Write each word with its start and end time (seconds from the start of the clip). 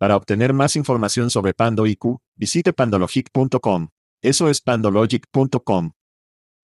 Para 0.00 0.16
obtener 0.16 0.54
más 0.54 0.76
información 0.76 1.28
sobre 1.28 1.52
Pando 1.52 1.86
IQ, 1.86 2.20
visite 2.34 2.72
pandologic.com. 2.72 3.88
Eso 4.22 4.48
es 4.48 4.62
pandologic.com. 4.62 5.90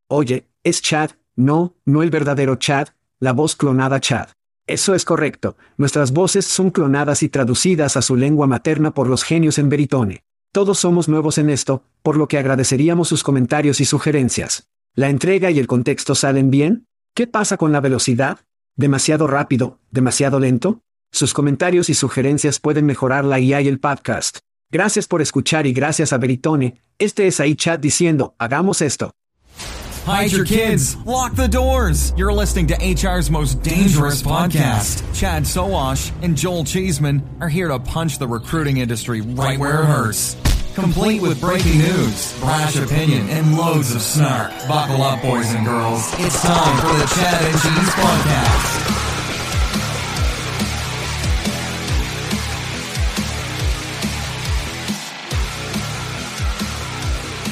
Oye, 0.08 0.48
es 0.64 0.80
Chad, 0.80 1.10
no, 1.34 1.74
no 1.84 2.02
el 2.02 2.08
verdadero 2.08 2.56
Chad, 2.56 2.88
la 3.18 3.34
voz 3.34 3.54
clonada 3.54 4.00
Chad. 4.00 4.28
Eso 4.66 4.94
es 4.94 5.04
correcto, 5.04 5.58
nuestras 5.76 6.12
voces 6.14 6.46
son 6.46 6.70
clonadas 6.70 7.22
y 7.22 7.28
traducidas 7.28 7.98
a 7.98 8.02
su 8.02 8.16
lengua 8.16 8.46
materna 8.46 8.94
por 8.94 9.06
los 9.06 9.22
genios 9.22 9.58
en 9.58 9.68
Veritone. 9.68 10.24
Todos 10.50 10.78
somos 10.78 11.06
nuevos 11.06 11.36
en 11.36 11.50
esto, 11.50 11.82
por 12.02 12.16
lo 12.16 12.28
que 12.28 12.38
agradeceríamos 12.38 13.08
sus 13.08 13.22
comentarios 13.22 13.82
y 13.82 13.84
sugerencias. 13.84 14.70
¿La 14.94 15.10
entrega 15.10 15.50
y 15.50 15.58
el 15.58 15.66
contexto 15.66 16.14
salen 16.14 16.50
bien? 16.50 16.86
¿Qué 17.12 17.26
pasa 17.26 17.58
con 17.58 17.70
la 17.70 17.82
velocidad? 17.82 18.38
¿Demasiado 18.76 19.26
rápido? 19.26 19.78
¿Demasiado 19.90 20.40
lento? 20.40 20.85
Sus 21.16 21.32
comentarios 21.32 21.88
y 21.88 21.94
sugerencias 21.94 22.60
pueden 22.60 22.84
mejorar 22.84 23.24
la 23.24 23.40
IA 23.40 23.62
y 23.62 23.68
el 23.68 23.80
podcast. 23.80 24.40
Gracias 24.70 25.06
por 25.06 25.22
escuchar 25.22 25.66
y 25.66 25.72
gracias 25.72 26.12
a 26.12 26.18
Veritone. 26.18 26.82
Este 26.98 27.26
es 27.26 27.40
ahí 27.40 27.54
chat 27.54 27.80
diciendo, 27.80 28.34
hagamos 28.38 28.82
esto. 28.82 29.12
Hide 30.04 30.30
your 30.30 30.44
kids. 30.44 30.94
Lock 31.06 31.34
the 31.34 31.48
doors. 31.48 32.12
You're 32.18 32.34
listening 32.34 32.66
to 32.66 32.74
HR's 32.74 33.30
most 33.30 33.62
dangerous 33.62 34.22
podcast. 34.22 35.02
Chad 35.14 35.44
Sowash 35.44 36.12
and 36.22 36.36
Joel 36.36 36.64
Cheeseman 36.64 37.22
are 37.40 37.48
here 37.48 37.68
to 37.68 37.78
punch 37.78 38.18
the 38.18 38.28
recruiting 38.28 38.76
industry 38.76 39.22
right 39.22 39.58
where 39.58 39.84
it 39.84 39.86
hurts. 39.86 40.36
Complete 40.74 41.22
with 41.22 41.40
breaking 41.40 41.78
news, 41.78 42.38
brash 42.40 42.76
opinion, 42.76 43.26
and 43.30 43.56
loads 43.56 43.94
of 43.94 44.02
snark. 44.02 44.50
Buckle 44.68 45.02
up, 45.02 45.22
boys 45.22 45.50
and 45.54 45.64
girls. 45.64 46.12
It's 46.18 46.42
time 46.42 46.76
for 46.82 46.92
the 46.92 47.06
Chad 47.14 47.42
and 47.42 47.54
Cheese 47.54 47.94
Podcast. 47.94 49.05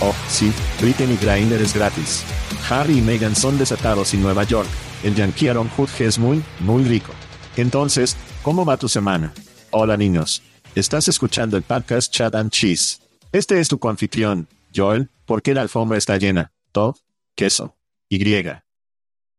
Oh, 0.07 0.15
sí, 0.29 0.53
Brittany 0.83 1.17
Grinder 1.17 1.63
es 1.63 1.73
gratis. 1.73 2.23
Harry 2.69 2.99
y 2.99 3.01
Meghan 3.01 3.35
son 3.35 3.57
desatados 3.57 4.13
en 4.13 4.21
Nueva 4.21 4.45
York. 4.45 4.69
El 5.03 5.15
Yankee 5.15 5.49
Aaron 5.49 5.71
Judge 5.71 6.05
es 6.05 6.19
muy, 6.19 6.43
muy 6.61 6.85
rico. 6.85 7.13
Entonces, 7.57 8.14
¿cómo 8.43 8.67
va 8.67 8.77
tu 8.77 8.87
semana? 8.87 9.33
Hola 9.70 9.97
niños. 9.97 10.43
Estás 10.75 11.09
escuchando 11.09 11.57
el 11.57 11.63
podcast 11.63 12.13
Chad 12.13 12.35
and 12.35 12.51
Cheese. 12.51 13.01
Este 13.33 13.59
es 13.61 13.69
tu 13.69 13.79
confitrión, 13.79 14.47
Joel. 14.77 15.09
¿Por 15.25 15.41
qué 15.41 15.55
la 15.55 15.63
alfombra 15.63 15.97
está 15.97 16.19
llena? 16.19 16.53
Todd, 16.73 16.97
queso. 17.35 17.75
Y. 18.11 18.23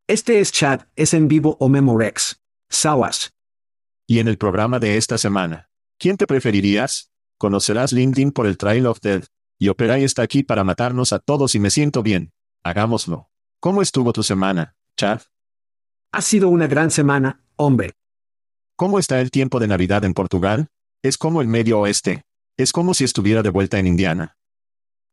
Este 0.08 0.40
es 0.40 0.52
Chad, 0.52 0.82
es 0.96 1.14
en 1.14 1.28
vivo 1.28 1.58
o 1.60 1.70
Memorex. 1.70 2.42
Sawas. 2.70 3.34
Y 4.08 4.18
en 4.18 4.28
el 4.28 4.40
programa 4.40 4.80
de 4.80 4.98
esta 4.98 5.20
semana, 5.20 5.70
¿quién 6.00 6.18
te 6.18 6.26
preferirías? 6.26 7.12
Conocerás 7.38 7.92
LinkedIn 7.92 8.32
por 8.32 8.48
el 8.48 8.58
Trail 8.58 8.88
of 8.88 9.00
Death. 9.02 9.28
Y 9.58 9.70
Operay 9.70 10.04
está 10.04 10.22
aquí 10.22 10.44
para 10.44 10.64
matarnos 10.64 11.14
a 11.14 11.20
todos 11.20 11.56
y 11.56 11.60
me 11.60 11.70
siento 11.70 12.04
bien. 12.04 12.34
Hagámoslo. 12.64 13.30
¿Cómo 13.60 13.82
estuvo 13.82 14.12
tu 14.12 14.24
semana, 14.24 14.76
Chad? 14.98 15.22
Ha 16.12 16.22
sido 16.22 16.50
una 16.50 16.68
gran 16.68 16.92
semana, 16.92 17.42
hombre. 17.56 17.94
¿Cómo 18.76 19.00
está 19.00 19.22
el 19.22 19.32
tiempo 19.32 19.60
de 19.60 19.68
Navidad 19.68 20.04
en 20.04 20.14
Portugal? 20.14 20.68
Es 21.02 21.18
como 21.18 21.42
el 21.42 21.48
medio 21.48 21.80
oeste. 21.80 22.24
Es 22.58 22.72
como 22.72 22.94
si 22.94 23.04
estuviera 23.04 23.42
de 23.42 23.50
vuelta 23.50 23.80
en 23.80 23.88
Indiana. 23.88 24.38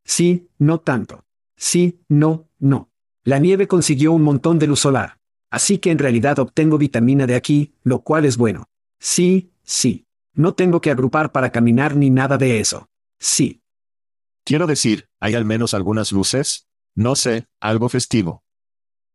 Sí, 0.05 0.49
no 0.59 0.81
tanto. 0.81 1.25
Sí, 1.57 2.01
no, 2.09 2.49
no. 2.59 2.91
La 3.25 3.39
nieve 3.39 3.69
consiguió 3.69 4.13
un 4.13 4.23
montón 4.23 4.59
de 4.59 4.67
luz 4.67 4.81
solar. 4.81 5.19
Así 5.51 5.79
que 5.79 5.91
en 5.91 5.99
realidad 5.99 6.39
obtengo 6.39 6.79
vitamina 6.79 7.27
de 7.27 7.37
aquí, 7.37 7.75
lo 7.85 8.03
cual 8.03 8.25
es 8.25 8.37
bueno. 8.37 8.65
Sí, 8.99 9.53
sí. 9.63 10.07
No 10.35 10.55
tengo 10.55 10.81
que 10.81 10.91
agrupar 10.91 11.31
para 11.31 11.53
caminar 11.53 11.95
ni 11.95 12.11
nada 12.11 12.39
de 12.39 12.59
eso. 12.59 12.89
Sí. 13.21 13.62
Quiero 14.45 14.67
decir, 14.67 15.09
¿hay 15.21 15.35
al 15.35 15.45
menos 15.45 15.73
algunas 15.73 16.11
luces? 16.11 16.67
No 16.97 17.15
sé, 17.15 17.47
algo 17.61 17.89
festivo. 17.89 18.43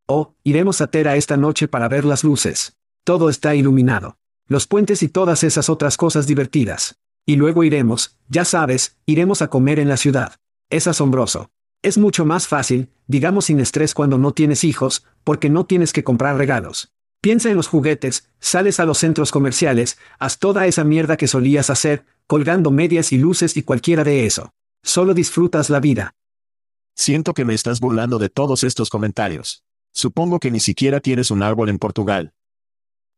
Oh, 0.06 0.36
iremos 0.44 0.80
a 0.80 0.88
Tera 0.88 1.18
esta 1.18 1.36
noche 1.36 1.68
para 1.68 1.90
ver 1.90 2.06
las 2.06 2.24
luces. 2.24 2.78
Todo 3.04 3.30
está 3.30 3.54
iluminado. 3.54 4.18
Los 4.48 4.68
puentes 4.68 5.04
y 5.04 5.10
todas 5.10 5.44
esas 5.44 5.70
otras 5.70 5.98
cosas 5.98 6.28
divertidas. 6.28 7.00
Y 7.26 7.36
luego 7.36 7.66
iremos, 7.66 8.18
ya 8.30 8.46
sabes, 8.46 8.98
iremos 9.06 9.42
a 9.42 9.50
comer 9.50 9.80
en 9.80 9.90
la 9.90 9.98
ciudad. 9.98 10.36
Es 10.70 10.88
asombroso. 10.88 11.52
Es 11.82 11.98
mucho 11.98 12.24
más 12.24 12.48
fácil, 12.48 12.90
digamos 13.06 13.46
sin 13.46 13.59
estrés 13.59 13.94
cuando 13.94 14.18
no 14.18 14.32
tienes 14.32 14.64
hijos, 14.64 15.06
porque 15.26 15.50
no 15.50 15.66
tienes 15.66 15.92
que 15.92 16.06
comprar 16.06 16.38
regalos. 16.38 16.94
Piensa 17.20 17.50
en 17.50 17.58
los 17.58 17.68
juguetes, 17.68 18.30
sales 18.40 18.80
a 18.80 18.86
los 18.86 19.00
centros 19.00 19.34
comerciales, 19.34 19.98
haz 20.20 20.40
toda 20.40 20.68
esa 20.68 20.86
mierda 20.86 21.18
que 21.18 21.28
solías 21.28 21.70
hacer, 21.70 22.06
colgando 22.28 22.72
medias 22.72 23.12
y 23.12 23.18
luces 23.18 23.58
y 23.58 23.64
cualquiera 23.64 24.06
de 24.06 24.26
eso. 24.26 24.54
Solo 24.88 25.14
disfrutas 25.14 25.70
la 25.70 25.81
vida. 25.81 26.16
Siento 26.96 27.34
que 27.34 27.44
me 27.44 27.53
estás 27.53 27.81
burlando 27.81 28.20
de 28.20 28.30
todos 28.30 28.64
estos 28.64 28.90
comentarios. 28.90 29.66
Supongo 29.92 30.40
que 30.40 30.50
ni 30.50 30.62
siquiera 30.62 31.02
tienes 31.02 31.30
un 31.30 31.44
árbol 31.44 31.68
en 31.68 31.78
Portugal. 31.78 32.34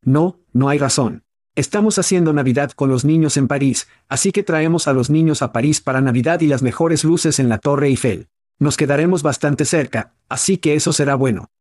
No, 0.02 0.40
no 0.52 0.70
hay 0.70 0.80
razón. 0.80 1.26
Estamos 1.54 2.00
haciendo 2.00 2.34
Navidad 2.34 2.72
con 2.72 2.90
los 2.90 3.06
niños 3.06 3.38
en 3.38 3.48
París, 3.48 3.88
así 4.08 4.32
que 4.32 4.42
traemos 4.42 4.88
a 4.88 4.94
los 4.94 5.12
niños 5.12 5.44
a 5.44 5.52
París 5.52 5.80
para 5.80 6.02
Navidad 6.02 6.42
y 6.42 6.48
las 6.48 6.64
mejores 6.64 7.04
luces 7.04 7.38
en 7.38 7.50
la 7.50 7.60
Torre 7.60 7.86
Eiffel. 7.86 8.30
Nos 8.58 8.76
quedaremos 8.76 9.22
bastante 9.22 9.64
cerca, 9.64 10.16
así 10.28 10.58
que 10.58 10.74
eso 10.74 10.92
será 10.92 11.14
bueno. 11.14 11.52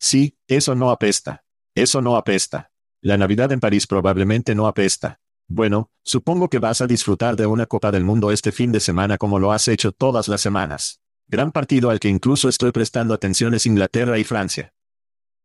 Sí, 0.00 0.36
eso 0.48 0.74
no 0.74 0.90
apesta. 0.90 1.44
Eso 1.76 2.02
no 2.02 2.16
apesta. 2.16 2.72
La 3.02 3.16
Navidad 3.16 3.52
en 3.52 3.60
París 3.60 3.86
probablemente 3.86 4.56
no 4.56 4.66
apesta. 4.66 5.20
Bueno, 5.48 5.90
supongo 6.04 6.50
que 6.50 6.58
vas 6.58 6.82
a 6.82 6.86
disfrutar 6.86 7.34
de 7.34 7.46
una 7.46 7.64
Copa 7.64 7.90
del 7.90 8.04
Mundo 8.04 8.30
este 8.30 8.52
fin 8.52 8.70
de 8.70 8.80
semana 8.80 9.16
como 9.16 9.38
lo 9.38 9.50
has 9.50 9.66
hecho 9.68 9.92
todas 9.92 10.28
las 10.28 10.42
semanas. 10.42 11.00
Gran 11.26 11.52
partido 11.52 11.88
al 11.88 12.00
que 12.00 12.08
incluso 12.08 12.50
estoy 12.50 12.70
prestando 12.70 13.14
atención 13.14 13.54
es 13.54 13.64
Inglaterra 13.64 14.18
y 14.18 14.24
Francia. 14.24 14.74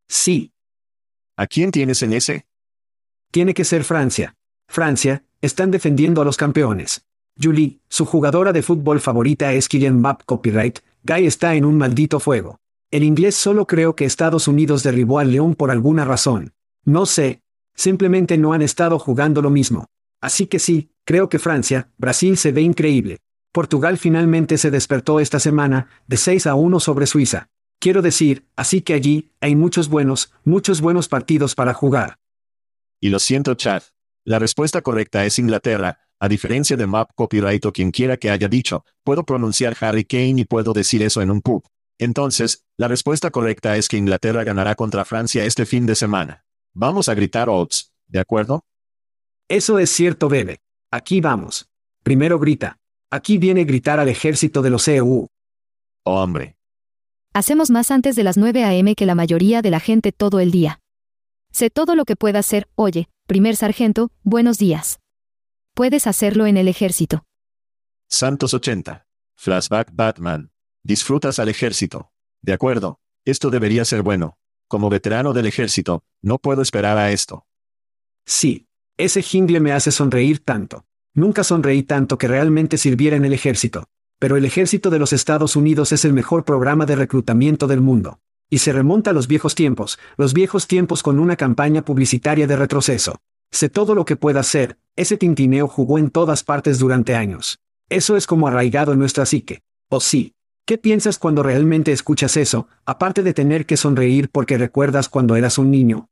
Sí. 0.06 0.52
¿A 1.36 1.46
quién 1.46 1.70
tienes 1.70 2.02
en 2.02 2.12
ese? 2.12 2.46
Tiene 3.30 3.54
que 3.54 3.64
ser 3.64 3.82
Francia. 3.82 4.36
Francia, 4.68 5.24
están 5.40 5.70
defendiendo 5.70 6.20
a 6.20 6.24
los 6.24 6.36
campeones. 6.36 7.06
Julie, 7.42 7.80
su 7.88 8.04
jugadora 8.04 8.52
de 8.52 8.62
fútbol 8.62 9.00
favorita 9.00 9.52
es 9.54 9.68
Kylian 9.68 9.98
Mbappé 9.98 10.24
Copyright, 10.26 10.78
Guy 11.02 11.26
está 11.26 11.54
en 11.54 11.64
un 11.64 11.76
maldito 11.76 12.20
fuego. 12.20 12.60
El 12.90 13.02
inglés 13.02 13.34
solo 13.34 13.66
creo 13.66 13.96
que 13.96 14.04
Estados 14.04 14.48
Unidos 14.48 14.82
derribó 14.82 15.18
al 15.18 15.32
León 15.32 15.54
por 15.54 15.70
alguna 15.70 16.04
razón. 16.04 16.52
No 16.84 17.06
sé. 17.06 17.40
Simplemente 17.74 18.38
no 18.38 18.52
han 18.52 18.62
estado 18.62 18.98
jugando 18.98 19.42
lo 19.42 19.50
mismo. 19.50 19.86
Así 20.24 20.46
que 20.46 20.58
sí, 20.58 20.88
creo 21.04 21.28
que 21.28 21.38
Francia, 21.38 21.90
Brasil 21.98 22.38
se 22.38 22.50
ve 22.50 22.62
increíble. 22.62 23.18
Portugal 23.52 23.98
finalmente 23.98 24.56
se 24.56 24.70
despertó 24.70 25.20
esta 25.20 25.38
semana, 25.38 25.90
de 26.06 26.16
6 26.16 26.46
a 26.46 26.54
1 26.54 26.80
sobre 26.80 27.06
Suiza. 27.06 27.50
Quiero 27.78 28.00
decir, 28.00 28.46
así 28.56 28.80
que 28.80 28.94
allí, 28.94 29.32
hay 29.42 29.54
muchos 29.54 29.90
buenos, 29.90 30.32
muchos 30.42 30.80
buenos 30.80 31.08
partidos 31.08 31.54
para 31.54 31.74
jugar. 31.74 32.20
Y 33.02 33.10
lo 33.10 33.18
siento, 33.18 33.54
Chad. 33.54 33.82
La 34.24 34.38
respuesta 34.38 34.80
correcta 34.80 35.26
es 35.26 35.38
Inglaterra, 35.38 35.98
a 36.18 36.26
diferencia 36.26 36.78
de 36.78 36.86
Map 36.86 37.10
Copyright 37.14 37.66
o 37.66 37.72
quien 37.74 37.90
quiera 37.90 38.16
que 38.16 38.30
haya 38.30 38.48
dicho, 38.48 38.86
puedo 39.04 39.24
pronunciar 39.24 39.76
Harry 39.78 40.06
Kane 40.06 40.40
y 40.40 40.44
puedo 40.46 40.72
decir 40.72 41.02
eso 41.02 41.20
en 41.20 41.30
un 41.30 41.42
pub. 41.42 41.66
Entonces, 41.98 42.64
la 42.78 42.88
respuesta 42.88 43.30
correcta 43.30 43.76
es 43.76 43.88
que 43.88 43.98
Inglaterra 43.98 44.42
ganará 44.42 44.74
contra 44.74 45.04
Francia 45.04 45.44
este 45.44 45.66
fin 45.66 45.84
de 45.84 45.94
semana. 45.94 46.46
Vamos 46.72 47.10
a 47.10 47.14
gritar 47.14 47.50
odds, 47.50 47.92
¿de 48.06 48.20
acuerdo? 48.20 48.64
Eso 49.48 49.78
es 49.78 49.90
cierto, 49.90 50.28
bebé. 50.28 50.60
Aquí 50.90 51.20
vamos. 51.20 51.68
Primero 52.02 52.38
grita. 52.38 52.78
Aquí 53.10 53.38
viene 53.38 53.64
gritar 53.64 54.00
al 54.00 54.08
ejército 54.08 54.62
de 54.62 54.70
los 54.70 54.88
EU. 54.88 55.26
Oh 56.04 56.22
hombre. 56.22 56.56
Hacemos 57.32 57.70
más 57.70 57.90
antes 57.90 58.16
de 58.16 58.24
las 58.24 58.36
9 58.36 58.64
a.m. 58.64 58.94
que 58.94 59.06
la 59.06 59.14
mayoría 59.14 59.60
de 59.60 59.70
la 59.70 59.80
gente 59.80 60.12
todo 60.12 60.40
el 60.40 60.50
día. 60.50 60.80
Sé 61.50 61.70
todo 61.70 61.94
lo 61.94 62.04
que 62.04 62.16
pueda 62.16 62.38
hacer, 62.38 62.68
oye, 62.74 63.08
primer 63.26 63.56
sargento, 63.56 64.10
buenos 64.22 64.58
días. 64.58 65.00
Puedes 65.74 66.06
hacerlo 66.06 66.46
en 66.46 66.56
el 66.56 66.68
ejército. 66.68 67.24
Santos 68.08 68.54
80. 68.54 69.06
Flashback 69.36 69.90
Batman. 69.92 70.52
Disfrutas 70.82 71.38
al 71.38 71.48
ejército. 71.48 72.12
De 72.42 72.52
acuerdo, 72.52 73.00
esto 73.24 73.50
debería 73.50 73.84
ser 73.84 74.02
bueno. 74.02 74.38
Como 74.68 74.88
veterano 74.88 75.32
del 75.32 75.46
ejército, 75.46 76.02
no 76.22 76.38
puedo 76.38 76.62
esperar 76.62 76.98
a 76.98 77.10
esto. 77.10 77.46
Sí. 78.26 78.68
Ese 78.96 79.22
jingle 79.22 79.58
me 79.58 79.72
hace 79.72 79.90
sonreír 79.90 80.38
tanto. 80.38 80.84
Nunca 81.14 81.42
sonreí 81.42 81.82
tanto 81.82 82.16
que 82.16 82.28
realmente 82.28 82.78
sirviera 82.78 83.16
en 83.16 83.24
el 83.24 83.32
ejército. 83.32 83.88
Pero 84.20 84.36
el 84.36 84.44
ejército 84.44 84.88
de 84.88 85.00
los 85.00 85.12
Estados 85.12 85.56
Unidos 85.56 85.90
es 85.90 86.04
el 86.04 86.12
mejor 86.12 86.44
programa 86.44 86.86
de 86.86 86.94
reclutamiento 86.94 87.66
del 87.66 87.80
mundo. 87.80 88.20
Y 88.48 88.58
se 88.58 88.72
remonta 88.72 89.10
a 89.10 89.12
los 89.12 89.26
viejos 89.26 89.56
tiempos, 89.56 89.98
los 90.16 90.32
viejos 90.32 90.68
tiempos 90.68 91.02
con 91.02 91.18
una 91.18 91.34
campaña 91.34 91.84
publicitaria 91.84 92.46
de 92.46 92.54
retroceso. 92.54 93.16
Sé 93.50 93.68
todo 93.68 93.96
lo 93.96 94.04
que 94.04 94.14
pueda 94.14 94.40
hacer, 94.40 94.78
ese 94.94 95.16
tintineo 95.16 95.66
jugó 95.66 95.98
en 95.98 96.10
todas 96.10 96.44
partes 96.44 96.78
durante 96.78 97.16
años. 97.16 97.58
Eso 97.88 98.16
es 98.16 98.28
como 98.28 98.46
arraigado 98.46 98.92
en 98.92 99.00
nuestra 99.00 99.26
psique. 99.26 99.62
¿O 99.90 99.98
sí? 99.98 100.34
¿Qué 100.66 100.78
piensas 100.78 101.18
cuando 101.18 101.42
realmente 101.42 101.90
escuchas 101.90 102.36
eso, 102.36 102.68
aparte 102.86 103.24
de 103.24 103.34
tener 103.34 103.66
que 103.66 103.76
sonreír 103.76 104.30
porque 104.30 104.56
recuerdas 104.56 105.08
cuando 105.08 105.34
eras 105.34 105.58
un 105.58 105.72
niño? 105.72 106.08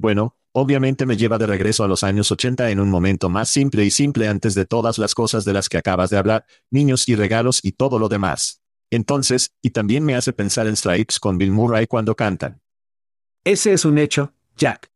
Bueno, 0.00 0.36
obviamente 0.52 1.06
me 1.06 1.16
lleva 1.16 1.38
de 1.38 1.46
regreso 1.48 1.82
a 1.82 1.88
los 1.88 2.04
años 2.04 2.30
80 2.30 2.70
en 2.70 2.78
un 2.78 2.88
momento 2.88 3.28
más 3.28 3.48
simple 3.48 3.84
y 3.84 3.90
simple 3.90 4.28
antes 4.28 4.54
de 4.54 4.64
todas 4.64 4.96
las 4.96 5.12
cosas 5.12 5.44
de 5.44 5.52
las 5.52 5.68
que 5.68 5.76
acabas 5.76 6.08
de 6.10 6.16
hablar, 6.16 6.46
niños 6.70 7.08
y 7.08 7.16
regalos 7.16 7.58
y 7.64 7.72
todo 7.72 7.98
lo 7.98 8.08
demás. 8.08 8.62
Entonces, 8.90 9.56
y 9.60 9.70
también 9.70 10.04
me 10.04 10.14
hace 10.14 10.32
pensar 10.32 10.68
en 10.68 10.76
Stripes 10.76 11.18
con 11.18 11.36
Bill 11.36 11.50
Murray 11.50 11.88
cuando 11.88 12.14
cantan. 12.14 12.62
Ese 13.42 13.72
es 13.72 13.84
un 13.84 13.98
hecho, 13.98 14.32
Jack. 14.56 14.88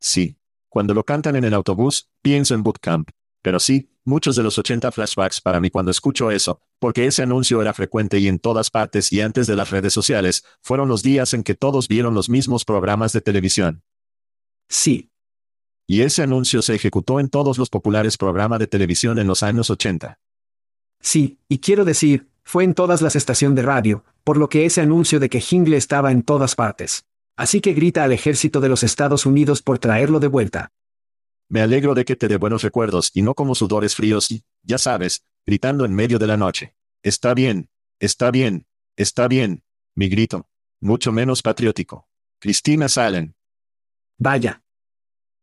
Sí. 0.00 0.38
Cuando 0.70 0.94
lo 0.94 1.04
cantan 1.04 1.36
en 1.36 1.44
el 1.44 1.52
autobús, 1.52 2.08
pienso 2.22 2.54
en 2.54 2.62
Bootcamp. 2.62 3.10
Pero 3.42 3.60
sí, 3.60 3.90
muchos 4.02 4.34
de 4.34 4.42
los 4.42 4.56
80 4.56 4.90
flashbacks 4.92 5.42
para 5.42 5.60
mí 5.60 5.68
cuando 5.68 5.90
escucho 5.90 6.30
eso, 6.30 6.62
porque 6.78 7.04
ese 7.04 7.22
anuncio 7.22 7.60
era 7.60 7.74
frecuente 7.74 8.18
y 8.18 8.28
en 8.28 8.38
todas 8.38 8.70
partes 8.70 9.12
y 9.12 9.20
antes 9.20 9.46
de 9.46 9.56
las 9.56 9.68
redes 9.68 9.92
sociales, 9.92 10.42
fueron 10.62 10.88
los 10.88 11.02
días 11.02 11.34
en 11.34 11.42
que 11.42 11.54
todos 11.54 11.86
vieron 11.86 12.14
los 12.14 12.30
mismos 12.30 12.64
programas 12.64 13.12
de 13.12 13.20
televisión. 13.20 13.82
Sí. 14.72 15.10
Y 15.86 16.00
ese 16.00 16.22
anuncio 16.22 16.62
se 16.62 16.74
ejecutó 16.74 17.20
en 17.20 17.28
todos 17.28 17.58
los 17.58 17.68
populares 17.68 18.16
programas 18.16 18.58
de 18.58 18.66
televisión 18.66 19.18
en 19.18 19.26
los 19.26 19.42
años 19.42 19.68
80. 19.68 20.18
Sí, 20.98 21.38
y 21.46 21.58
quiero 21.58 21.84
decir, 21.84 22.30
fue 22.42 22.64
en 22.64 22.72
todas 22.72 23.02
las 23.02 23.14
estaciones 23.14 23.56
de 23.56 23.62
radio, 23.62 24.02
por 24.24 24.38
lo 24.38 24.48
que 24.48 24.64
ese 24.64 24.80
anuncio 24.80 25.20
de 25.20 25.28
que 25.28 25.42
Jingle 25.42 25.76
estaba 25.76 26.10
en 26.10 26.22
todas 26.22 26.54
partes. 26.54 27.04
Así 27.36 27.60
que 27.60 27.74
grita 27.74 28.02
al 28.02 28.12
ejército 28.12 28.60
de 28.60 28.70
los 28.70 28.82
Estados 28.82 29.26
Unidos 29.26 29.60
por 29.60 29.78
traerlo 29.78 30.20
de 30.20 30.28
vuelta. 30.28 30.72
Me 31.50 31.60
alegro 31.60 31.94
de 31.94 32.06
que 32.06 32.16
te 32.16 32.28
dé 32.28 32.38
buenos 32.38 32.62
recuerdos 32.62 33.10
y 33.12 33.20
no 33.20 33.34
como 33.34 33.54
sudores 33.54 33.94
fríos 33.94 34.30
y, 34.30 34.42
ya 34.62 34.78
sabes, 34.78 35.26
gritando 35.44 35.84
en 35.84 35.94
medio 35.94 36.18
de 36.18 36.28
la 36.28 36.38
noche. 36.38 36.74
Está 37.02 37.34
bien, 37.34 37.68
está 38.00 38.30
bien, 38.30 38.66
está 38.96 39.28
bien, 39.28 39.64
mi 39.94 40.08
grito. 40.08 40.48
Mucho 40.80 41.12
menos 41.12 41.42
patriótico. 41.42 42.08
Cristina 42.38 42.88
Salen. 42.88 43.34
Vaya. 44.16 44.61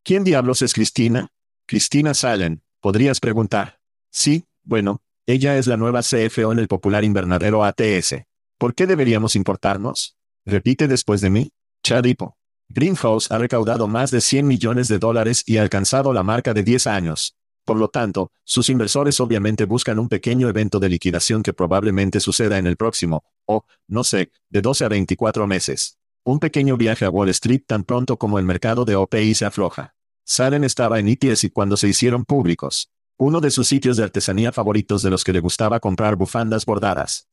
¿Quién 0.09 0.23
diablos 0.23 0.63
es 0.63 0.73
Cristina? 0.73 1.27
Cristina 1.67 2.15
Salen, 2.15 2.63
podrías 2.81 3.19
preguntar. 3.19 3.79
Sí, 4.09 4.47
bueno, 4.63 5.03
ella 5.27 5.55
es 5.59 5.67
la 5.67 5.77
nueva 5.77 6.01
CFO 6.01 6.51
en 6.51 6.57
el 6.57 6.67
popular 6.67 7.03
invernadero 7.03 7.63
ATS. 7.63 8.15
¿Por 8.57 8.73
qué 8.73 8.87
deberíamos 8.87 9.35
importarnos? 9.35 10.17
Repite 10.47 10.87
después 10.87 11.21
de 11.21 11.29
mí. 11.29 11.51
Chadipo. 11.83 12.39
Greenhouse 12.69 13.29
ha 13.29 13.37
recaudado 13.37 13.87
más 13.87 14.09
de 14.09 14.19
100 14.19 14.47
millones 14.47 14.87
de 14.87 14.97
dólares 14.97 15.43
y 15.45 15.57
ha 15.57 15.61
alcanzado 15.61 16.11
la 16.11 16.23
marca 16.23 16.55
de 16.55 16.63
10 16.63 16.87
años. 16.87 17.35
Por 17.63 17.77
lo 17.77 17.89
tanto, 17.89 18.31
sus 18.43 18.67
inversores 18.71 19.19
obviamente 19.19 19.65
buscan 19.65 19.99
un 19.99 20.09
pequeño 20.09 20.49
evento 20.49 20.79
de 20.79 20.89
liquidación 20.89 21.43
que 21.43 21.53
probablemente 21.53 22.19
suceda 22.19 22.57
en 22.57 22.65
el 22.65 22.77
próximo, 22.77 23.25
o, 23.45 23.63
no 23.87 24.03
sé, 24.03 24.31
de 24.49 24.61
12 24.63 24.85
a 24.85 24.89
24 24.89 25.45
meses. 25.45 25.99
Un 26.23 26.39
pequeño 26.39 26.77
viaje 26.77 27.05
a 27.05 27.11
Wall 27.11 27.29
Street 27.29 27.61
tan 27.67 27.83
pronto 27.83 28.17
como 28.17 28.39
el 28.39 28.45
mercado 28.45 28.85
de 28.85 28.95
OPI 28.95 29.35
se 29.35 29.45
afloja. 29.45 29.93
Salen 30.31 30.63
estaba 30.63 30.99
en 30.99 31.07
ETS 31.07 31.45
y 31.45 31.49
cuando 31.49 31.75
se 31.75 31.87
hicieron 31.87 32.23
públicos. 32.23 32.91
Uno 33.17 33.41
de 33.41 33.49
sus 33.49 33.67
sitios 33.67 33.97
de 33.97 34.03
artesanía 34.03 34.51
favoritos 34.51 35.01
de 35.01 35.09
los 35.09 35.23
que 35.23 35.33
le 35.33 35.39
gustaba 35.39 35.79
comprar 35.79 36.17
bufandas 36.17 36.67
bordadas. 36.67 37.27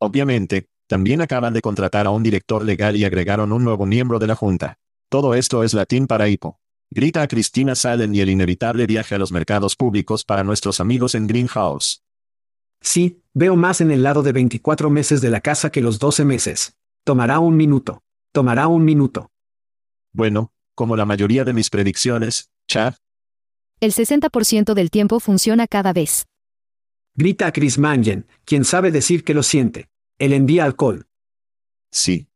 Obviamente, 0.00 0.66
también 0.88 1.20
acaban 1.20 1.52
de 1.52 1.60
contratar 1.60 2.04
a 2.04 2.10
un 2.10 2.24
director 2.24 2.64
legal 2.64 2.96
y 2.96 3.04
agregaron 3.04 3.52
un 3.52 3.62
nuevo 3.62 3.86
miembro 3.86 4.18
de 4.18 4.26
la 4.26 4.34
Junta. 4.34 4.80
Todo 5.08 5.34
esto 5.34 5.62
es 5.62 5.72
latín 5.72 6.08
para 6.08 6.28
hipo. 6.28 6.58
Grita 6.90 7.22
a 7.22 7.28
Cristina 7.28 7.76
Salen 7.76 8.12
y 8.12 8.20
el 8.20 8.30
inevitable 8.30 8.86
viaje 8.86 9.14
a 9.14 9.18
los 9.18 9.30
mercados 9.30 9.76
públicos 9.76 10.24
para 10.24 10.42
nuestros 10.42 10.80
amigos 10.80 11.14
en 11.14 11.28
Greenhouse. 11.28 12.02
Sí, 12.80 13.22
veo 13.34 13.54
más 13.54 13.80
en 13.80 13.92
el 13.92 14.02
lado 14.02 14.24
de 14.24 14.32
24 14.32 14.90
meses 14.90 15.20
de 15.20 15.30
la 15.30 15.42
casa 15.42 15.70
que 15.70 15.80
los 15.80 16.00
12 16.00 16.24
meses. 16.24 16.76
Tomará 17.04 17.38
un 17.38 17.56
minuto. 17.56 18.02
Tomará 18.32 18.66
un 18.66 18.84
minuto. 18.84 19.30
Bueno, 20.12 20.50
como 20.76 20.94
la 20.94 21.06
mayoría 21.06 21.42
de 21.44 21.54
mis 21.54 21.70
predicciones, 21.70 22.50
Chad. 22.68 22.94
El 23.80 23.92
60% 23.92 24.74
del 24.74 24.90
tiempo 24.90 25.18
funciona 25.18 25.66
cada 25.66 25.92
vez. 25.92 26.26
Grita 27.14 27.46
a 27.46 27.52
Chris 27.52 27.78
Mangen, 27.78 28.26
quien 28.44 28.64
sabe 28.64 28.92
decir 28.92 29.24
que 29.24 29.34
lo 29.34 29.42
siente. 29.42 29.88
Él 30.18 30.32
envía 30.32 30.64
alcohol. 30.64 31.06
Sí. 31.90 32.28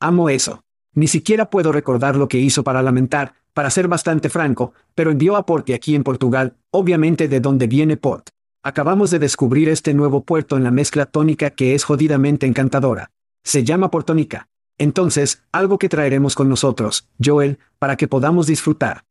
Amo 0.00 0.30
eso. 0.30 0.62
Ni 0.94 1.08
siquiera 1.08 1.50
puedo 1.50 1.72
recordar 1.72 2.16
lo 2.16 2.28
que 2.28 2.38
hizo 2.38 2.62
para 2.64 2.82
lamentar, 2.82 3.34
para 3.52 3.70
ser 3.70 3.88
bastante 3.88 4.30
franco, 4.30 4.72
pero 4.94 5.10
envió 5.10 5.36
a 5.36 5.44
Porte 5.44 5.74
aquí 5.74 5.94
en 5.94 6.04
Portugal, 6.04 6.56
obviamente 6.70 7.26
de 7.26 7.40
donde 7.40 7.66
viene 7.66 7.96
Port. 7.96 8.30
Acabamos 8.62 9.10
de 9.10 9.18
descubrir 9.18 9.68
este 9.68 9.92
nuevo 9.92 10.24
puerto 10.24 10.56
en 10.56 10.64
la 10.64 10.70
mezcla 10.70 11.06
tónica 11.06 11.50
que 11.50 11.74
es 11.74 11.84
jodidamente 11.84 12.46
encantadora. 12.46 13.10
Se 13.44 13.64
llama 13.64 13.90
Portónica. 13.90 14.48
Entonces, 14.78 15.42
algo 15.52 15.78
que 15.78 15.88
traeremos 15.88 16.34
con 16.34 16.48
nosotros, 16.48 17.08
Joel, 17.22 17.58
para 17.78 17.96
que 17.96 18.08
podamos 18.08 18.46
disfrutar. 18.46 19.04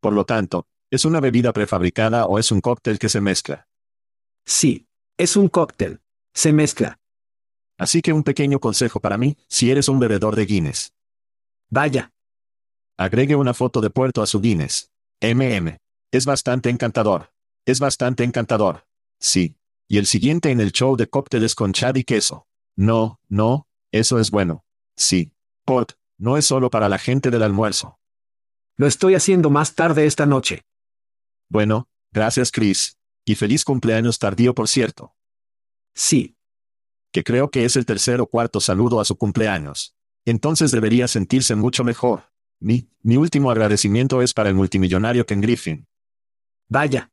Por 0.00 0.12
lo 0.12 0.24
tanto, 0.24 0.66
¿es 0.90 1.04
una 1.04 1.20
bebida 1.20 1.52
prefabricada 1.52 2.26
o 2.26 2.38
es 2.38 2.50
un 2.52 2.60
cóctel 2.60 2.98
que 2.98 3.08
se 3.08 3.20
mezcla? 3.20 3.68
Sí. 4.46 4.86
Es 5.18 5.36
un 5.36 5.48
cóctel. 5.48 6.00
Se 6.32 6.52
mezcla. 6.52 7.00
Así 7.76 8.02
que 8.02 8.12
un 8.12 8.22
pequeño 8.22 8.60
consejo 8.60 9.00
para 9.00 9.18
mí, 9.18 9.36
si 9.48 9.70
eres 9.70 9.88
un 9.88 9.98
bebedor 9.98 10.36
de 10.36 10.46
Guinness. 10.46 10.94
Vaya. 11.70 12.12
Agregue 12.96 13.34
una 13.34 13.52
foto 13.52 13.80
de 13.80 13.90
puerto 13.90 14.22
a 14.22 14.26
su 14.26 14.40
Guinness. 14.40 14.92
MM. 15.20 15.78
Es 16.12 16.24
bastante 16.24 16.70
encantador. 16.70 17.32
Es 17.66 17.80
bastante 17.80 18.22
encantador. 18.22 18.86
Sí. 19.18 19.56
Y 19.88 19.98
el 19.98 20.06
siguiente 20.06 20.50
en 20.50 20.60
el 20.60 20.70
show 20.70 20.96
de 20.96 21.08
cócteles 21.08 21.54
con 21.54 21.72
chad 21.72 21.96
y 21.96 22.04
queso. 22.04 22.46
No, 22.76 23.20
no, 23.28 23.66
eso 23.90 24.20
es 24.20 24.30
bueno. 24.30 24.64
Sí. 24.98 25.32
Port, 25.64 25.92
no 26.18 26.36
es 26.36 26.44
solo 26.44 26.70
para 26.70 26.88
la 26.88 26.98
gente 26.98 27.30
del 27.30 27.44
almuerzo. 27.44 28.00
Lo 28.76 28.86
estoy 28.86 29.14
haciendo 29.14 29.48
más 29.48 29.74
tarde 29.74 30.06
esta 30.06 30.26
noche. 30.26 30.66
Bueno, 31.48 31.88
gracias 32.12 32.50
Chris. 32.50 32.98
Y 33.24 33.36
feliz 33.36 33.64
cumpleaños 33.64 34.18
tardío 34.18 34.54
por 34.54 34.68
cierto. 34.68 35.14
Sí. 35.94 36.36
Que 37.12 37.22
creo 37.22 37.50
que 37.50 37.64
es 37.64 37.76
el 37.76 37.86
tercer 37.86 38.20
o 38.20 38.26
cuarto 38.26 38.60
saludo 38.60 39.00
a 39.00 39.04
su 39.04 39.16
cumpleaños. 39.16 39.94
Entonces 40.24 40.72
debería 40.72 41.06
sentirse 41.06 41.54
mucho 41.54 41.84
mejor. 41.84 42.32
Mi, 42.60 42.90
mi 43.02 43.16
último 43.16 43.50
agradecimiento 43.50 44.20
es 44.20 44.34
para 44.34 44.48
el 44.48 44.56
multimillonario 44.56 45.26
Ken 45.26 45.40
Griffin. 45.40 45.86
Vaya. 46.68 47.12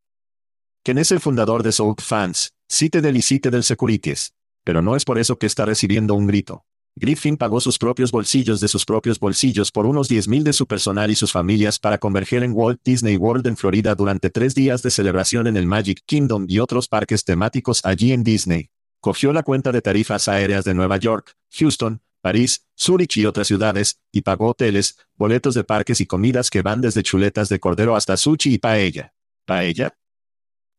Ken 0.84 0.98
es 0.98 1.12
el 1.12 1.20
fundador 1.20 1.62
de 1.62 1.72
Soul 1.72 1.96
Fans, 2.00 2.56
site 2.68 3.02
del 3.02 3.18
y 3.18 3.40
del 3.40 3.64
Securities. 3.64 4.34
Pero 4.64 4.82
no 4.82 4.96
es 4.96 5.06
por 5.06 5.20
eso 5.20 5.38
que 5.38 5.46
está 5.46 5.66
recibiendo 5.66 6.16
un 6.16 6.26
grito. 6.26 6.66
Griffin 6.98 7.36
pagó 7.36 7.60
sus 7.60 7.78
propios 7.78 8.10
bolsillos 8.12 8.62
de 8.62 8.70
sus 8.70 8.86
propios 8.86 9.20
bolsillos 9.20 9.70
por 9.70 9.86
unos 9.86 10.10
10.000 10.10 10.44
de 10.44 10.54
su 10.54 10.66
personal 10.66 11.12
y 11.12 11.16
sus 11.16 11.34
familias 11.34 11.78
para 11.78 11.98
converger 11.98 12.42
en 12.42 12.54
Walt 12.54 12.80
Disney 12.86 13.18
World 13.18 13.46
en 13.48 13.58
Florida 13.58 13.96
durante 13.96 14.30
tres 14.30 14.56
días 14.56 14.82
de 14.82 14.92
celebración 14.92 15.48
en 15.48 15.58
el 15.58 15.68
Magic 15.68 16.04
Kingdom 16.06 16.46
y 16.48 16.60
otros 16.60 16.88
parques 16.88 17.26
temáticos 17.26 17.84
allí 17.84 18.14
en 18.14 18.24
Disney. 18.24 18.70
Cogió 19.02 19.34
la 19.34 19.44
cuenta 19.44 19.74
de 19.74 19.82
tarifas 19.82 20.30
aéreas 20.30 20.64
de 20.64 20.74
Nueva 20.74 20.96
York, 20.96 21.36
Houston, 21.60 22.02
París, 22.22 22.66
Zurich 22.80 23.18
y 23.18 23.26
otras 23.26 23.48
ciudades, 23.48 24.00
y 24.14 24.22
pagó 24.22 24.52
hoteles, 24.52 24.98
boletos 25.16 25.54
de 25.54 25.66
parques 25.66 26.00
y 26.00 26.06
comidas 26.06 26.50
que 26.50 26.62
van 26.62 26.80
desde 26.80 27.04
chuletas 27.04 27.50
de 27.50 27.60
cordero 27.60 27.98
hasta 27.98 28.16
sushi 28.16 28.54
y 28.54 28.58
paella. 28.58 29.14
¿Paella? 29.46 29.98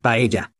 Paella. 0.00 0.54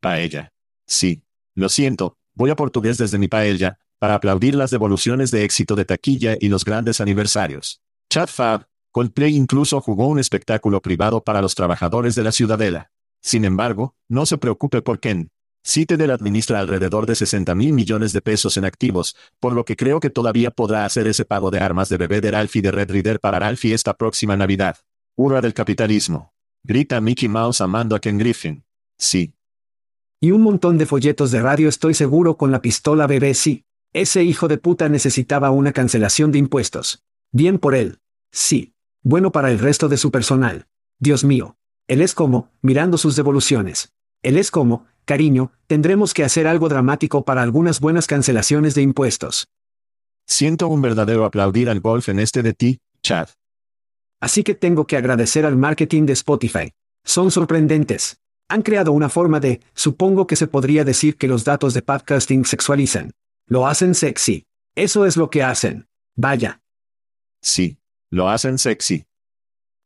Paella. 0.00 0.52
Sí. 0.86 1.22
Lo 1.54 1.68
siento, 1.68 2.16
voy 2.34 2.48
a 2.48 2.56
portugués 2.56 2.96
desde 2.96 3.18
mi 3.18 3.28
paella, 3.28 3.78
para 4.00 4.14
aplaudir 4.16 4.56
las 4.56 4.70
devoluciones 4.70 5.30
de 5.30 5.44
éxito 5.44 5.76
de 5.76 5.84
taquilla 5.84 6.36
y 6.40 6.48
los 6.48 6.64
grandes 6.64 7.00
aniversarios. 7.00 7.80
Chad 8.10 8.28
Fab, 8.28 8.66
Coldplay 8.92 9.36
incluso 9.36 9.80
jugó 9.80 10.08
un 10.08 10.18
espectáculo 10.18 10.80
privado 10.80 11.22
para 11.22 11.40
los 11.40 11.54
trabajadores 11.54 12.16
de 12.16 12.24
la 12.24 12.32
ciudadela. 12.32 12.90
Sin 13.22 13.44
embargo, 13.44 13.94
no 14.08 14.26
se 14.26 14.38
preocupe 14.38 14.82
por 14.82 14.98
Ken. 14.98 15.30
Citadel 15.62 16.10
administra 16.10 16.58
alrededor 16.58 17.04
de 17.06 17.14
60 17.14 17.54
mil 17.54 17.74
millones 17.74 18.14
de 18.14 18.22
pesos 18.22 18.56
en 18.56 18.64
activos, 18.64 19.14
por 19.38 19.52
lo 19.52 19.64
que 19.64 19.76
creo 19.76 20.00
que 20.00 20.08
todavía 20.08 20.50
podrá 20.50 20.86
hacer 20.86 21.06
ese 21.06 21.26
pago 21.26 21.50
de 21.50 21.60
armas 21.60 21.90
de 21.90 21.98
bebé 21.98 22.22
de 22.22 22.30
Ralphie 22.30 22.62
de 22.62 22.70
Red 22.70 22.90
Reader 22.90 23.20
para 23.20 23.38
Ralphie 23.38 23.74
esta 23.74 23.94
próxima 23.94 24.36
Navidad. 24.36 24.78
Hurra 25.16 25.42
del 25.42 25.52
capitalismo. 25.52 26.32
Grita 26.64 27.00
Mickey 27.00 27.28
Mouse 27.28 27.60
amando 27.60 27.94
a 27.94 28.00
Ken 28.00 28.16
Griffin. 28.16 28.64
Sí. 28.98 29.34
Y 30.20 30.30
un 30.30 30.42
montón 30.42 30.78
de 30.78 30.86
folletos 30.86 31.30
de 31.30 31.42
radio 31.42 31.68
estoy 31.68 31.94
seguro 31.94 32.36
con 32.36 32.50
la 32.50 32.62
pistola 32.62 33.06
bebé 33.06 33.34
sí. 33.34 33.66
Ese 33.92 34.22
hijo 34.22 34.46
de 34.46 34.56
puta 34.56 34.88
necesitaba 34.88 35.50
una 35.50 35.72
cancelación 35.72 36.30
de 36.30 36.38
impuestos. 36.38 37.02
Bien 37.32 37.58
por 37.58 37.74
él. 37.74 37.98
Sí. 38.30 38.72
Bueno 39.02 39.32
para 39.32 39.50
el 39.50 39.58
resto 39.58 39.88
de 39.88 39.96
su 39.96 40.12
personal. 40.12 40.68
Dios 41.00 41.24
mío. 41.24 41.56
Él 41.88 42.00
es 42.00 42.14
como, 42.14 42.52
mirando 42.62 42.98
sus 42.98 43.16
devoluciones. 43.16 43.92
Él 44.22 44.38
es 44.38 44.52
como, 44.52 44.86
cariño, 45.04 45.50
tendremos 45.66 46.14
que 46.14 46.22
hacer 46.22 46.46
algo 46.46 46.68
dramático 46.68 47.24
para 47.24 47.42
algunas 47.42 47.80
buenas 47.80 48.06
cancelaciones 48.06 48.76
de 48.76 48.82
impuestos. 48.82 49.48
Siento 50.24 50.68
un 50.68 50.82
verdadero 50.82 51.24
aplaudir 51.24 51.68
al 51.68 51.80
golf 51.80 52.08
en 52.10 52.20
este 52.20 52.44
de 52.44 52.52
ti, 52.52 52.78
Chad. 53.02 53.28
Así 54.20 54.44
que 54.44 54.54
tengo 54.54 54.86
que 54.86 54.98
agradecer 54.98 55.44
al 55.44 55.56
marketing 55.56 56.06
de 56.06 56.12
Spotify. 56.12 56.72
Son 57.02 57.32
sorprendentes. 57.32 58.20
Han 58.48 58.62
creado 58.62 58.92
una 58.92 59.08
forma 59.08 59.40
de, 59.40 59.60
supongo 59.74 60.28
que 60.28 60.36
se 60.36 60.46
podría 60.46 60.84
decir 60.84 61.16
que 61.16 61.26
los 61.26 61.44
datos 61.44 61.74
de 61.74 61.82
podcasting 61.82 62.44
sexualizan. 62.44 63.10
Lo 63.50 63.66
hacen 63.66 63.96
sexy. 63.96 64.46
Eso 64.76 65.06
es 65.06 65.16
lo 65.16 65.28
que 65.28 65.42
hacen. 65.42 65.88
Vaya. 66.14 66.62
Sí, 67.42 67.78
lo 68.08 68.28
hacen 68.28 68.58
sexy. 68.58 69.06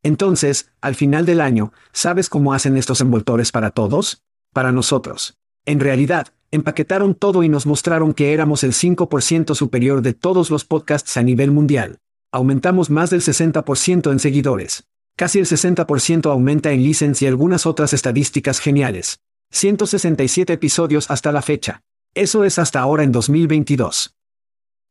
Entonces, 0.02 0.70
al 0.82 0.94
final 0.94 1.24
del 1.24 1.40
año, 1.40 1.72
¿sabes 1.90 2.28
cómo 2.28 2.52
hacen 2.52 2.76
estos 2.76 3.00
envoltores 3.00 3.52
para 3.52 3.70
todos? 3.70 4.22
Para 4.52 4.70
nosotros. 4.70 5.38
En 5.64 5.80
realidad, 5.80 6.26
empaquetaron 6.50 7.14
todo 7.14 7.42
y 7.42 7.48
nos 7.48 7.64
mostraron 7.64 8.12
que 8.12 8.34
éramos 8.34 8.64
el 8.64 8.74
5% 8.74 9.54
superior 9.54 10.02
de 10.02 10.12
todos 10.12 10.50
los 10.50 10.66
podcasts 10.66 11.16
a 11.16 11.22
nivel 11.22 11.50
mundial. 11.50 12.00
Aumentamos 12.32 12.90
más 12.90 13.08
del 13.08 13.22
60% 13.22 14.12
en 14.12 14.18
seguidores. 14.18 14.84
Casi 15.16 15.38
el 15.38 15.46
60% 15.46 16.30
aumenta 16.30 16.70
en 16.70 16.82
listens 16.82 17.22
y 17.22 17.26
algunas 17.26 17.64
otras 17.64 17.94
estadísticas 17.94 18.58
geniales. 18.58 19.20
167 19.52 20.52
episodios 20.52 21.10
hasta 21.10 21.32
la 21.32 21.40
fecha. 21.40 21.80
Eso 22.16 22.44
es 22.44 22.60
hasta 22.60 22.78
ahora 22.78 23.02
en 23.02 23.10
2022. 23.10 24.14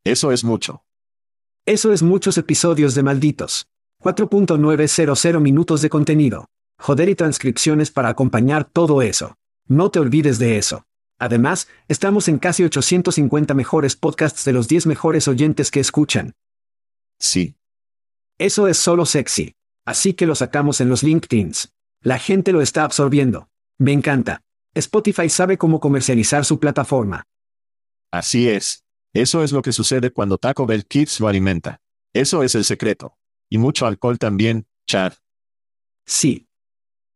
Eso 0.03 0.31
es 0.33 0.43
mucho. 0.43 0.83
Eso 1.65 1.93
es 1.93 2.03
muchos 2.03 2.37
episodios 2.37 2.95
de 2.95 3.03
malditos. 3.03 3.67
4.900 4.01 5.39
minutos 5.39 5.81
de 5.81 5.89
contenido. 5.89 6.47
Joder 6.77 7.07
y 7.07 7.15
transcripciones 7.15 7.91
para 7.91 8.09
acompañar 8.09 8.65
todo 8.65 9.01
eso. 9.01 9.35
No 9.69 9.89
te 9.89 9.99
olvides 9.99 10.37
de 10.37 10.57
eso. 10.57 10.83
Además, 11.17 11.69
estamos 11.87 12.27
en 12.27 12.39
casi 12.39 12.65
850 12.65 13.53
mejores 13.53 13.95
podcasts 13.95 14.43
de 14.43 14.51
los 14.51 14.67
10 14.67 14.87
mejores 14.87 15.29
oyentes 15.29 15.71
que 15.71 15.79
escuchan. 15.79 16.33
Sí. 17.19 17.55
Eso 18.37 18.67
es 18.67 18.75
solo 18.75 19.05
sexy. 19.05 19.55
Así 19.85 20.13
que 20.13 20.25
lo 20.25 20.35
sacamos 20.35 20.81
en 20.81 20.89
los 20.89 21.03
LinkedIns. 21.03 21.71
La 22.01 22.19
gente 22.19 22.51
lo 22.51 22.61
está 22.61 22.83
absorbiendo. 22.83 23.47
Me 23.79 23.93
encanta. 23.93 24.42
Spotify 24.75 25.29
sabe 25.29 25.57
cómo 25.57 25.79
comercializar 25.79 26.45
su 26.45 26.59
plataforma. 26.59 27.27
Así 28.11 28.49
es. 28.49 28.83
Eso 29.13 29.43
es 29.43 29.51
lo 29.51 29.61
que 29.61 29.71
sucede 29.71 30.11
cuando 30.11 30.39
Taco 30.39 30.65
Bell 30.65 30.85
Kids 30.85 31.19
lo 31.19 31.27
alimenta. 31.27 31.81
Eso 32.13 32.41
es 32.41 32.55
el 32.55 32.63
secreto. 32.63 33.17
Y 33.49 33.59
mucho 33.59 33.85
alcohol 33.85 34.17
también, 34.17 34.67
Chad. 34.87 35.13
Sí. 36.05 36.47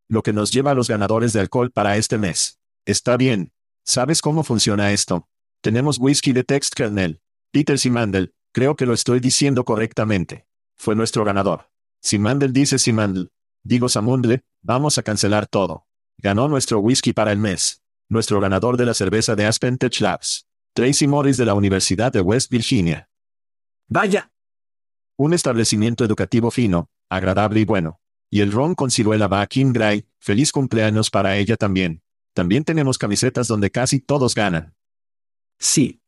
Lo 0.08 0.22
que 0.22 0.34
nos 0.34 0.52
lleva 0.52 0.72
a 0.72 0.74
los 0.76 0.88
ganadores 0.88 1.34
de 1.34 1.40
alcohol 1.40 1.72
para 1.72 1.98
este 1.98 2.20
mes. 2.20 2.60
Está 2.86 3.18
bien. 3.18 3.52
¿Sabes 3.84 4.22
cómo 4.22 4.44
funciona 4.44 4.92
esto? 4.92 5.28
Tenemos 5.62 5.98
whisky 5.98 6.34
de 6.34 6.44
Text 6.44 6.76
Kernel. 6.76 7.22
Peter 7.52 7.80
Simandel, 7.80 8.36
creo 8.54 8.76
que 8.76 8.86
lo 8.86 8.94
estoy 8.94 9.20
diciendo 9.20 9.66
correctamente. 9.66 10.46
Fue 10.76 10.96
nuestro 10.96 11.26
ganador. 11.26 11.72
Simandel 12.02 12.54
dice 12.54 12.78
Simandel. 12.78 13.32
Digo 13.64 13.90
Samundle, 13.90 14.44
vamos 14.62 15.00
a 15.00 15.04
cancelar 15.04 15.48
todo. 15.48 15.87
Ganó 16.20 16.48
nuestro 16.48 16.80
whisky 16.80 17.14
para 17.14 17.32
el 17.32 17.38
mes. 17.38 17.84
Nuestro 18.10 18.40
ganador 18.40 18.76
de 18.76 18.86
la 18.86 18.96
cerveza 18.96 19.36
de 19.36 19.46
Aspen 19.46 19.78
Tech 19.78 20.00
Labs. 20.00 20.48
Tracy 20.74 21.08
Morris 21.08 21.38
de 21.38 21.46
la 21.46 21.54
Universidad 21.54 22.12
de 22.12 22.22
West 22.22 22.50
Virginia. 22.50 23.10
Vaya. 23.88 24.32
Un 25.16 25.34
establecimiento 25.34 26.04
educativo 26.04 26.52
fino, 26.52 26.90
agradable 27.10 27.60
y 27.60 27.66
bueno. 27.66 28.00
Y 28.30 28.42
el 28.42 28.52
ron 28.52 28.76
con 28.76 28.92
ciruela 28.92 29.28
va 29.28 29.42
a 29.42 29.48
Kim 29.48 29.74
Gray, 29.74 30.08
feliz 30.20 30.52
cumpleaños 30.52 31.10
para 31.10 31.38
ella 31.38 31.56
también. 31.56 32.02
También 32.34 32.64
tenemos 32.64 32.98
camisetas 32.98 33.48
donde 33.48 33.72
casi 33.72 34.00
todos 34.00 34.36
ganan. 34.36 34.76
Sí. 35.60 36.02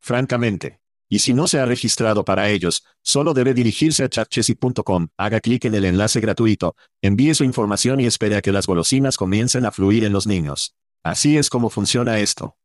Francamente. 0.00 0.80
Y 1.12 1.18
si 1.18 1.34
no 1.34 1.48
se 1.48 1.58
ha 1.58 1.66
registrado 1.66 2.24
para 2.24 2.50
ellos, 2.50 2.84
solo 3.02 3.34
debe 3.34 3.52
dirigirse 3.52 4.04
a 4.04 4.08
chatchesi.com, 4.08 5.08
haga 5.16 5.40
clic 5.40 5.64
en 5.64 5.74
el 5.74 5.84
enlace 5.84 6.20
gratuito, 6.20 6.76
envíe 7.02 7.34
su 7.34 7.42
información 7.42 7.98
y 7.98 8.06
espere 8.06 8.36
a 8.36 8.42
que 8.42 8.52
las 8.52 8.68
golosinas 8.68 9.16
comiencen 9.16 9.66
a 9.66 9.72
fluir 9.72 10.04
en 10.04 10.12
los 10.12 10.28
niños. 10.28 10.76
Así 11.02 11.36
es 11.36 11.50
como 11.50 11.68
funciona 11.68 12.20
esto. 12.20 12.56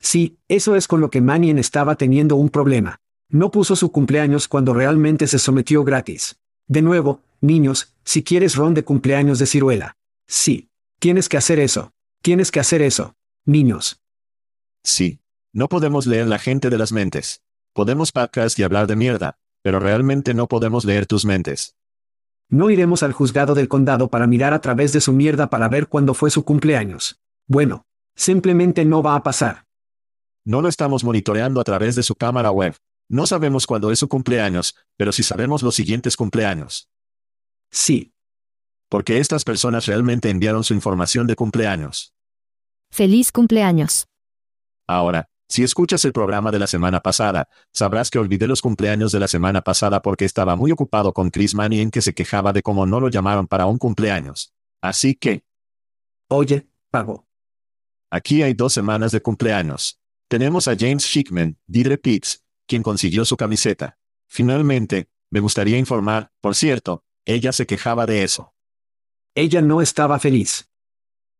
Sí, 0.00 0.38
eso 0.48 0.76
es 0.76 0.88
con 0.88 1.02
lo 1.02 1.10
que 1.10 1.20
Manien 1.20 1.58
estaba 1.58 1.96
teniendo 1.96 2.36
un 2.36 2.48
problema. 2.48 3.00
No 3.28 3.50
puso 3.50 3.76
su 3.76 3.92
cumpleaños 3.92 4.48
cuando 4.48 4.72
realmente 4.72 5.26
se 5.26 5.38
sometió 5.38 5.84
gratis. 5.84 6.38
De 6.68 6.80
nuevo, 6.80 7.20
niños, 7.42 7.94
si 8.02 8.22
quieres 8.22 8.56
ron 8.56 8.72
de 8.72 8.84
cumpleaños 8.84 9.38
de 9.38 9.46
ciruela. 9.46 9.96
Sí. 10.26 10.70
Tienes 10.98 11.28
que 11.28 11.36
hacer 11.36 11.58
eso. 11.58 11.92
Tienes 12.22 12.50
que 12.50 12.60
hacer 12.60 12.80
eso. 12.80 13.14
Niños. 13.44 14.00
Sí. 14.82 15.20
No 15.52 15.68
podemos 15.68 16.06
leer 16.06 16.28
la 16.28 16.38
gente 16.38 16.70
de 16.70 16.78
las 16.78 16.92
mentes. 16.92 17.42
Podemos 17.78 18.10
podcast 18.10 18.58
y 18.58 18.64
hablar 18.64 18.88
de 18.88 18.96
mierda, 18.96 19.38
pero 19.62 19.78
realmente 19.78 20.34
no 20.34 20.48
podemos 20.48 20.84
leer 20.84 21.06
tus 21.06 21.24
mentes. 21.24 21.76
No 22.50 22.70
iremos 22.70 23.04
al 23.04 23.12
juzgado 23.12 23.54
del 23.54 23.68
condado 23.68 24.10
para 24.10 24.26
mirar 24.26 24.52
a 24.52 24.60
través 24.60 24.92
de 24.92 25.00
su 25.00 25.12
mierda 25.12 25.48
para 25.48 25.68
ver 25.68 25.86
cuándo 25.86 26.12
fue 26.12 26.32
su 26.32 26.44
cumpleaños. 26.44 27.20
Bueno, 27.46 27.86
simplemente 28.16 28.84
no 28.84 29.00
va 29.00 29.14
a 29.14 29.22
pasar. 29.22 29.68
No 30.44 30.60
lo 30.60 30.68
estamos 30.68 31.04
monitoreando 31.04 31.60
a 31.60 31.62
través 31.62 31.94
de 31.94 32.02
su 32.02 32.16
cámara 32.16 32.50
web. 32.50 32.74
No 33.08 33.28
sabemos 33.28 33.64
cuándo 33.64 33.92
es 33.92 34.00
su 34.00 34.08
cumpleaños, 34.08 34.74
pero 34.96 35.12
sí 35.12 35.22
sabemos 35.22 35.62
los 35.62 35.76
siguientes 35.76 36.16
cumpleaños. 36.16 36.90
Sí. 37.70 38.12
Porque 38.88 39.18
estas 39.18 39.44
personas 39.44 39.86
realmente 39.86 40.30
enviaron 40.30 40.64
su 40.64 40.74
información 40.74 41.28
de 41.28 41.36
cumpleaños. 41.36 42.12
Feliz 42.90 43.30
cumpleaños. 43.30 44.08
Ahora, 44.88 45.28
si 45.48 45.62
escuchas 45.62 46.04
el 46.04 46.12
programa 46.12 46.50
de 46.50 46.58
la 46.58 46.66
semana 46.66 47.00
pasada, 47.00 47.48
sabrás 47.72 48.10
que 48.10 48.18
olvidé 48.18 48.46
los 48.46 48.60
cumpleaños 48.60 49.12
de 49.12 49.20
la 49.20 49.28
semana 49.28 49.62
pasada 49.62 50.02
porque 50.02 50.26
estaba 50.26 50.56
muy 50.56 50.72
ocupado 50.72 51.14
con 51.14 51.30
Chris 51.30 51.54
en 51.58 51.90
que 51.90 52.02
se 52.02 52.12
quejaba 52.12 52.52
de 52.52 52.62
cómo 52.62 52.84
no 52.84 53.00
lo 53.00 53.08
llamaron 53.08 53.46
para 53.46 53.64
un 53.66 53.78
cumpleaños. 53.78 54.52
Así 54.82 55.14
que... 55.14 55.44
Oye, 56.28 56.68
pago. 56.90 57.26
Aquí 58.10 58.42
hay 58.42 58.52
dos 58.52 58.74
semanas 58.74 59.10
de 59.10 59.22
cumpleaños. 59.22 59.98
Tenemos 60.28 60.68
a 60.68 60.76
James 60.78 61.04
Schickman, 61.04 61.58
Didre 61.66 61.96
Pitts, 61.96 62.44
quien 62.66 62.82
consiguió 62.82 63.24
su 63.24 63.38
camiseta. 63.38 63.98
Finalmente, 64.26 65.08
me 65.30 65.40
gustaría 65.40 65.78
informar, 65.78 66.30
por 66.42 66.54
cierto, 66.54 67.04
ella 67.24 67.52
se 67.52 67.66
quejaba 67.66 68.04
de 68.04 68.22
eso. 68.22 68.54
Ella 69.34 69.62
no 69.62 69.80
estaba 69.80 70.18
feliz. 70.18 70.68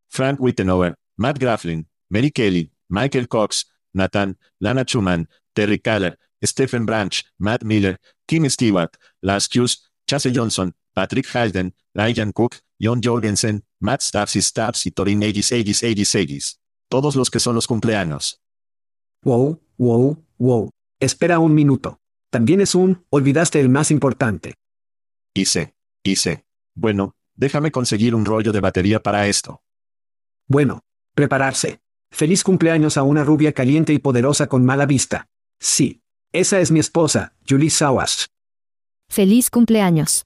Frank 0.08 0.40
Wittenover, 0.40 0.94
Matt 1.16 1.38
Grafflin, 1.38 1.90
Mary 2.08 2.30
Kelly, 2.30 2.72
Michael 2.88 3.28
Cox, 3.28 3.70
Nathan, 3.98 4.36
Lana 4.60 4.84
Schumann, 4.84 5.28
Terry 5.54 5.78
Keller, 5.78 6.18
Stephen 6.42 6.86
Branch, 6.86 7.24
Matt 7.38 7.64
Miller, 7.64 7.98
Kim 8.26 8.48
Stewart, 8.48 8.96
Lars 9.22 9.48
Hughes, 9.48 9.90
Chase 10.06 10.30
Johnson, 10.32 10.72
Patrick 10.94 11.26
Hayden, 11.26 11.74
Ryan 11.94 12.32
Cook, 12.32 12.56
John 12.80 13.00
Jorgensen, 13.02 13.64
Matt 13.80 14.02
Staffs 14.02 14.36
y 14.36 14.42
Staffs 14.42 14.86
y 14.86 14.90
Torin 14.90 15.22
Aegis 15.22 15.52
Aegis 15.52 15.82
Aegis 15.82 16.14
Aegis. 16.14 16.60
Todos 16.88 17.16
los 17.16 17.30
que 17.30 17.40
son 17.40 17.54
los 17.54 17.66
cumpleaños. 17.66 18.40
Wow, 19.22 19.60
wow, 19.76 20.24
wow. 20.38 20.70
Espera 21.00 21.38
un 21.38 21.54
minuto. 21.54 22.00
También 22.30 22.60
es 22.60 22.74
un, 22.74 23.04
olvidaste 23.10 23.60
el 23.60 23.68
más 23.68 23.90
importante. 23.90 24.54
Hice, 25.34 25.74
hice. 26.02 26.44
Bueno, 26.74 27.14
déjame 27.34 27.70
conseguir 27.70 28.14
un 28.14 28.24
rollo 28.24 28.52
de 28.52 28.60
batería 28.60 29.00
para 29.00 29.26
esto. 29.26 29.62
Bueno, 30.46 30.80
prepararse. 31.14 31.80
Feliz 32.10 32.42
cumpleaños 32.42 32.96
a 32.96 33.02
una 33.02 33.24
rubia 33.24 33.52
caliente 33.52 33.92
y 33.92 33.98
poderosa 33.98 34.48
con 34.48 34.64
mala 34.64 34.86
vista. 34.86 35.28
Sí. 35.60 36.02
Esa 36.32 36.60
es 36.60 36.70
mi 36.70 36.78
esposa, 36.78 37.34
Julie 37.48 37.70
Sawash. 37.70 38.26
Feliz 39.08 39.50
cumpleaños. 39.50 40.24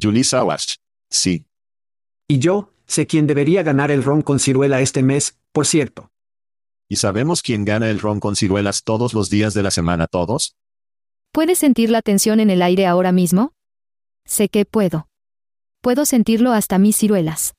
Julie 0.00 0.24
Sawash. 0.24 0.76
Sí. 1.10 1.46
Y 2.26 2.38
yo, 2.38 2.72
sé 2.86 3.06
quién 3.06 3.26
debería 3.26 3.62
ganar 3.62 3.90
el 3.90 4.02
ron 4.02 4.22
con 4.22 4.38
ciruela 4.40 4.80
este 4.80 5.02
mes, 5.02 5.38
por 5.52 5.66
cierto. 5.66 6.10
¿Y 6.88 6.96
sabemos 6.96 7.42
quién 7.42 7.64
gana 7.64 7.90
el 7.90 8.00
ron 8.00 8.18
con 8.18 8.34
ciruelas 8.34 8.82
todos 8.82 9.12
los 9.12 9.28
días 9.28 9.52
de 9.52 9.62
la 9.62 9.70
semana 9.70 10.06
todos? 10.06 10.56
¿Puedes 11.32 11.58
sentir 11.58 11.90
la 11.90 12.02
tensión 12.02 12.40
en 12.40 12.50
el 12.50 12.62
aire 12.62 12.86
ahora 12.86 13.12
mismo? 13.12 13.52
Sé 14.24 14.48
que 14.48 14.64
puedo. 14.64 15.08
Puedo 15.82 16.04
sentirlo 16.06 16.52
hasta 16.52 16.78
mis 16.78 16.96
ciruelas. 16.96 17.54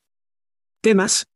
¿Temas? 0.80 1.28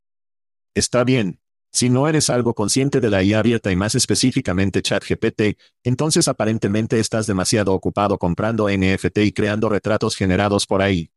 Está 0.75 1.04
bien. 1.04 1.40
Si 1.76 1.90
no 1.90 2.09
eres 2.09 2.30
algo 2.30 2.54
consciente 2.54 3.02
de 3.02 3.11
la 3.11 3.23
IA 3.23 3.40
abierta 3.40 3.71
y 3.71 3.76
más 3.76 3.95
específicamente 3.95 4.80
ChatGPT, 4.80 5.59
entonces 5.85 6.26
aparentemente 6.26 6.99
estás 6.99 7.26
demasiado 7.26 7.75
ocupado 7.75 8.16
comprando 8.16 8.71
NFT 8.71 9.18
y 9.18 9.33
creando 9.33 9.68
retratos 9.68 10.16
generados 10.16 10.66
por 10.66 10.80
ahí. 10.80 11.11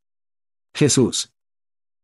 Jesús. 0.74 1.32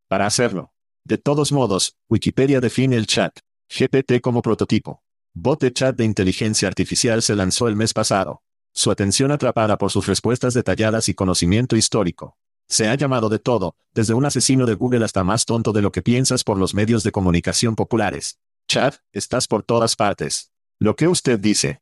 Para 0.07 0.25
hacerlo. 0.25 0.71
De 1.03 1.17
todos 1.17 1.51
modos, 1.51 1.97
Wikipedia 2.09 2.61
define 2.61 2.95
el 2.95 3.07
chat 3.07 3.37
GPT 3.67 4.21
como 4.21 4.41
prototipo. 4.41 5.03
Bot 5.33 5.59
de 5.59 5.73
chat 5.73 5.97
de 5.97 6.05
inteligencia 6.05 6.69
artificial 6.69 7.21
se 7.23 7.35
lanzó 7.35 7.67
el 7.67 7.75
mes 7.75 7.91
pasado. 7.91 8.41
Su 8.73 8.89
atención 8.89 9.33
atrapada 9.33 9.77
por 9.77 9.91
sus 9.91 10.07
respuestas 10.07 10.53
detalladas 10.53 11.09
y 11.09 11.13
conocimiento 11.13 11.75
histórico. 11.75 12.37
Se 12.69 12.87
ha 12.87 12.95
llamado 12.95 13.27
de 13.27 13.39
todo, 13.39 13.75
desde 13.93 14.13
un 14.13 14.23
asesino 14.23 14.65
de 14.65 14.75
Google 14.75 15.03
hasta 15.03 15.25
más 15.25 15.43
tonto 15.43 15.73
de 15.73 15.81
lo 15.81 15.91
que 15.91 16.01
piensas 16.01 16.45
por 16.45 16.57
los 16.57 16.73
medios 16.73 17.03
de 17.03 17.11
comunicación 17.11 17.75
populares. 17.75 18.39
Chat, 18.67 18.95
estás 19.13 19.47
por 19.47 19.63
todas 19.63 19.95
partes. 19.95 20.51
Lo 20.79 20.95
que 20.95 21.07
usted 21.07 21.39
dice. 21.39 21.81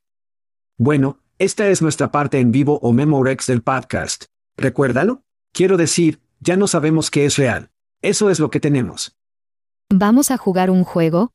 Bueno, 0.78 1.20
esta 1.40 1.68
es 1.70 1.82
nuestra 1.82 2.12
parte 2.12 2.40
en 2.40 2.52
vivo 2.52 2.80
o 2.82 2.92
Memorex 2.92 3.48
del 3.48 3.62
podcast. 3.62 4.26
¿Recuérdalo? 4.58 5.24
Quiero 5.54 5.78
decir, 5.78 6.22
ya 6.40 6.58
no 6.58 6.68
sabemos 6.68 7.10
qué 7.10 7.26
es 7.26 7.38
real. 7.38 7.72
Eso 8.02 8.30
es 8.30 8.40
lo 8.40 8.50
que 8.50 8.60
tenemos. 8.60 9.16
¿Vamos 9.90 10.30
a 10.30 10.38
jugar 10.38 10.70
un 10.70 10.84
juego? 10.84 11.32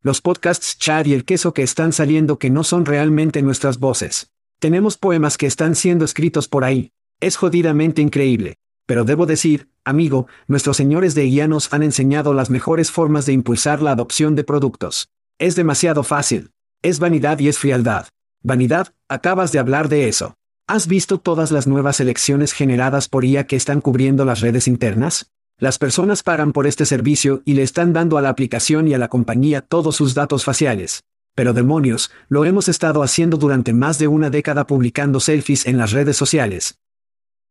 Los 0.00 0.20
podcasts 0.20 0.78
Chad 0.78 1.06
y 1.06 1.14
el 1.14 1.24
queso 1.24 1.52
que 1.52 1.62
están 1.62 1.92
saliendo 1.92 2.38
que 2.38 2.50
no 2.50 2.64
son 2.64 2.86
realmente 2.86 3.42
nuestras 3.42 3.78
voces. 3.78 4.30
Tenemos 4.58 4.96
poemas 4.96 5.36
que 5.36 5.46
están 5.46 5.74
siendo 5.74 6.04
escritos 6.04 6.48
por 6.48 6.64
ahí. 6.64 6.92
Es 7.20 7.36
jodidamente 7.36 8.00
increíble. 8.00 8.56
Pero 8.86 9.04
debo 9.04 9.26
decir, 9.26 9.70
amigo, 9.84 10.26
nuestros 10.46 10.76
señores 10.76 11.14
de 11.14 11.26
IA 11.26 11.48
nos 11.48 11.72
han 11.72 11.82
enseñado 11.82 12.34
las 12.34 12.50
mejores 12.50 12.90
formas 12.90 13.26
de 13.26 13.32
impulsar 13.32 13.82
la 13.82 13.92
adopción 13.92 14.34
de 14.34 14.44
productos. 14.44 15.08
Es 15.38 15.56
demasiado 15.56 16.02
fácil. 16.02 16.50
Es 16.82 16.98
vanidad 16.98 17.38
y 17.38 17.48
es 17.48 17.58
frialdad. 17.58 18.06
Vanidad, 18.42 18.94
acabas 19.08 19.52
de 19.52 19.58
hablar 19.58 19.88
de 19.88 20.08
eso. 20.08 20.34
¿Has 20.66 20.86
visto 20.86 21.18
todas 21.18 21.50
las 21.52 21.66
nuevas 21.66 22.00
elecciones 22.00 22.52
generadas 22.52 23.08
por 23.08 23.24
IA 23.24 23.46
que 23.46 23.56
están 23.56 23.80
cubriendo 23.80 24.24
las 24.24 24.40
redes 24.40 24.68
internas? 24.68 25.30
Las 25.58 25.78
personas 25.78 26.22
pagan 26.22 26.52
por 26.52 26.66
este 26.66 26.86
servicio 26.86 27.42
y 27.44 27.54
le 27.54 27.62
están 27.62 27.92
dando 27.92 28.18
a 28.18 28.22
la 28.22 28.30
aplicación 28.30 28.88
y 28.88 28.94
a 28.94 28.98
la 28.98 29.08
compañía 29.08 29.60
todos 29.60 29.96
sus 29.96 30.14
datos 30.14 30.44
faciales. 30.44 31.04
Pero 31.34 31.52
demonios, 31.52 32.10
lo 32.28 32.44
hemos 32.44 32.68
estado 32.68 33.02
haciendo 33.02 33.36
durante 33.36 33.72
más 33.72 33.98
de 33.98 34.08
una 34.08 34.28
década 34.28 34.66
publicando 34.66 35.20
selfies 35.20 35.66
en 35.66 35.78
las 35.78 35.92
redes 35.92 36.16
sociales. 36.16 36.78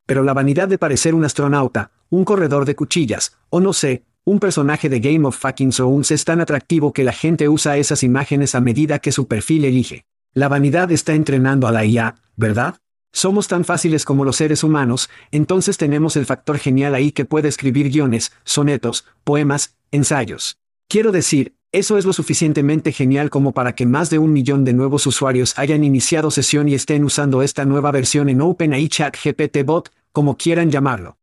Pero 0.06 0.24
la 0.24 0.34
vanidad 0.34 0.68
de 0.68 0.78
parecer 0.78 1.16
un 1.16 1.26
astronauta, 1.26 1.92
un 2.12 2.26
corredor 2.26 2.66
de 2.66 2.76
cuchillas, 2.76 3.38
o 3.50 3.62
no 3.62 3.74
sé, 3.74 4.04
un 4.26 4.40
personaje 4.40 4.90
de 4.90 5.00
Game 5.00 5.26
of 5.26 5.38
Fucking 5.38 5.72
Thrones 5.72 6.12
es 6.12 6.26
tan 6.26 6.42
atractivo 6.42 6.94
que 6.94 7.06
la 7.06 7.14
gente 7.14 7.50
usa 7.50 7.78
esas 7.78 8.04
imágenes 8.04 8.54
a 8.54 8.62
medida 8.62 9.00
que 9.00 9.14
su 9.14 9.28
perfil 9.28 9.66
elige. 9.66 10.06
La 10.34 10.50
vanidad 10.50 10.92
está 10.92 11.14
entrenando 11.14 11.68
a 11.68 11.72
la 11.72 11.86
IA, 11.86 12.16
¿verdad? 12.36 12.76
Somos 13.14 13.48
tan 13.48 13.66
fáciles 13.66 14.06
como 14.06 14.26
los 14.26 14.36
seres 14.36 14.64
humanos, 14.64 15.10
entonces 15.32 15.78
tenemos 15.78 16.18
el 16.18 16.26
factor 16.26 16.60
genial 16.60 16.96
ahí 16.96 17.14
que 17.14 17.26
puede 17.26 17.48
escribir 17.48 17.90
guiones, 17.90 18.34
sonetos, 18.44 19.06
poemas, 19.24 19.78
ensayos. 19.92 20.58
Quiero 20.90 21.14
decir, 21.14 21.56
eso 21.72 21.98
es 21.98 22.04
lo 22.04 22.12
suficientemente 22.12 22.92
genial 22.92 23.30
como 23.30 23.54
para 23.54 23.74
que 23.74 23.86
más 23.86 24.10
de 24.10 24.20
un 24.20 24.34
millón 24.34 24.66
de 24.66 24.74
nuevos 24.74 25.08
usuarios 25.08 25.58
hayan 25.58 25.86
iniciado 25.86 26.30
sesión 26.30 26.68
y 26.68 26.74
estén 26.74 27.06
usando 27.06 27.42
esta 27.42 27.64
nueva 27.64 27.92
versión 27.92 28.28
en 28.28 28.42
OpenAI 28.42 28.90
Chat 28.90 29.16
GPT 29.24 29.64
Bot, 29.66 29.92
como 30.12 30.36
quieran 30.36 30.70
llamarlo. 30.70 31.18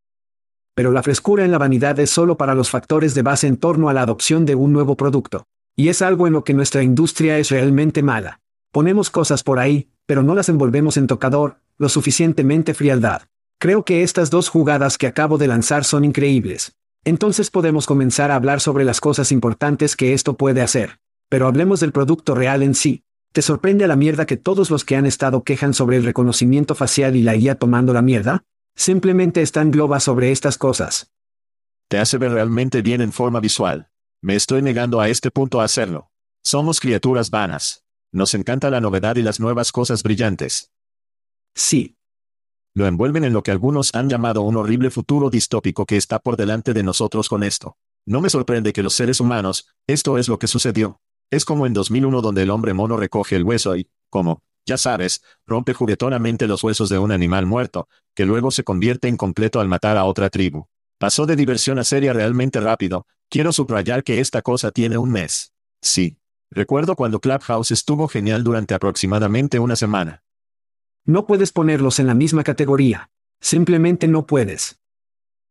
Pero 0.79 0.93
la 0.93 1.03
frescura 1.03 1.45
en 1.45 1.51
la 1.51 1.59
vanidad 1.59 1.99
es 1.99 2.09
solo 2.09 2.37
para 2.37 2.55
los 2.55 2.71
factores 2.71 3.13
de 3.13 3.23
base 3.23 3.49
en 3.49 3.57
torno 3.57 3.89
a 3.89 3.93
la 3.93 4.03
adopción 4.03 4.47
de 4.47 4.55
un 4.55 4.73
nuevo 4.73 4.97
producto. 4.97 5.49
Y 5.75 5.89
es 5.89 6.03
algo 6.03 6.29
en 6.29 6.35
lo 6.35 6.45
que 6.45 6.55
nuestra 6.55 6.85
industria 6.85 7.37
es 7.41 7.51
realmente 7.51 8.01
mala. 8.01 8.39
Ponemos 8.71 9.11
cosas 9.11 9.43
por 9.43 9.59
ahí, 9.59 9.89
pero 10.07 10.23
no 10.23 10.37
las 10.37 10.49
envolvemos 10.49 10.97
en 10.97 11.09
tocador, 11.09 11.57
lo 11.79 11.89
suficientemente 11.89 12.75
frialdad. 12.75 13.23
Creo 13.59 13.85
que 13.85 14.05
estas 14.05 14.31
dos 14.31 14.49
jugadas 14.51 14.99
que 14.99 15.09
acabo 15.09 15.37
de 15.37 15.49
lanzar 15.49 15.83
son 15.83 16.05
increíbles. 16.05 16.77
Entonces 17.05 17.51
podemos 17.51 17.85
comenzar 17.85 18.31
a 18.31 18.37
hablar 18.37 18.61
sobre 18.61 18.85
las 18.85 19.01
cosas 19.01 19.33
importantes 19.33 19.97
que 19.97 20.13
esto 20.15 20.37
puede 20.37 20.63
hacer. 20.63 21.01
Pero 21.29 21.49
hablemos 21.49 21.81
del 21.81 21.91
producto 21.91 22.37
real 22.37 22.63
en 22.63 22.77
sí. 22.77 23.03
¿Te 23.33 23.43
sorprende 23.43 23.85
a 23.85 23.89
la 23.89 23.97
mierda 23.97 24.27
que 24.27 24.37
todos 24.37 24.71
los 24.71 24.85
que 24.85 24.95
han 24.95 25.07
estado 25.07 25.43
quejan 25.43 25.75
sobre 25.75 25.97
el 25.97 26.05
reconocimiento 26.05 26.77
facial 26.77 27.17
y 27.17 27.23
la 27.25 27.35
IA 27.35 27.57
tomando 27.57 27.93
la 27.93 28.03
mierda? 28.03 28.45
Simplemente 28.79 29.43
están 29.43 29.73
globas 29.73 30.05
sobre 30.05 30.31
estas 30.31 30.57
cosas. 30.57 31.11
Te 31.89 31.99
hace 31.99 32.17
ver 32.17 32.31
realmente 32.31 32.81
bien 32.81 33.01
en 33.01 33.11
forma 33.11 33.41
visual. 33.41 33.91
Me 34.23 34.37
estoy 34.37 34.63
negando 34.63 35.01
a 35.01 35.09
este 35.09 35.33
punto 35.33 35.61
a 35.61 35.65
hacerlo. 35.65 36.13
Somos 36.45 36.79
criaturas 36.79 37.29
vanas. 37.31 37.85
Nos 38.13 38.35
encanta 38.35 38.71
la 38.71 38.81
novedad 38.81 39.17
y 39.17 39.23
las 39.23 39.41
nuevas 39.41 39.73
cosas 39.73 40.05
brillantes. 40.05 40.71
Sí. 41.57 41.97
Lo 42.73 42.87
envuelven 42.87 43.25
en 43.25 43.33
lo 43.33 43.43
que 43.43 43.51
algunos 43.51 43.93
han 43.97 44.09
llamado 44.09 44.43
un 44.43 44.57
horrible 44.57 44.91
futuro 44.91 45.29
distópico 45.29 45.85
que 45.85 45.97
está 45.97 46.21
por 46.21 46.37
delante 46.37 46.73
de 46.73 46.85
nosotros 46.85 47.29
con 47.29 47.43
esto. 47.43 47.77
No 48.07 48.21
me 48.21 48.31
sorprende 48.31 48.73
que 48.73 48.85
los 48.85 48.95
seres 48.95 49.19
humanos, 49.19 49.67
esto 49.89 50.19
es 50.19 50.29
lo 50.29 50.39
que 50.39 50.47
sucedió. 50.47 51.01
Es 51.33 51.45
como 51.45 51.67
en 51.67 51.73
2001 51.73 52.23
donde 52.23 52.43
el 52.43 52.51
hombre 52.51 52.75
mono 52.75 52.97
recoge 52.97 53.35
el 53.35 53.43
hueso 53.43 53.77
y, 53.77 53.91
como, 54.09 54.45
ya 54.69 54.77
sabes, 54.77 55.23
rompe 55.47 55.73
juguetonamente 55.73 56.47
los 56.47 56.63
huesos 56.63 56.91
de 56.91 56.99
un 56.99 57.11
animal 57.11 57.47
muerto, 57.47 57.89
que 58.15 58.27
luego 58.27 58.51
se 58.51 58.65
convierte 58.65 59.09
en 59.09 59.17
completo 59.17 59.61
al 59.61 59.69
matar 59.69 59.97
a 59.97 60.05
otra 60.05 60.29
tribu. 60.29 60.67
Pasó 60.99 61.25
de 61.25 61.37
diversión 61.37 61.79
a 61.79 61.85
seria 61.85 62.13
realmente 62.13 62.61
rápido, 62.61 63.07
quiero 63.31 63.53
subrayar 63.53 64.05
que 64.05 64.21
esta 64.21 64.43
cosa 64.43 64.71
tiene 64.71 64.99
un 64.99 65.11
mes. 65.11 65.53
Sí. 65.81 66.19
Recuerdo 66.51 66.97
cuando 66.97 67.21
Clubhouse 67.21 67.73
estuvo 67.73 68.09
genial 68.09 68.43
durante 68.43 68.75
aproximadamente 68.75 69.59
una 69.59 69.77
semana. 69.77 70.23
No 71.05 71.27
puedes 71.27 71.53
ponerlos 71.53 71.99
en 71.99 72.07
la 72.07 72.15
misma 72.15 72.43
categoría. 72.43 73.11
Simplemente 73.41 74.09
no 74.09 74.27
puedes. 74.27 74.81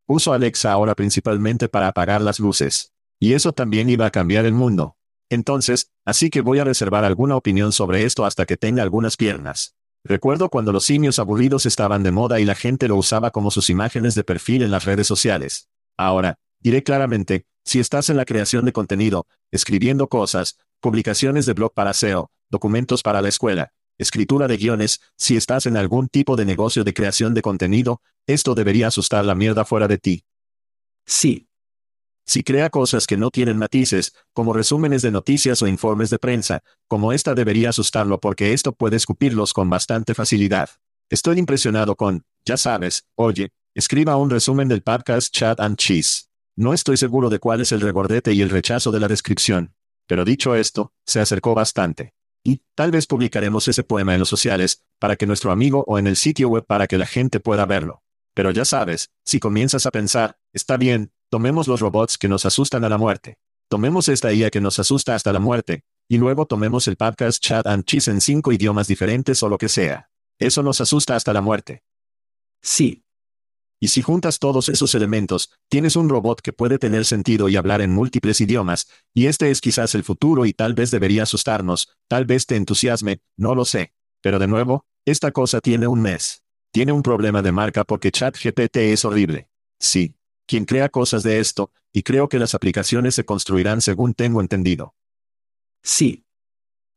Uso 0.08 0.34
Alexa 0.34 0.72
ahora 0.72 0.96
principalmente 0.96 1.70
para 1.70 1.88
apagar 1.88 2.22
las 2.22 2.40
luces. 2.40 2.94
Y 3.20 3.34
eso 3.34 3.52
también 3.54 3.90
iba 3.90 4.06
a 4.08 4.12
cambiar 4.12 4.46
el 4.46 4.54
mundo. 4.54 4.97
Entonces, 5.30 5.92
así 6.06 6.30
que 6.30 6.42
voy 6.42 6.60
a 6.60 6.64
reservar 6.64 7.04
alguna 7.04 7.36
opinión 7.36 7.72
sobre 7.72 8.04
esto 8.04 8.26
hasta 8.26 8.46
que 8.46 8.58
tenga 8.58 8.84
algunas 8.84 9.18
piernas. 9.18 9.76
Recuerdo 10.04 10.50
cuando 10.50 10.72
los 10.72 10.86
simios 10.86 11.20
aburridos 11.20 11.66
estaban 11.66 12.04
de 12.04 12.12
moda 12.12 12.40
y 12.40 12.46
la 12.46 12.56
gente 12.56 12.88
lo 12.88 12.96
usaba 12.96 13.32
como 13.32 13.52
sus 13.52 13.70
imágenes 13.70 14.16
de 14.16 14.24
perfil 14.24 14.64
en 14.64 14.72
las 14.72 14.86
redes 14.86 15.08
sociales. 15.08 15.70
Ahora, 15.98 16.40
diré 16.62 16.84
claramente, 16.84 17.46
si 17.66 17.80
estás 17.80 18.10
en 18.10 18.16
la 18.16 18.24
creación 18.24 18.64
de 18.64 18.72
contenido, 18.72 19.28
escribiendo 19.52 20.08
cosas, 20.08 20.58
publicaciones 20.80 21.46
de 21.46 21.54
blog 21.54 21.74
para 21.74 21.94
SEO, 21.94 22.32
documentos 22.50 23.04
para 23.04 23.22
la 23.22 23.28
escuela, 23.28 23.74
escritura 23.98 24.48
de 24.48 24.58
guiones, 24.58 25.02
si 25.18 25.36
estás 25.36 25.66
en 25.66 25.76
algún 25.76 26.08
tipo 26.08 26.38
de 26.38 26.46
negocio 26.46 26.84
de 26.84 26.94
creación 26.94 27.34
de 27.34 27.42
contenido, 27.42 28.02
esto 28.28 28.56
debería 28.56 28.88
asustar 28.88 29.26
la 29.26 29.36
mierda 29.36 29.66
fuera 29.66 29.88
de 29.88 29.98
ti. 29.98 30.24
Sí. 31.06 31.47
Si 32.30 32.44
crea 32.44 32.70
cosas 32.70 33.08
que 33.08 33.16
no 33.16 33.32
tienen 33.32 33.58
matices, 33.58 34.14
como 34.34 34.52
resúmenes 34.52 35.02
de 35.02 35.12
noticias 35.12 35.62
o 35.62 35.68
informes 35.68 36.10
de 36.10 36.20
prensa, 36.20 36.62
como 36.90 37.14
esta 37.14 37.34
debería 37.34 37.70
asustarlo 37.70 38.20
porque 38.20 38.52
esto 38.52 38.74
puede 38.74 38.98
escupirlos 38.98 39.54
con 39.54 39.70
bastante 39.70 40.14
facilidad. 40.14 40.70
Estoy 41.10 41.40
impresionado 41.40 41.96
con, 41.96 42.26
ya 42.46 42.58
sabes, 42.58 43.06
oye, 43.16 43.52
escriba 43.74 44.18
un 44.18 44.30
resumen 44.30 44.68
del 44.68 44.84
podcast 44.84 45.34
Chat 45.34 45.62
and 45.62 45.78
Cheese. 45.78 46.28
No 46.58 46.74
estoy 46.74 46.98
seguro 46.98 47.30
de 47.30 47.40
cuál 47.40 47.62
es 47.62 47.72
el 47.72 47.80
regordete 47.80 48.34
y 48.34 48.42
el 48.42 48.50
rechazo 48.50 48.92
de 48.92 49.00
la 49.00 49.08
descripción. 49.08 49.74
Pero 50.06 50.26
dicho 50.26 50.54
esto, 50.54 50.92
se 51.06 51.22
acercó 51.22 51.56
bastante. 51.56 52.14
Y, 52.44 52.62
tal 52.76 52.92
vez 52.92 53.08
publicaremos 53.08 53.70
ese 53.70 53.84
poema 53.84 54.14
en 54.14 54.20
los 54.20 54.30
sociales, 54.30 54.84
para 55.00 55.16
que 55.16 55.28
nuestro 55.28 55.54
amigo 55.54 55.86
o 55.88 55.98
en 55.98 56.08
el 56.08 56.18
sitio 56.18 56.50
web 56.50 56.66
para 56.66 56.88
que 56.88 56.98
la 56.98 57.06
gente 57.06 57.40
pueda 57.40 57.66
verlo. 57.66 58.04
Pero 58.34 58.52
ya 58.52 58.66
sabes, 58.66 59.12
si 59.24 59.40
comienzas 59.40 59.86
a 59.86 59.92
pensar, 59.92 60.38
está 60.54 60.76
bien, 60.76 61.12
tomemos 61.30 61.68
los 61.68 61.80
robots 61.80 62.18
que 62.18 62.28
nos 62.28 62.46
asustan 62.46 62.84
a 62.84 62.90
la 62.90 62.98
muerte. 62.98 63.38
Tomemos 63.70 64.08
esta 64.08 64.34
IA 64.34 64.50
que 64.50 64.62
nos 64.62 64.80
asusta 64.80 65.16
hasta 65.16 65.34
la 65.34 65.40
muerte, 65.40 65.84
y 66.10 66.18
luego 66.18 66.46
tomemos 66.46 66.88
el 66.88 66.96
podcast 66.96 67.44
Chat 67.44 67.68
and 67.68 67.84
Cheese 67.86 68.12
en 68.12 68.22
cinco 68.22 68.52
idiomas 68.52 68.88
diferentes 68.88 69.44
o 69.44 69.50
lo 69.50 69.58
que 69.58 69.70
sea. 69.70 70.10
Eso 70.40 70.64
nos 70.64 70.80
asusta 70.82 71.16
hasta 71.16 71.34
la 71.34 71.42
muerte. 71.42 71.84
Sí, 72.62 73.04
y 73.80 73.90
si 73.90 74.02
juntas 74.02 74.40
todos 74.40 74.70
esos 74.70 74.96
elementos, 74.96 75.52
tienes 75.70 75.96
un 75.96 76.10
robot 76.10 76.42
que 76.42 76.52
puede 76.52 76.80
tener 76.80 77.06
sentido 77.06 77.48
y 77.48 77.58
hablar 77.58 77.82
en 77.82 77.94
múltiples 77.94 78.42
idiomas, 78.42 78.88
y 79.14 79.28
este 79.28 79.52
es 79.52 79.62
quizás 79.62 79.94
el 79.94 80.04
futuro 80.04 80.46
y 80.46 80.54
tal 80.54 80.74
vez 80.74 80.90
debería 80.90 81.24
asustarnos, 81.24 81.90
tal 82.08 82.26
vez 82.26 82.48
te 82.48 82.56
entusiasme, 82.56 83.22
no 83.38 83.54
lo 83.54 83.66
sé. 83.66 83.94
Pero 84.22 84.40
de 84.40 84.48
nuevo, 84.48 84.86
esta 85.06 85.32
cosa 85.32 85.62
tiene 85.62 85.88
un 85.88 86.02
mes. 86.02 86.44
Tiene 86.72 86.92
un 86.92 87.04
problema 87.04 87.42
de 87.42 87.52
marca 87.52 87.84
porque 87.84 88.12
ChatGPT 88.12 88.78
es 88.78 89.06
horrible. 89.06 89.50
Sí. 89.80 90.16
Quien 90.48 90.66
crea 90.66 90.90
cosas 90.90 91.24
de 91.24 91.40
esto, 91.40 91.72
y 91.94 92.04
creo 92.04 92.30
que 92.30 92.40
las 92.40 92.56
aplicaciones 92.56 93.16
se 93.16 93.26
construirán 93.26 93.82
según 93.82 94.14
tengo 94.14 94.42
entendido. 94.42 94.96
Sí. 95.84 96.26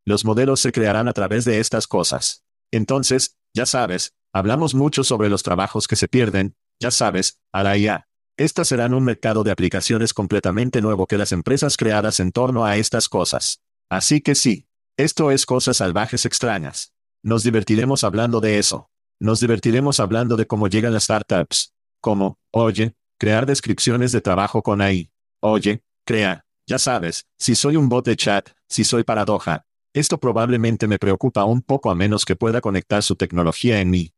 Los 0.07 0.25
modelos 0.25 0.61
se 0.61 0.73
crearán 0.73 1.09
a 1.09 1.13
través 1.13 1.45
de 1.45 1.59
estas 1.59 1.87
cosas. 1.87 2.45
Entonces, 2.71 3.37
ya 3.53 3.67
sabes, 3.67 4.15
hablamos 4.33 4.75
mucho 4.75 5.05
sobre 5.05 5.29
los 5.29 5.43
trabajos 5.43 5.89
que 5.89 5.97
se 5.97 6.09
pierden, 6.09 6.57
ya 6.81 6.91
sabes, 6.91 7.41
a 7.53 7.63
la 7.63 7.77
IA. 7.77 8.09
Estas 8.37 8.69
serán 8.69 8.95
un 8.95 9.05
mercado 9.05 9.45
de 9.45 9.51
aplicaciones 9.51 10.15
completamente 10.15 10.81
nuevo 10.81 11.07
que 11.07 11.19
las 11.19 11.33
empresas 11.33 11.77
creadas 11.77 12.21
en 12.21 12.33
torno 12.33 12.65
a 12.65 12.77
estas 12.77 13.09
cosas. 13.09 13.61
Así 13.91 14.21
que 14.21 14.35
sí, 14.35 14.69
esto 14.97 15.31
es 15.31 15.45
cosas 15.45 15.79
salvajes 15.79 16.25
extrañas. 16.25 16.95
Nos 17.23 17.43
divertiremos 17.43 18.05
hablando 18.05 18.41
de 18.41 18.59
eso. 18.59 18.89
Nos 19.21 19.41
divertiremos 19.41 20.01
hablando 20.01 20.37
de 20.37 20.47
cómo 20.47 20.69
llegan 20.69 20.95
las 20.95 21.05
startups. 21.05 21.75
Como, 22.01 22.39
oye, 22.51 22.95
crear 23.21 23.45
descripciones 23.45 24.13
de 24.13 24.23
trabajo 24.23 24.63
con 24.63 24.81
AI. 24.81 25.13
Oye, 25.43 25.83
crea, 26.07 26.47
ya 26.67 26.79
sabes, 26.79 27.27
si 27.39 27.55
soy 27.55 27.77
un 27.77 27.91
bot 27.91 28.07
de 28.07 28.17
chat, 28.17 28.49
si 28.67 28.83
soy 28.83 29.05
paradoja. 29.05 29.67
Esto 29.93 30.19
probablemente 30.19 30.89
me 30.89 30.99
preocupa 30.99 31.45
un 31.45 31.61
poco 31.61 31.91
a 31.91 31.95
menos 31.95 32.25
que 32.25 32.35
pueda 32.35 32.63
conectar 32.63 33.03
su 33.03 33.17
tecnología 33.17 33.81
en 33.81 33.91
mí. 33.91 34.15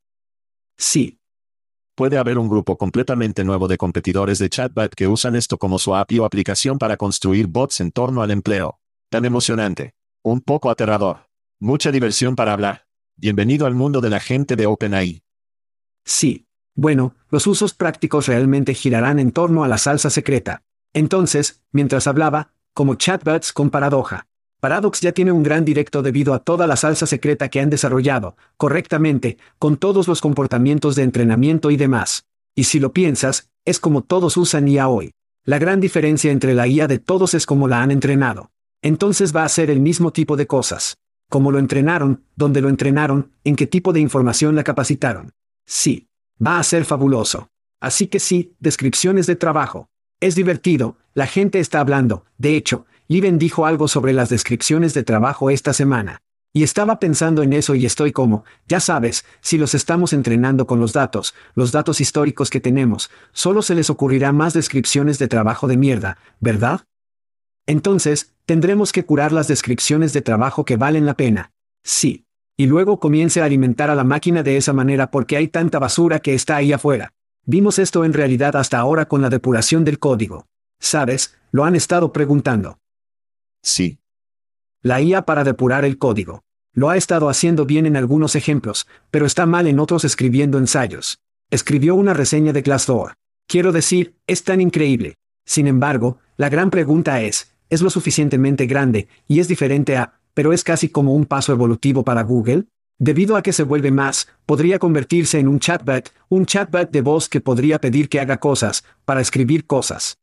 Sí. 0.79 1.19
Puede 1.97 2.17
haber 2.17 2.38
un 2.38 2.49
grupo 2.49 2.79
completamente 2.79 3.43
nuevo 3.43 3.67
de 3.67 3.77
competidores 3.77 4.38
de 4.38 4.49
chatbot 4.49 4.95
que 4.95 5.09
usan 5.09 5.35
esto 5.35 5.59
como 5.59 5.81
su 5.81 5.97
API 5.97 6.21
o 6.21 6.25
aplicación 6.25 6.79
para 6.79 6.97
construir 6.97 7.49
bots 7.49 7.81
en 7.81 7.91
torno 7.91 8.23
al 8.23 8.31
empleo. 8.31 8.79
Tan 9.11 9.25
emocionante. 9.25 9.95
Un 10.23 10.41
poco 10.41 10.71
aterrador. 10.71 11.27
Mucha 11.59 11.91
diversión 11.91 12.37
para 12.37 12.53
hablar. 12.53 12.87
Bienvenido 13.17 13.67
al 13.67 13.75
mundo 13.75 14.01
de 14.01 14.11
la 14.11 14.21
gente 14.21 14.55
de 14.55 14.67
OpenAI. 14.67 15.25
Sí. 16.05 16.47
Bueno, 16.74 17.14
los 17.30 17.46
usos 17.46 17.74
prácticos 17.74 18.26
realmente 18.26 18.74
girarán 18.74 19.18
en 19.18 19.32
torno 19.32 19.64
a 19.64 19.68
la 19.68 19.78
salsa 19.78 20.11
secreta. 20.11 20.62
Entonces, 20.94 21.62
mientras 21.70 22.06
hablaba, 22.06 22.52
como 22.74 22.94
chatbots 22.94 23.52
con 23.52 23.70
paradoja. 23.70 24.26
Paradox 24.61 25.00
ya 25.00 25.12
tiene 25.12 25.32
un 25.32 25.42
gran 25.42 25.64
directo 25.64 26.02
debido 26.02 26.35
a 26.35 26.38
toda 26.38 26.66
la 26.66 26.76
salsa 26.76 27.06
secreta 27.06 27.48
que 27.48 27.61
han 27.61 27.68
desarrollado, 27.68 28.37
correctamente, 28.56 29.37
con 29.58 29.76
todos 29.76 30.06
los 30.06 30.20
comportamientos 30.20 30.94
de 30.94 31.02
entrenamiento 31.02 31.70
y 31.70 31.76
demás. 31.76 32.26
Y 32.54 32.64
si 32.64 32.78
lo 32.78 32.92
piensas, 32.92 33.50
es 33.64 33.80
como 33.80 34.02
todos 34.02 34.37
usan 34.37 34.68
IA 34.68 34.88
hoy. 34.88 35.12
La 35.44 35.58
gran 35.58 35.80
diferencia 35.80 36.30
entre 36.30 36.54
la 36.54 36.68
IA 36.68 36.87
de 36.87 37.00
todos 37.00 37.35
es 37.35 37.44
cómo 37.44 37.66
la 37.66 37.82
han 37.82 37.90
entrenado. 37.90 38.50
Entonces 38.82 39.35
va 39.35 39.44
a 39.44 39.48
ser 39.48 39.68
el 39.70 39.80
mismo 39.80 40.12
tipo 40.12 40.37
de 40.37 40.46
cosas. 40.46 40.96
Cómo 41.28 41.50
lo 41.50 41.58
entrenaron, 41.58 42.24
dónde 42.37 42.61
lo 42.61 42.68
entrenaron, 42.68 43.32
en 43.42 43.56
qué 43.56 43.66
tipo 43.66 43.92
de 43.92 44.00
información 44.00 44.54
la 44.54 44.64
capacitaron. 44.64 45.32
Sí. 45.66 46.08
Va 46.44 46.59
a 46.59 46.62
ser 46.62 46.85
fabuloso. 46.85 47.48
Así 47.81 48.07
que 48.07 48.18
sí, 48.18 48.55
descripciones 48.61 49.26
de 49.26 49.37
trabajo. 49.37 49.88
Es 50.20 50.35
divertido, 50.35 50.96
la 51.14 51.26
gente 51.26 51.59
está 51.61 51.81
hablando, 51.81 52.24
de 52.38 52.57
hecho, 52.57 52.87
Liven 53.09 53.38
dijo 53.38 53.66
algo 53.66 53.88
sobre 53.88 54.12
las 54.12 54.28
descripciones 54.28 54.94
de 54.94 55.02
trabajo 55.02 55.50
esta 55.50 55.72
semana. 55.72 56.22
Y 56.55 56.62
estaba 56.64 56.98
pensando 56.98 57.42
en 57.42 57.52
eso 57.52 57.74
y 57.74 57.87
estoy 57.87 58.12
como, 58.12 58.44
ya 58.68 58.78
sabes, 58.78 59.24
si 59.40 59.59
los 59.59 59.74
estamos 59.74 60.12
entrenando 60.12 60.66
con 60.66 60.81
los 60.81 60.92
datos, 60.92 61.35
los 61.55 61.72
datos 61.72 62.00
históricos 62.00 62.50
que 62.50 62.61
tenemos, 62.61 63.11
solo 63.33 63.62
se 63.62 63.74
les 63.74 63.90
ocurrirá 63.90 64.33
más 64.33 64.52
descripciones 64.52 65.18
de 65.18 65.28
trabajo 65.28 65.66
de 65.66 65.76
mierda, 65.76 66.18
¿verdad? 66.40 66.83
Entonces, 67.66 68.33
tendremos 68.44 68.92
que 68.92 69.05
curar 69.05 69.33
las 69.33 69.48
descripciones 69.48 70.12
de 70.12 70.22
trabajo 70.22 70.64
que 70.64 70.76
valen 70.76 71.07
la 71.07 71.14
pena. 71.14 71.52
Sí. 71.85 72.26
Y 72.62 72.66
luego 72.66 73.01
comience 73.01 73.42
a 73.42 73.44
alimentar 73.44 73.90
a 73.90 73.96
la 73.96 74.05
máquina 74.05 74.44
de 74.44 74.57
esa 74.57 74.72
manera 74.72 75.11
porque 75.11 75.37
hay 75.37 75.48
tanta 75.48 75.81
basura 75.81 76.20
que 76.20 76.33
está 76.33 76.55
ahí 76.55 76.72
afuera. 76.72 77.12
Vimos 77.44 77.81
esto 77.81 78.05
en 78.05 78.12
realidad 78.12 78.55
hasta 78.55 78.79
ahora 78.79 79.07
con 79.07 79.20
la 79.20 79.31
depuración 79.31 79.85
del 79.85 79.98
código. 79.98 80.46
¿Sabes? 80.79 81.37
Lo 81.51 81.64
han 81.64 81.75
estado 81.75 82.12
preguntando. 82.12 82.79
Sí. 83.64 83.98
La 84.81 85.01
IA 85.01 85.22
para 85.22 85.42
depurar 85.42 85.85
el 85.85 85.98
código. 85.98 86.44
Lo 86.72 86.88
ha 86.88 86.96
estado 86.96 87.29
haciendo 87.29 87.66
bien 87.66 87.85
en 87.85 87.96
algunos 87.96 88.37
ejemplos, 88.37 88.87
pero 89.11 89.27
está 89.27 89.44
mal 89.44 89.66
en 89.66 89.81
otros 89.81 90.05
escribiendo 90.05 90.57
ensayos. 90.59 91.18
Escribió 91.51 91.96
una 91.96 92.14
reseña 92.14 92.53
de 92.53 92.62
Glassdoor. 92.62 93.14
Quiero 93.48 93.72
decir, 93.72 94.14
es 94.29 94.44
tan 94.44 94.61
increíble. 94.61 95.16
Sin 95.44 95.66
embargo, 95.66 96.20
la 96.37 96.48
gran 96.48 96.70
pregunta 96.70 97.22
es, 97.22 97.57
¿es 97.70 97.83
lo 97.83 97.90
suficientemente 97.90 98.66
grande, 98.66 99.09
y 99.27 99.40
es 99.40 99.48
diferente 99.48 99.96
a, 99.96 100.20
pero 100.35 100.53
es 100.53 100.64
casi 100.64 100.88
como 100.88 101.14
un 101.14 101.27
paso 101.27 101.53
evolutivo 101.53 102.05
para 102.05 102.23
Google? 102.23 102.66
Debido 102.99 103.37
a 103.37 103.42
que 103.42 103.53
se 103.53 103.64
vuelve 103.64 103.90
más, 103.90 104.29
podría 104.47 104.79
convertirse 104.79 105.38
en 105.38 105.49
un 105.49 105.59
chatbot, 105.59 106.12
un 106.29 106.47
chatbot 106.47 106.90
de 106.90 107.01
voz 107.01 107.29
que 107.29 107.40
podría 107.40 107.81
pedir 107.81 108.09
que 108.09 108.21
haga 108.21 108.38
cosas, 108.38 108.85
para 109.05 109.21
escribir 109.21 109.66
cosas. 109.66 110.18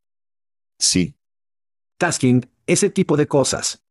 Sí. 0.79 1.15
Tasking, 1.97 2.49
ese 2.67 2.89
tipo 2.89 3.17
de 3.17 3.27
cosas. 3.27 3.83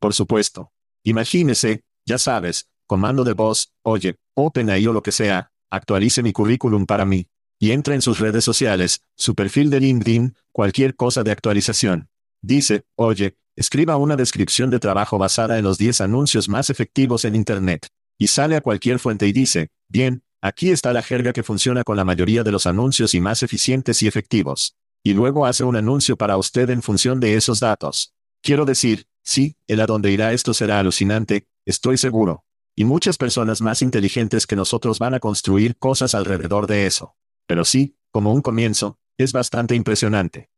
Por 0.00 0.14
supuesto. 0.14 0.70
Imagínese, 1.04 1.82
ya 2.06 2.18
sabes, 2.18 2.68
comando 2.86 3.22
de 3.22 3.34
voz, 3.34 3.72
oye, 3.82 4.16
OpenAI 4.34 4.86
o 4.86 4.92
lo 4.92 5.02
que 5.02 5.12
sea, 5.12 5.50
actualice 5.70 6.22
mi 6.22 6.32
currículum 6.32 6.86
para 6.86 7.04
mí. 7.04 7.26
Y 7.58 7.72
entra 7.72 7.94
en 7.94 8.02
sus 8.02 8.18
redes 8.18 8.44
sociales, 8.44 9.00
su 9.14 9.34
perfil 9.34 9.70
de 9.70 9.80
LinkedIn, 9.80 10.36
cualquier 10.52 10.94
cosa 10.94 11.22
de 11.22 11.32
actualización. 11.32 12.08
Dice, 12.46 12.84
oye, 12.94 13.36
escriba 13.56 13.96
una 13.96 14.16
descripción 14.16 14.70
de 14.70 14.78
trabajo 14.78 15.18
basada 15.18 15.58
en 15.58 15.64
los 15.64 15.78
10 15.78 16.00
anuncios 16.02 16.48
más 16.48 16.70
efectivos 16.70 17.24
en 17.24 17.34
Internet. 17.34 17.88
Y 18.18 18.28
sale 18.28 18.56
a 18.56 18.60
cualquier 18.60 18.98
fuente 18.98 19.26
y 19.26 19.32
dice, 19.32 19.68
bien, 19.88 20.22
aquí 20.40 20.70
está 20.70 20.92
la 20.92 21.02
jerga 21.02 21.32
que 21.32 21.42
funciona 21.42 21.84
con 21.84 21.96
la 21.96 22.04
mayoría 22.04 22.44
de 22.44 22.52
los 22.52 22.66
anuncios 22.66 23.14
y 23.14 23.20
más 23.20 23.42
eficientes 23.42 24.02
y 24.02 24.06
efectivos 24.06 24.76
y 25.06 25.14
luego 25.14 25.46
hace 25.46 25.62
un 25.62 25.76
anuncio 25.76 26.16
para 26.16 26.36
usted 26.36 26.68
en 26.68 26.82
función 26.82 27.20
de 27.20 27.36
esos 27.36 27.60
datos. 27.60 28.12
Quiero 28.42 28.64
decir, 28.64 29.06
sí, 29.22 29.56
el 29.68 29.80
a 29.80 29.86
dónde 29.86 30.10
irá 30.10 30.32
esto 30.32 30.52
será 30.52 30.80
alucinante, 30.80 31.46
estoy 31.64 31.96
seguro. 31.96 32.44
Y 32.74 32.82
muchas 32.82 33.16
personas 33.16 33.62
más 33.62 33.82
inteligentes 33.82 34.48
que 34.48 34.56
nosotros 34.56 34.98
van 34.98 35.14
a 35.14 35.20
construir 35.20 35.76
cosas 35.76 36.16
alrededor 36.16 36.66
de 36.66 36.86
eso. 36.86 37.14
Pero 37.46 37.64
sí, 37.64 37.96
como 38.10 38.32
un 38.32 38.42
comienzo, 38.42 38.98
es 39.16 39.32
bastante 39.32 39.76
impresionante. 39.76 40.50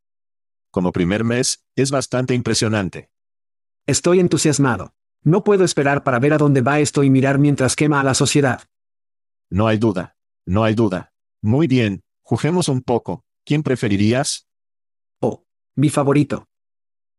Como 0.70 0.92
primer 0.92 1.24
mes, 1.24 1.64
es 1.76 1.90
bastante 1.90 2.34
impresionante. 2.34 3.10
Estoy 3.86 4.20
entusiasmado. 4.20 4.94
No 5.22 5.44
puedo 5.44 5.64
esperar 5.64 6.04
para 6.04 6.18
ver 6.18 6.32
a 6.32 6.38
dónde 6.38 6.60
va 6.60 6.80
esto 6.80 7.02
y 7.04 7.10
mirar 7.10 7.38
mientras 7.38 7.76
quema 7.76 8.00
a 8.00 8.04
la 8.04 8.14
sociedad. 8.14 8.62
No 9.50 9.66
hay 9.66 9.78
duda. 9.78 10.16
No 10.46 10.64
hay 10.64 10.74
duda. 10.74 11.12
Muy 11.42 11.66
bien, 11.66 12.02
juguemos 12.22 12.68
un 12.68 12.82
poco, 12.82 13.24
¿Quién 13.48 13.62
preferirías? 13.62 14.46
Oh, 15.22 15.46
mi 15.74 15.88
favorito. 15.88 16.48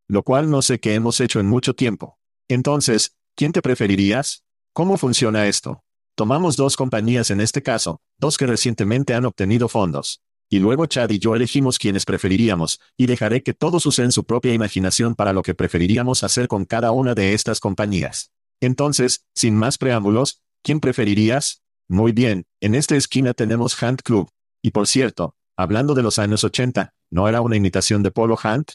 Lo 0.08 0.22
cual 0.22 0.52
no 0.52 0.62
sé 0.62 0.80
qué 0.80 0.94
hemos 0.94 1.20
hecho 1.22 1.40
en 1.40 1.48
mucho 1.48 1.74
tiempo. 1.74 2.20
Entonces, 2.48 3.18
¿quién 3.36 3.52
te 3.52 3.64
preferirías? 3.64 4.44
¿Cómo 4.72 4.98
funciona 4.98 5.48
esto? 5.48 5.84
Tomamos 6.14 6.56
dos 6.56 6.78
compañías 6.78 7.32
en 7.32 7.42
este 7.42 7.64
caso, 7.64 8.00
dos 8.20 8.38
que 8.38 8.46
recientemente 8.46 9.16
han 9.16 9.26
obtenido 9.26 9.70
fondos. 9.70 10.22
Y 10.50 10.60
luego 10.60 10.86
Chad 10.88 11.10
y 11.12 11.20
yo 11.20 11.36
elegimos 11.36 11.78
quienes 11.78 12.06
preferiríamos, 12.06 12.80
y 12.98 13.06
dejaré 13.06 13.44
que 13.44 13.54
todos 13.54 13.86
usen 13.86 14.12
su 14.12 14.26
propia 14.26 14.54
imaginación 14.54 15.16
para 15.16 15.34
lo 15.34 15.44
que 15.44 15.54
preferiríamos 15.54 16.24
hacer 16.24 16.48
con 16.48 16.66
cada 16.66 16.92
una 16.92 17.14
de 17.16 17.34
estas 17.34 17.60
compañías. 17.60 18.32
Entonces, 18.60 19.26
sin 19.36 19.56
más 19.56 19.78
preámbulos, 19.78 20.42
¿quién 20.64 20.80
preferirías? 20.80 21.62
Muy 21.88 22.12
bien, 22.12 22.46
en 22.62 22.76
esta 22.76 22.96
esquina 22.96 23.34
tenemos 23.34 23.82
Hunt 23.82 24.02
Club. 24.02 24.30
Y 24.62 24.72
por 24.72 24.88
cierto, 24.88 25.36
Hablando 25.60 25.94
de 25.94 26.04
los 26.04 26.20
años 26.20 26.46
80, 26.46 26.94
¿no 27.12 27.28
era 27.28 27.42
una 27.42 27.58
imitación 27.58 28.02
de 28.02 28.12
Polo 28.12 28.40
Hunt? 28.42 28.72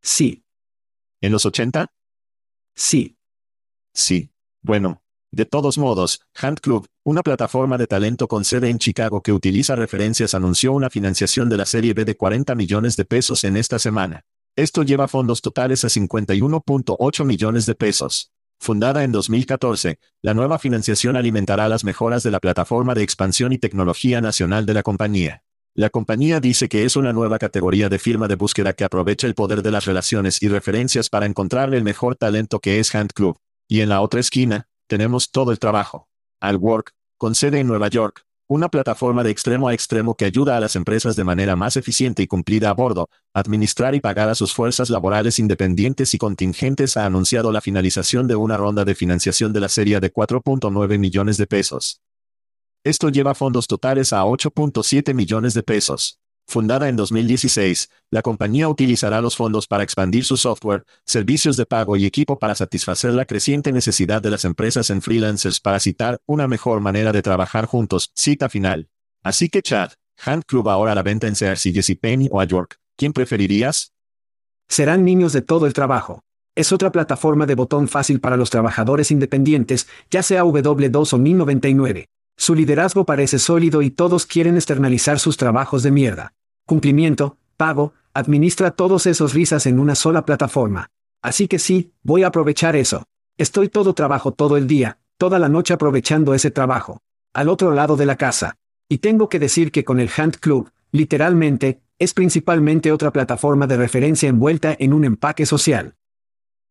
Sí. 0.00 0.42
¿En 1.20 1.32
los 1.32 1.44
80? 1.44 1.92
Sí. 2.74 3.18
Sí. 3.92 4.32
Bueno. 4.62 5.02
De 5.30 5.44
todos 5.44 5.76
modos, 5.76 6.22
Hunt 6.42 6.60
Club, 6.60 6.86
una 7.04 7.22
plataforma 7.22 7.76
de 7.76 7.86
talento 7.86 8.28
con 8.28 8.44
sede 8.44 8.70
en 8.70 8.78
Chicago 8.78 9.22
que 9.22 9.32
utiliza 9.32 9.76
referencias, 9.76 10.34
anunció 10.34 10.72
una 10.72 10.88
financiación 10.88 11.50
de 11.50 11.58
la 11.58 11.66
serie 11.66 11.92
B 11.92 12.06
de 12.06 12.16
40 12.16 12.54
millones 12.54 12.96
de 12.96 13.04
pesos 13.04 13.44
en 13.44 13.58
esta 13.58 13.78
semana. 13.78 14.24
Esto 14.56 14.82
lleva 14.82 15.06
fondos 15.06 15.42
totales 15.42 15.84
a 15.84 15.88
51.8 15.88 17.24
millones 17.26 17.66
de 17.66 17.74
pesos. 17.74 18.32
Fundada 18.58 19.04
en 19.04 19.12
2014, 19.12 19.98
la 20.22 20.34
nueva 20.34 20.58
financiación 20.58 21.14
alimentará 21.14 21.68
las 21.68 21.84
mejoras 21.84 22.22
de 22.22 22.30
la 22.30 22.40
plataforma 22.40 22.94
de 22.94 23.02
expansión 23.02 23.52
y 23.52 23.58
tecnología 23.58 24.20
nacional 24.20 24.64
de 24.64 24.74
la 24.74 24.82
compañía. 24.82 25.42
La 25.74 25.90
compañía 25.90 26.40
dice 26.40 26.68
que 26.68 26.84
es 26.84 26.96
una 26.96 27.12
nueva 27.12 27.38
categoría 27.38 27.88
de 27.88 28.00
firma 28.00 28.26
de 28.26 28.34
búsqueda 28.34 28.72
que 28.72 28.82
aprovecha 28.82 29.28
el 29.28 29.34
poder 29.34 29.62
de 29.62 29.70
las 29.70 29.84
relaciones 29.84 30.42
y 30.42 30.48
referencias 30.48 31.08
para 31.08 31.26
encontrar 31.26 31.72
el 31.72 31.84
mejor 31.84 32.16
talento 32.16 32.58
que 32.58 32.80
es 32.80 32.92
Hand 32.94 33.12
Club. 33.12 33.38
Y 33.68 33.82
en 33.82 33.90
la 33.90 34.00
otra 34.00 34.18
esquina, 34.18 34.67
tenemos 34.88 35.30
todo 35.30 35.52
el 35.52 35.60
trabajo. 35.60 36.08
Al 36.40 36.56
Work, 36.56 36.92
con 37.16 37.36
sede 37.36 37.60
en 37.60 37.68
Nueva 37.68 37.88
York, 37.88 38.24
una 38.50 38.70
plataforma 38.70 39.22
de 39.22 39.30
extremo 39.30 39.68
a 39.68 39.74
extremo 39.74 40.16
que 40.16 40.24
ayuda 40.24 40.56
a 40.56 40.60
las 40.60 40.74
empresas 40.74 41.14
de 41.16 41.24
manera 41.24 41.54
más 41.54 41.76
eficiente 41.76 42.22
y 42.22 42.26
cumplida 42.26 42.70
a 42.70 42.72
bordo, 42.72 43.10
administrar 43.34 43.94
y 43.94 44.00
pagar 44.00 44.30
a 44.30 44.34
sus 44.34 44.54
fuerzas 44.54 44.88
laborales 44.88 45.38
independientes 45.38 46.14
y 46.14 46.18
contingentes 46.18 46.96
ha 46.96 47.04
anunciado 47.04 47.52
la 47.52 47.60
finalización 47.60 48.26
de 48.26 48.36
una 48.36 48.56
ronda 48.56 48.86
de 48.86 48.94
financiación 48.94 49.52
de 49.52 49.60
la 49.60 49.68
serie 49.68 50.00
de 50.00 50.12
4.9 50.12 50.98
millones 50.98 51.36
de 51.36 51.46
pesos. 51.46 52.00
Esto 52.84 53.10
lleva 53.10 53.34
fondos 53.34 53.66
totales 53.66 54.14
a 54.14 54.22
8.7 54.24 55.12
millones 55.12 55.52
de 55.52 55.62
pesos. 55.62 56.18
Fundada 56.50 56.88
en 56.88 56.96
2016, 56.96 57.90
la 58.10 58.22
compañía 58.22 58.70
utilizará 58.70 59.20
los 59.20 59.36
fondos 59.36 59.66
para 59.66 59.82
expandir 59.82 60.24
su 60.24 60.38
software, 60.38 60.86
servicios 61.04 61.58
de 61.58 61.66
pago 61.66 61.94
y 61.94 62.06
equipo 62.06 62.38
para 62.38 62.54
satisfacer 62.54 63.12
la 63.12 63.26
creciente 63.26 63.70
necesidad 63.70 64.22
de 64.22 64.30
las 64.30 64.46
empresas 64.46 64.88
en 64.88 65.02
freelancers 65.02 65.60
para 65.60 65.78
citar 65.78 66.22
una 66.24 66.48
mejor 66.48 66.80
manera 66.80 67.12
de 67.12 67.20
trabajar 67.20 67.66
juntos. 67.66 68.12
Cita 68.14 68.48
final. 68.48 68.88
Así 69.22 69.50
que 69.50 69.60
Chad, 69.60 69.90
Hand 70.24 70.44
Club 70.46 70.70
ahora 70.70 70.92
a 70.92 70.94
la 70.94 71.02
venta 71.02 71.26
en 71.26 71.36
Sears 71.36 71.66
y 71.66 71.94
Penny 71.96 72.30
o 72.32 72.40
a 72.40 72.44
York. 72.44 72.76
¿Quién 72.96 73.12
preferirías? 73.12 73.92
Serán 74.68 75.04
niños 75.04 75.34
de 75.34 75.42
todo 75.42 75.66
el 75.66 75.74
trabajo. 75.74 76.22
Es 76.54 76.72
otra 76.72 76.90
plataforma 76.90 77.44
de 77.44 77.56
botón 77.56 77.88
fácil 77.88 78.20
para 78.20 78.38
los 78.38 78.48
trabajadores 78.48 79.10
independientes, 79.10 79.86
ya 80.10 80.22
sea 80.22 80.44
W2 80.44 81.12
o 81.12 81.18
1099. 81.18 82.08
Su 82.40 82.54
liderazgo 82.54 83.04
parece 83.04 83.40
sólido 83.40 83.82
y 83.82 83.90
todos 83.90 84.24
quieren 84.24 84.54
externalizar 84.54 85.18
sus 85.18 85.36
trabajos 85.36 85.82
de 85.82 85.90
mierda. 85.90 86.34
Cumplimiento, 86.66 87.36
pago, 87.56 87.94
administra 88.14 88.70
todos 88.70 89.06
esos 89.06 89.34
risas 89.34 89.66
en 89.66 89.80
una 89.80 89.96
sola 89.96 90.24
plataforma. 90.24 90.88
Así 91.20 91.48
que 91.48 91.58
sí, 91.58 91.92
voy 92.04 92.22
a 92.22 92.28
aprovechar 92.28 92.76
eso. 92.76 93.02
Estoy 93.38 93.68
todo 93.68 93.92
trabajo 93.92 94.32
todo 94.32 94.56
el 94.56 94.68
día, 94.68 94.98
toda 95.16 95.40
la 95.40 95.48
noche 95.48 95.74
aprovechando 95.74 96.32
ese 96.32 96.52
trabajo. 96.52 97.02
Al 97.34 97.48
otro 97.48 97.72
lado 97.72 97.96
de 97.96 98.06
la 98.06 98.14
casa. 98.14 98.56
Y 98.88 98.98
tengo 98.98 99.28
que 99.28 99.40
decir 99.40 99.72
que 99.72 99.84
con 99.84 99.98
el 99.98 100.08
Hand 100.16 100.36
Club, 100.38 100.70
literalmente, 100.92 101.80
es 101.98 102.14
principalmente 102.14 102.92
otra 102.92 103.12
plataforma 103.12 103.66
de 103.66 103.78
referencia 103.78 104.28
envuelta 104.28 104.76
en 104.78 104.92
un 104.92 105.04
empaque 105.04 105.44
social. 105.44 105.96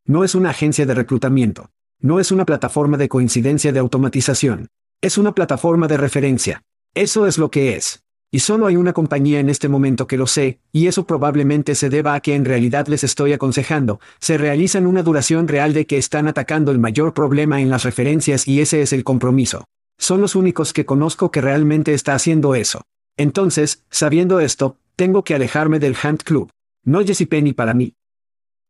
No 0.05 0.23
es 0.23 0.33
una 0.33 0.51
agencia 0.51 0.85
de 0.85 0.93
reclutamiento. 0.93 1.71
No 1.99 2.21
es 2.21 2.31
una 2.31 2.45
plataforma 2.45 2.95
de 2.95 3.09
coincidencia 3.09 3.73
de 3.73 3.79
automatización. 3.79 4.69
Es 4.99 5.19
una 5.19 5.35
plataforma 5.35 5.87
de 5.87 5.95
referencia. 5.97 6.63
Eso 6.95 7.27
es 7.27 7.37
lo 7.37 7.51
que 7.51 7.75
es. 7.75 8.03
Y 8.31 8.39
solo 8.39 8.65
hay 8.65 8.77
una 8.77 8.93
compañía 8.93 9.39
en 9.39 9.47
este 9.47 9.69
momento 9.69 10.07
que 10.07 10.17
lo 10.17 10.25
sé, 10.25 10.59
y 10.71 10.87
eso 10.87 11.05
probablemente 11.05 11.75
se 11.75 11.89
deba 11.89 12.15
a 12.15 12.19
que 12.19 12.33
en 12.33 12.45
realidad 12.45 12.87
les 12.87 13.03
estoy 13.03 13.31
aconsejando, 13.31 14.01
se 14.19 14.39
realizan 14.39 14.87
una 14.87 15.03
duración 15.03 15.47
real 15.47 15.73
de 15.73 15.85
que 15.85 15.97
están 15.97 16.27
atacando 16.27 16.71
el 16.71 16.79
mayor 16.79 17.13
problema 17.13 17.61
en 17.61 17.69
las 17.69 17.83
referencias 17.83 18.47
y 18.47 18.59
ese 18.59 18.81
es 18.81 18.91
el 18.91 19.03
compromiso. 19.03 19.65
Son 19.99 20.19
los 20.19 20.35
únicos 20.35 20.73
que 20.73 20.85
conozco 20.85 21.29
que 21.29 21.41
realmente 21.41 21.93
está 21.93 22.15
haciendo 22.15 22.55
eso. 22.55 22.81
Entonces, 23.17 23.85
sabiendo 23.91 24.39
esto, 24.39 24.77
tengo 24.95 25.23
que 25.23 25.35
alejarme 25.35 25.77
del 25.77 25.95
Hand 26.01 26.23
Club. 26.23 26.49
No 26.83 27.01
Penny 27.29 27.53
para 27.53 27.75
mí. 27.75 27.93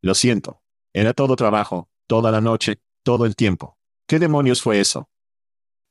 Lo 0.01 0.13
siento. 0.13 0.59
Era 0.93 1.13
todo 1.13 1.37
trabajo, 1.37 1.87
toda 2.05 2.31
la 2.31 2.41
noche, 2.41 2.79
todo 3.03 3.25
el 3.25 3.35
tiempo. 3.35 3.77
¿Qué 4.07 4.19
demonios 4.19 4.61
fue 4.61 4.81
eso? 4.81 5.07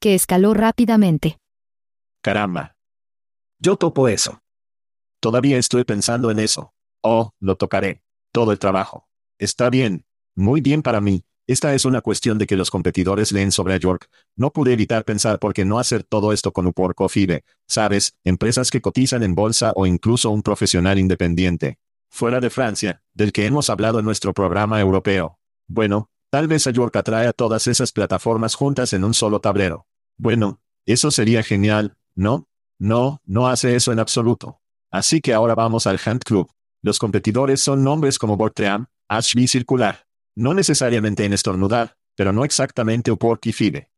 Que 0.01 0.15
escaló 0.15 0.55
rápidamente. 0.55 1.39
Caramba. 2.23 2.77
Yo 3.59 3.77
topo 3.77 4.09
eso. 4.09 4.41
Todavía 5.21 5.59
estoy 5.59 5.85
pensando 5.85 6.31
en 6.31 6.39
eso. 6.39 6.75
Oh, 7.03 7.33
lo 7.41 7.57
tocaré. 7.57 8.03
Todo 8.33 8.53
el 8.53 8.59
trabajo. 8.59 9.09
Está 9.39 9.71
bien. 9.71 10.05
Muy 10.35 10.61
bien 10.61 10.83
para 10.83 11.01
mí, 11.01 11.25
esta 11.49 11.75
es 11.75 11.85
una 11.85 12.01
cuestión 12.01 12.39
de 12.39 12.47
que 12.47 12.57
los 12.57 12.71
competidores 12.71 13.31
leen 13.31 13.53
sobre 13.53 13.79
York. 13.79 14.09
No 14.35 14.53
pude 14.53 14.73
evitar 14.73 15.05
pensar 15.05 15.39
por 15.39 15.55
qué 15.55 15.65
no 15.65 15.79
hacer 15.79 16.03
todo 16.03 16.33
esto 16.33 16.53
con 16.53 16.67
Upwork 16.67 17.01
o 17.01 17.09
FIBE, 17.09 17.45
sabes, 17.69 18.17
empresas 18.25 18.71
que 18.73 18.81
cotizan 18.81 19.23
en 19.23 19.37
bolsa 19.37 19.73
o 19.77 19.87
incluso 19.87 20.31
un 20.31 20.43
profesional 20.43 20.99
independiente. 20.99 21.79
Fuera 22.11 22.41
de 22.41 22.51
Francia, 22.51 23.03
del 23.15 23.33
que 23.33 23.47
hemos 23.47 23.71
hablado 23.71 24.01
en 24.01 24.05
nuestro 24.05 24.35
programa 24.35 24.81
europeo. 24.81 25.39
Bueno, 25.69 26.11
tal 26.31 26.49
vez 26.49 26.67
a 26.67 26.71
York 26.71 26.95
atrae 26.97 27.27
a 27.27 27.33
todas 27.33 27.67
esas 27.67 27.93
plataformas 27.93 28.55
juntas 28.55 28.93
en 28.93 29.05
un 29.05 29.15
solo 29.15 29.41
tablero. 29.41 29.87
Bueno, 30.17 30.61
eso 30.85 31.11
sería 31.11 31.43
genial, 31.43 31.97
¿no? 32.15 32.49
No, 32.79 33.21
no 33.25 33.49
hace 33.49 33.77
eso 33.77 33.93
en 33.93 33.99
absoluto. 33.99 34.61
Así 34.91 35.21
que 35.21 35.35
ahora 35.35 35.55
vamos 35.55 35.87
al 35.87 36.01
Hand 36.05 36.23
Club. 36.25 36.51
Los 36.83 36.99
competidores 36.99 37.61
son 37.61 37.83
nombres 37.83 38.19
como 38.19 38.37
Bortream, 38.37 38.87
Ashby 39.09 39.49
Circular, 39.49 40.07
no 40.35 40.55
necesariamente 40.55 41.25
en 41.25 41.33
estornudar, 41.33 41.97
pero 42.15 42.33
no 42.33 42.45
exactamente 42.45 43.11
Upwork 43.11 43.47
y 43.47 43.53
FIBE. 43.53 43.91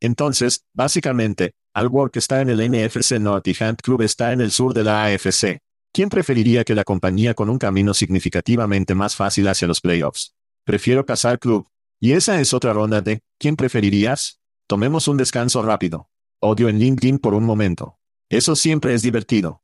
Entonces, 0.00 0.64
básicamente, 0.74 1.54
Alwork 1.72 2.16
está 2.16 2.40
en 2.40 2.50
el 2.50 2.70
NFC 2.70 3.12
North 3.18 3.46
y 3.48 3.56
Hand 3.58 3.78
Club 3.82 4.02
está 4.02 4.32
en 4.32 4.40
el 4.40 4.50
sur 4.50 4.74
de 4.74 4.84
la 4.84 5.04
AFC. 5.04 5.60
¿Quién 5.92 6.08
preferiría 6.08 6.64
que 6.64 6.74
la 6.74 6.84
compañía 6.84 7.34
con 7.34 7.48
un 7.48 7.58
camino 7.58 7.94
significativamente 7.94 8.94
más 8.94 9.16
fácil 9.16 9.48
hacia 9.48 9.68
los 9.68 9.80
playoffs? 9.80 10.33
Prefiero 10.64 11.04
casar 11.04 11.38
club. 11.38 11.68
Y 12.00 12.12
esa 12.12 12.40
es 12.40 12.54
otra 12.54 12.72
ronda 12.72 13.00
de, 13.00 13.20
¿quién 13.38 13.56
preferirías? 13.56 14.40
Tomemos 14.66 15.08
un 15.08 15.16
descanso 15.16 15.62
rápido. 15.62 16.10
Odio 16.40 16.68
en 16.68 16.78
LinkedIn 16.78 17.18
por 17.18 17.34
un 17.34 17.44
momento. 17.44 17.98
Eso 18.30 18.56
siempre 18.56 18.94
es 18.94 19.02
divertido. 19.02 19.62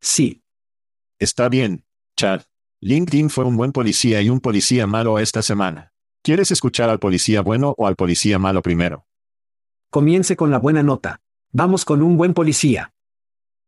Sí. 0.00 0.42
Está 1.18 1.48
bien, 1.48 1.84
Chad. 2.16 2.42
LinkedIn 2.80 3.30
fue 3.30 3.44
un 3.44 3.56
buen 3.56 3.72
policía 3.72 4.20
y 4.20 4.28
un 4.28 4.40
policía 4.40 4.86
malo 4.86 5.18
esta 5.18 5.42
semana. 5.42 5.92
¿Quieres 6.22 6.50
escuchar 6.50 6.90
al 6.90 6.98
policía 6.98 7.40
bueno 7.40 7.74
o 7.78 7.86
al 7.86 7.96
policía 7.96 8.38
malo 8.38 8.62
primero? 8.62 9.06
Comience 9.90 10.36
con 10.36 10.50
la 10.50 10.58
buena 10.58 10.82
nota. 10.82 11.20
Vamos 11.52 11.84
con 11.84 12.02
un 12.02 12.16
buen 12.16 12.34
policía. 12.34 12.92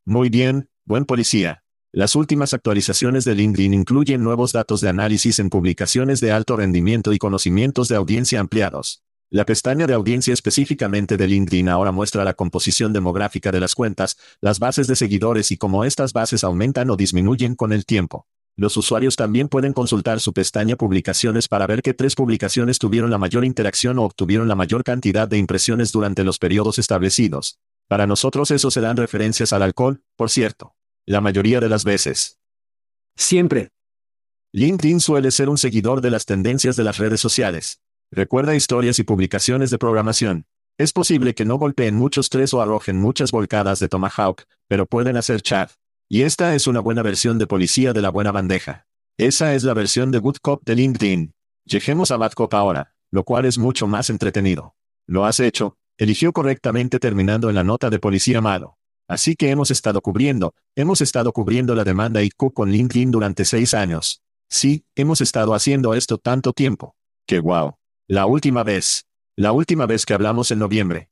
Muy 0.05 0.29
bien, 0.29 0.69
buen 0.85 1.05
policía. 1.05 1.65
Las 1.93 2.17
últimas 2.17 2.53
actualizaciones 2.53 3.25
de 3.25 3.35
LinkedIn 3.35 3.73
incluyen 3.73 4.23
nuevos 4.23 4.53
datos 4.53 4.83
de 4.83 4.91
análisis 4.91 5.39
en 5.39 5.49
publicaciones 5.49 6.21
de 6.21 6.33
alto 6.33 6.55
rendimiento 6.55 7.15
y 7.15 7.19
conocimientos 7.19 7.89
de 7.89 7.97
audiencia 7.97 8.41
ampliados. 8.41 9.03
La 9.31 9.47
pestaña 9.47 9.87
de 9.87 9.95
audiencia 9.95 10.35
específicamente 10.35 11.17
de 11.17 11.27
LinkedIn 11.27 11.71
ahora 11.71 11.91
muestra 11.91 12.25
la 12.25 12.35
composición 12.35 12.93
demográfica 12.93 13.53
de 13.53 13.61
las 13.61 13.75
cuentas, 13.75 14.19
las 14.43 14.59
bases 14.59 14.87
de 14.87 14.97
seguidores 14.97 15.51
y 15.51 15.57
cómo 15.57 15.87
estas 15.87 16.13
bases 16.13 16.45
aumentan 16.45 16.91
o 16.91 16.97
disminuyen 16.97 17.55
con 17.55 17.73
el 17.73 17.87
tiempo. 17.87 18.27
Los 18.55 18.77
usuarios 18.77 19.17
también 19.17 19.49
pueden 19.49 19.73
consultar 19.73 20.21
su 20.21 20.35
pestaña 20.35 20.77
Publicaciones 20.77 21.49
para 21.49 21.67
ver 21.67 21.81
qué 21.81 21.95
tres 21.95 22.15
publicaciones 22.15 22.79
tuvieron 22.79 23.11
la 23.11 23.17
mayor 23.17 23.47
interacción 23.47 23.99
o 23.99 24.05
obtuvieron 24.05 24.47
la 24.47 24.57
mayor 24.57 24.85
cantidad 24.85 25.27
de 25.27 25.39
impresiones 25.39 25.91
durante 25.91 26.23
los 26.23 26.39
periodos 26.39 26.79
establecidos. 26.79 27.59
Para 27.87 28.07
nosotros 28.07 28.51
eso 28.51 28.71
se 28.71 28.83
dan 28.83 28.99
referencias 28.99 29.55
al 29.55 29.63
alcohol, 29.63 30.03
por 30.17 30.29
cierto. 30.29 30.75
La 31.09 31.23
mayoría 31.23 31.59
de 31.59 31.71
las 31.71 31.85
veces. 31.85 32.39
Siempre. 33.17 33.71
LinkedIn 34.53 35.01
suele 35.01 35.31
ser 35.31 35.49
un 35.49 35.57
seguidor 35.57 36.03
de 36.03 36.11
las 36.11 36.27
tendencias 36.27 36.77
de 36.77 36.85
las 36.85 36.99
redes 36.99 37.19
sociales. 37.19 37.81
Recuerda 38.11 38.55
historias 38.55 38.99
y 38.99 39.05
publicaciones 39.05 39.71
de 39.71 39.79
programación. 39.79 40.45
Es 40.77 40.93
posible 40.93 41.35
que 41.35 41.47
no 41.47 41.57
golpeen 41.57 41.95
muchos 41.95 42.29
tres 42.29 42.53
o 42.53 42.61
arrojen 42.61 42.99
muchas 43.01 43.31
volcadas 43.31 43.79
de 43.79 43.89
Tomahawk, 43.89 44.43
pero 44.69 44.85
pueden 44.85 45.17
hacer 45.17 45.41
chat, 45.41 45.73
y 46.11 46.25
esta 46.25 46.55
es 46.55 46.67
una 46.67 46.81
buena 46.81 47.01
versión 47.01 47.39
de 47.39 47.47
policía 47.47 47.95
de 47.95 48.03
la 48.03 48.11
buena 48.11 48.31
bandeja. 48.31 48.87
Esa 49.17 49.55
es 49.55 49.65
la 49.65 49.73
versión 49.73 50.11
de 50.11 50.19
Good 50.19 50.37
Cop 50.43 50.63
de 50.67 50.75
LinkedIn. 50.75 51.33
Lleguemos 51.65 52.11
a 52.11 52.19
Bad 52.19 52.33
Cop 52.33 52.53
ahora, 52.53 52.93
lo 53.11 53.25
cual 53.25 53.47
es 53.47 53.57
mucho 53.57 53.87
más 53.87 54.11
entretenido. 54.11 54.77
Lo 55.07 55.25
has 55.25 55.41
hecho, 55.41 55.79
eligió 55.97 56.35
correctamente 56.35 56.99
terminando 56.99 57.49
en 57.49 57.55
la 57.55 57.65
nota 57.65 57.89
de 57.89 57.99
policía 57.99 58.43
malo. 58.43 58.78
Así 59.09 59.37
que 59.37 59.51
hemos 59.51 59.71
estado 59.71 60.03
cubriendo, 60.03 60.55
hemos 60.77 61.01
estado 61.01 61.33
cubriendo 61.33 61.75
la 61.75 61.83
demanda 61.83 62.23
IQ 62.23 62.53
con 62.53 62.71
LinkedIn 62.71 63.11
durante 63.11 63.47
seis 63.47 63.73
años. 63.73 64.23
Sí, 64.51 64.85
hemos 64.95 65.23
estado 65.23 65.55
haciendo 65.55 65.95
esto 65.95 66.19
tanto 66.19 66.53
tiempo. 66.53 66.95
¡Qué 67.27 67.41
guau! 67.41 67.79
La 68.07 68.27
última 68.27 68.65
vez. 68.65 69.07
La 69.35 69.53
última 69.53 69.87
vez 69.87 70.05
que 70.05 70.13
hablamos 70.13 70.51
en 70.51 70.59
noviembre. 70.59 71.11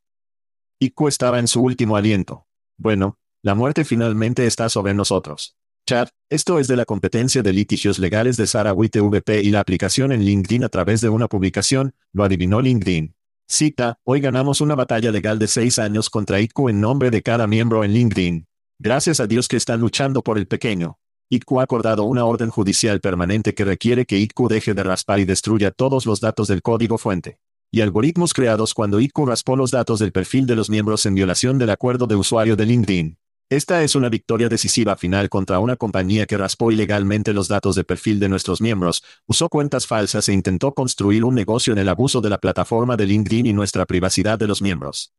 IQ 0.79 1.07
estaba 1.07 1.39
en 1.39 1.47
su 1.47 1.61
último 1.61 1.97
aliento. 1.97 2.47
Bueno, 2.77 3.17
la 3.41 3.55
muerte 3.55 3.83
finalmente 3.83 4.45
está 4.45 4.69
sobre 4.69 4.93
nosotros. 4.93 5.55
Chat, 5.87 6.09
esto 6.29 6.59
es 6.59 6.67
de 6.67 6.75
la 6.75 6.85
competencia 6.85 7.41
de 7.41 7.53
litigios 7.53 7.97
legales 7.97 8.37
de 8.37 8.45
Sara 8.45 8.73
VP 8.73 9.41
y 9.41 9.49
la 9.49 9.61
aplicación 9.61 10.11
en 10.11 10.23
LinkedIn 10.23 10.63
a 10.63 10.69
través 10.69 11.01
de 11.01 11.09
una 11.09 11.27
publicación, 11.27 11.95
lo 12.13 12.23
adivinó 12.23 12.61
LinkedIn. 12.61 13.15
Cita, 13.49 13.97
hoy 14.03 14.19
ganamos 14.19 14.59
una 14.59 14.75
batalla 14.75 15.09
legal 15.09 15.39
de 15.39 15.47
seis 15.47 15.79
años 15.79 16.09
contra 16.09 16.41
IQ 16.41 16.67
en 16.67 16.81
nombre 16.81 17.09
de 17.11 17.21
cada 17.21 17.47
miembro 17.47 17.85
en 17.85 17.93
LinkedIn. 17.93 18.45
Gracias 18.77 19.21
a 19.21 19.25
Dios 19.25 19.47
que 19.47 19.55
están 19.55 19.79
luchando 19.79 20.21
por 20.21 20.37
el 20.37 20.47
pequeño. 20.47 20.99
IQ 21.29 21.61
ha 21.61 21.63
acordado 21.63 22.03
una 22.03 22.25
orden 22.25 22.49
judicial 22.49 22.99
permanente 22.99 23.53
que 23.53 23.63
requiere 23.63 24.05
que 24.05 24.19
IQ 24.19 24.49
deje 24.49 24.73
de 24.73 24.83
raspar 24.83 25.19
y 25.19 25.25
destruya 25.25 25.71
todos 25.71 26.05
los 26.05 26.19
datos 26.19 26.49
del 26.49 26.61
código 26.61 26.97
fuente. 26.97 27.39
Y 27.71 27.79
algoritmos 27.79 28.33
creados 28.33 28.73
cuando 28.73 28.99
IQ 28.99 29.25
raspó 29.25 29.55
los 29.55 29.71
datos 29.71 29.99
del 29.99 30.11
perfil 30.11 30.45
de 30.45 30.57
los 30.57 30.69
miembros 30.69 31.05
en 31.05 31.15
violación 31.15 31.57
del 31.57 31.69
acuerdo 31.69 32.05
de 32.05 32.15
usuario 32.15 32.57
de 32.57 32.65
LinkedIn. 32.65 33.17
Esta 33.49 33.81
es 33.81 33.95
una 33.95 34.09
victoria 34.09 34.49
decisiva 34.49 34.97
final 34.97 35.29
contra 35.29 35.59
una 35.59 35.77
compañía 35.77 36.25
que 36.25 36.35
raspó 36.35 36.69
ilegalmente 36.69 37.31
los 37.31 37.47
datos 37.47 37.75
de 37.75 37.85
perfil 37.85 38.19
de 38.19 38.27
nuestros 38.27 38.59
miembros, 38.59 39.05
usó 39.25 39.47
cuentas 39.47 39.87
falsas 39.87 40.27
e 40.27 40.33
intentó 40.33 40.73
construir 40.73 41.23
un 41.23 41.33
negocio 41.33 41.71
en 41.71 41.79
el 41.79 41.87
abuso 41.87 42.19
de 42.19 42.29
la 42.29 42.39
plataforma 42.39 42.97
de 42.97 43.05
LinkedIn 43.05 43.45
y 43.45 43.53
nuestra 43.53 43.85
privacidad 43.85 44.37
de 44.37 44.47
los 44.47 44.61
miembros. 44.61 45.13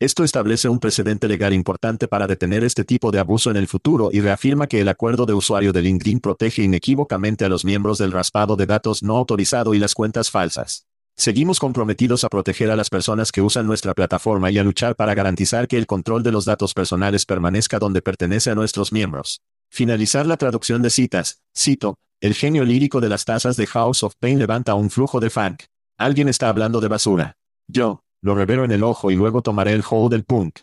Esto 0.00 0.24
establece 0.24 0.70
un 0.70 0.78
precedente 0.78 1.28
legal 1.28 1.52
importante 1.52 2.08
para 2.08 2.26
detener 2.26 2.64
este 2.64 2.84
tipo 2.84 3.10
de 3.10 3.18
abuso 3.18 3.50
en 3.50 3.58
el 3.58 3.68
futuro 3.68 4.08
y 4.10 4.22
reafirma 4.22 4.66
que 4.66 4.80
el 4.80 4.88
acuerdo 4.88 5.26
de 5.26 5.34
usuario 5.34 5.74
de 5.74 5.82
LinkedIn 5.82 6.20
protege 6.20 6.62
inequívocamente 6.62 7.44
a 7.44 7.50
los 7.50 7.66
miembros 7.66 7.98
del 7.98 8.12
raspado 8.12 8.56
de 8.56 8.64
datos 8.64 9.02
no 9.02 9.18
autorizado 9.18 9.74
y 9.74 9.78
las 9.78 9.92
cuentas 9.92 10.30
falsas. 10.30 10.86
Seguimos 11.16 11.60
comprometidos 11.60 12.24
a 12.24 12.28
proteger 12.28 12.70
a 12.70 12.76
las 12.76 12.90
personas 12.90 13.32
que 13.32 13.42
usan 13.42 13.66
nuestra 13.66 13.94
plataforma 13.94 14.50
y 14.50 14.58
a 14.58 14.64
luchar 14.64 14.96
para 14.96 15.14
garantizar 15.14 15.68
que 15.68 15.78
el 15.78 15.86
control 15.86 16.22
de 16.22 16.32
los 16.32 16.44
datos 16.44 16.74
personales 16.74 17.26
permanezca 17.26 17.78
donde 17.78 18.02
pertenece 18.02 18.50
a 18.50 18.54
nuestros 18.54 18.92
miembros. 18.92 19.40
Finalizar 19.70 20.26
la 20.26 20.36
traducción 20.36 20.82
de 20.82 20.90
citas. 20.90 21.40
Cito, 21.56 21.96
el 22.20 22.34
genio 22.34 22.64
lírico 22.64 23.00
de 23.00 23.08
las 23.08 23.24
tazas 23.24 23.56
de 23.56 23.66
House 23.66 24.02
of 24.02 24.14
Pain 24.18 24.38
levanta 24.38 24.74
un 24.74 24.90
flujo 24.90 25.20
de 25.20 25.30
funk. 25.30 25.64
Alguien 25.98 26.28
está 26.28 26.48
hablando 26.48 26.80
de 26.80 26.88
basura. 26.88 27.36
Yo, 27.68 28.02
lo 28.22 28.34
revero 28.34 28.64
en 28.64 28.72
el 28.72 28.82
ojo 28.82 29.10
y 29.10 29.16
luego 29.16 29.42
tomaré 29.42 29.72
el 29.72 29.84
hold 29.88 30.12
del 30.12 30.24
punk. 30.24 30.60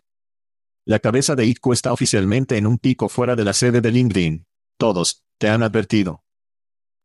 La 0.86 1.00
cabeza 1.00 1.36
de 1.36 1.46
ITCO 1.46 1.74
está 1.74 1.94
oficialmente 1.94 2.58
en 2.58 2.66
un 2.66 2.78
pico 2.78 3.10
fuera 3.10 3.36
de 3.36 3.44
la 3.44 3.54
sede 3.54 3.82
de 3.82 3.92
LinkedIn. 3.92 4.46
Todos, 4.78 5.24
te 5.38 5.50
han 5.50 5.62
advertido. 5.62 6.24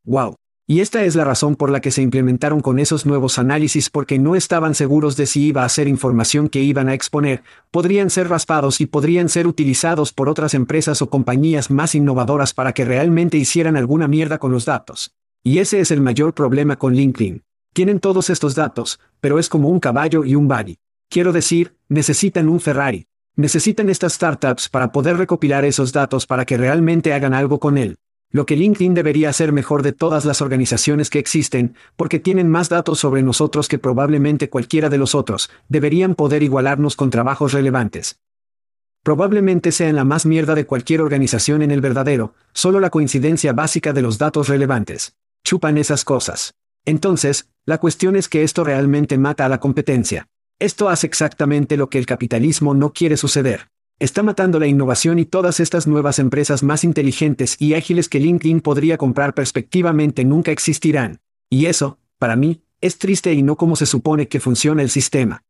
Wow. 0.04 0.36
Y 0.66 0.80
esta 0.80 1.04
es 1.04 1.14
la 1.14 1.24
razón 1.24 1.56
por 1.56 1.68
la 1.68 1.82
que 1.82 1.90
se 1.90 2.00
implementaron 2.00 2.60
con 2.60 2.78
esos 2.78 3.04
nuevos 3.04 3.38
análisis 3.38 3.90
porque 3.90 4.18
no 4.18 4.34
estaban 4.34 4.74
seguros 4.74 5.14
de 5.14 5.26
si 5.26 5.48
iba 5.48 5.62
a 5.62 5.68
ser 5.68 5.88
información 5.88 6.48
que 6.48 6.62
iban 6.62 6.88
a 6.88 6.94
exponer, 6.94 7.42
podrían 7.70 8.08
ser 8.08 8.30
raspados 8.30 8.80
y 8.80 8.86
podrían 8.86 9.28
ser 9.28 9.46
utilizados 9.46 10.14
por 10.14 10.30
otras 10.30 10.54
empresas 10.54 11.02
o 11.02 11.10
compañías 11.10 11.70
más 11.70 11.94
innovadoras 11.94 12.54
para 12.54 12.72
que 12.72 12.86
realmente 12.86 13.36
hicieran 13.36 13.76
alguna 13.76 14.08
mierda 14.08 14.38
con 14.38 14.52
los 14.52 14.64
datos. 14.64 15.12
Y 15.42 15.58
ese 15.58 15.80
es 15.80 15.90
el 15.90 16.00
mayor 16.00 16.32
problema 16.32 16.76
con 16.76 16.94
LinkedIn. 16.94 17.42
Tienen 17.74 18.00
todos 18.00 18.30
estos 18.30 18.54
datos, 18.54 19.00
pero 19.20 19.38
es 19.38 19.50
como 19.50 19.68
un 19.68 19.80
caballo 19.80 20.24
y 20.24 20.34
un 20.34 20.48
buggy. 20.48 20.78
Quiero 21.10 21.32
decir, 21.32 21.76
necesitan 21.90 22.48
un 22.48 22.60
Ferrari. 22.60 23.06
Necesitan 23.36 23.90
estas 23.90 24.14
startups 24.14 24.70
para 24.70 24.92
poder 24.92 25.18
recopilar 25.18 25.66
esos 25.66 25.92
datos 25.92 26.26
para 26.26 26.46
que 26.46 26.56
realmente 26.56 27.12
hagan 27.12 27.34
algo 27.34 27.60
con 27.60 27.76
él. 27.76 27.98
Lo 28.34 28.46
que 28.46 28.56
LinkedIn 28.56 28.94
debería 28.94 29.28
hacer 29.28 29.52
mejor 29.52 29.84
de 29.84 29.92
todas 29.92 30.24
las 30.24 30.42
organizaciones 30.42 31.08
que 31.08 31.20
existen, 31.20 31.76
porque 31.94 32.18
tienen 32.18 32.50
más 32.50 32.68
datos 32.68 32.98
sobre 32.98 33.22
nosotros 33.22 33.68
que 33.68 33.78
probablemente 33.78 34.50
cualquiera 34.50 34.88
de 34.88 34.98
los 34.98 35.14
otros, 35.14 35.50
deberían 35.68 36.16
poder 36.16 36.42
igualarnos 36.42 36.96
con 36.96 37.10
trabajos 37.10 37.52
relevantes. 37.52 38.18
Probablemente 39.04 39.70
sean 39.70 39.94
la 39.94 40.02
más 40.02 40.26
mierda 40.26 40.56
de 40.56 40.66
cualquier 40.66 41.00
organización 41.00 41.62
en 41.62 41.70
el 41.70 41.80
verdadero, 41.80 42.34
solo 42.52 42.80
la 42.80 42.90
coincidencia 42.90 43.52
básica 43.52 43.92
de 43.92 44.02
los 44.02 44.18
datos 44.18 44.48
relevantes. 44.48 45.14
Chupan 45.44 45.78
esas 45.78 46.04
cosas. 46.04 46.54
Entonces, 46.84 47.48
la 47.66 47.78
cuestión 47.78 48.16
es 48.16 48.28
que 48.28 48.42
esto 48.42 48.64
realmente 48.64 49.16
mata 49.16 49.44
a 49.44 49.48
la 49.48 49.60
competencia. 49.60 50.26
Esto 50.58 50.88
hace 50.88 51.06
exactamente 51.06 51.76
lo 51.76 51.88
que 51.88 51.98
el 51.98 52.06
capitalismo 52.06 52.74
no 52.74 52.92
quiere 52.92 53.16
suceder. 53.16 53.68
Está 54.00 54.22
matando 54.22 54.58
la 54.58 54.66
innovación 54.66 55.18
y 55.18 55.24
todas 55.24 55.60
estas 55.60 55.86
nuevas 55.86 56.18
empresas 56.18 56.62
más 56.62 56.82
inteligentes 56.82 57.56
y 57.60 57.74
ágiles 57.74 58.08
que 58.08 58.18
LinkedIn 58.18 58.60
podría 58.60 58.98
comprar 58.98 59.34
perspectivamente 59.34 60.24
nunca 60.24 60.50
existirán. 60.50 61.20
Y 61.48 61.66
eso, 61.66 61.98
para 62.18 62.34
mí, 62.34 62.62
es 62.80 62.98
triste 62.98 63.32
y 63.32 63.42
no 63.42 63.56
como 63.56 63.76
se 63.76 63.86
supone 63.86 64.26
que 64.28 64.40
funciona 64.40 64.82
el 64.82 64.90
sistema. 64.90 65.44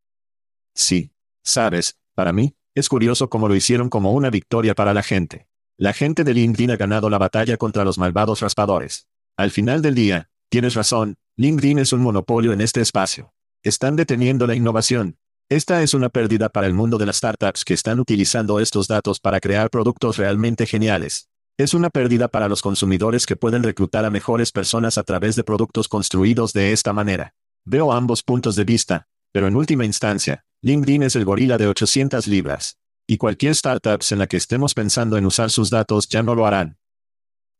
Sí. 0.75 1.11
Sabes, 1.43 1.99
para 2.15 2.33
mí, 2.33 2.57
es 2.75 2.89
curioso 2.89 3.29
cómo 3.29 3.49
lo 3.49 3.55
hicieron 3.55 3.91
como 3.91 4.13
una 4.13 4.31
victoria 4.31 4.75
para 4.75 4.95
la 4.95 5.03
gente. 5.03 5.47
La 5.77 5.93
gente 5.93 6.25
de 6.25 6.33
LinkedIn 6.33 6.71
ha 6.71 6.77
ganado 6.77 7.11
la 7.11 7.19
batalla 7.19 7.57
contra 7.57 7.85
los 7.85 7.99
malvados 7.99 8.41
raspadores. 8.41 9.07
Al 9.37 9.51
final 9.51 9.83
del 9.83 9.95
día, 9.95 10.31
tienes 10.49 10.75
razón, 10.75 11.17
LinkedIn 11.37 11.79
es 11.81 11.93
un 11.93 12.01
monopolio 12.01 12.53
en 12.53 12.61
este 12.61 12.81
espacio. 12.81 13.35
Están 13.63 13.97
deteniendo 13.97 14.47
la 14.47 14.55
innovación, 14.55 15.19
esta 15.51 15.83
es 15.83 15.93
una 15.93 16.09
pérdida 16.09 16.49
para 16.49 16.67
el 16.67 16.73
mundo 16.73 16.97
de 16.97 17.05
las 17.05 17.17
startups 17.17 17.67
que 17.67 17.75
están 17.75 18.01
utilizando 18.01 18.61
estos 18.61 18.89
datos 18.89 19.21
para 19.21 19.41
crear 19.41 19.69
productos 19.69 20.17
realmente 20.17 20.65
geniales. 20.65 21.29
Es 21.59 21.75
una 21.75 21.91
pérdida 21.91 22.29
para 22.29 22.49
los 22.49 22.63
consumidores 22.63 23.27
que 23.27 23.37
pueden 23.37 23.63
reclutar 23.63 24.07
a 24.07 24.11
mejores 24.11 24.53
personas 24.53 24.97
a 24.97 25.03
través 25.03 25.37
de 25.37 25.45
productos 25.45 25.87
construidos 25.87 26.55
de 26.55 26.73
esta 26.73 26.95
manera. 26.95 27.35
Veo 27.67 27.93
ambos 27.93 28.23
puntos 28.23 28.57
de 28.57 28.65
vista, 28.65 29.07
pero 29.33 29.47
en 29.47 29.55
última 29.55 29.85
instancia, 29.85 30.47
LinkedIn 30.63 31.03
es 31.03 31.15
el 31.15 31.27
gorila 31.27 31.59
de 31.59 31.67
800 31.67 32.27
libras. 32.27 32.79
Y 33.07 33.19
cualquier 33.19 33.53
startup 33.53 34.01
en 34.11 34.19
la 34.19 34.27
que 34.27 34.39
estemos 34.39 34.73
pensando 34.73 35.19
en 35.19 35.27
usar 35.27 35.51
sus 35.51 35.69
datos 35.69 36.09
ya 36.09 36.23
no 36.23 36.35
lo 36.35 36.47
harán. 36.47 36.79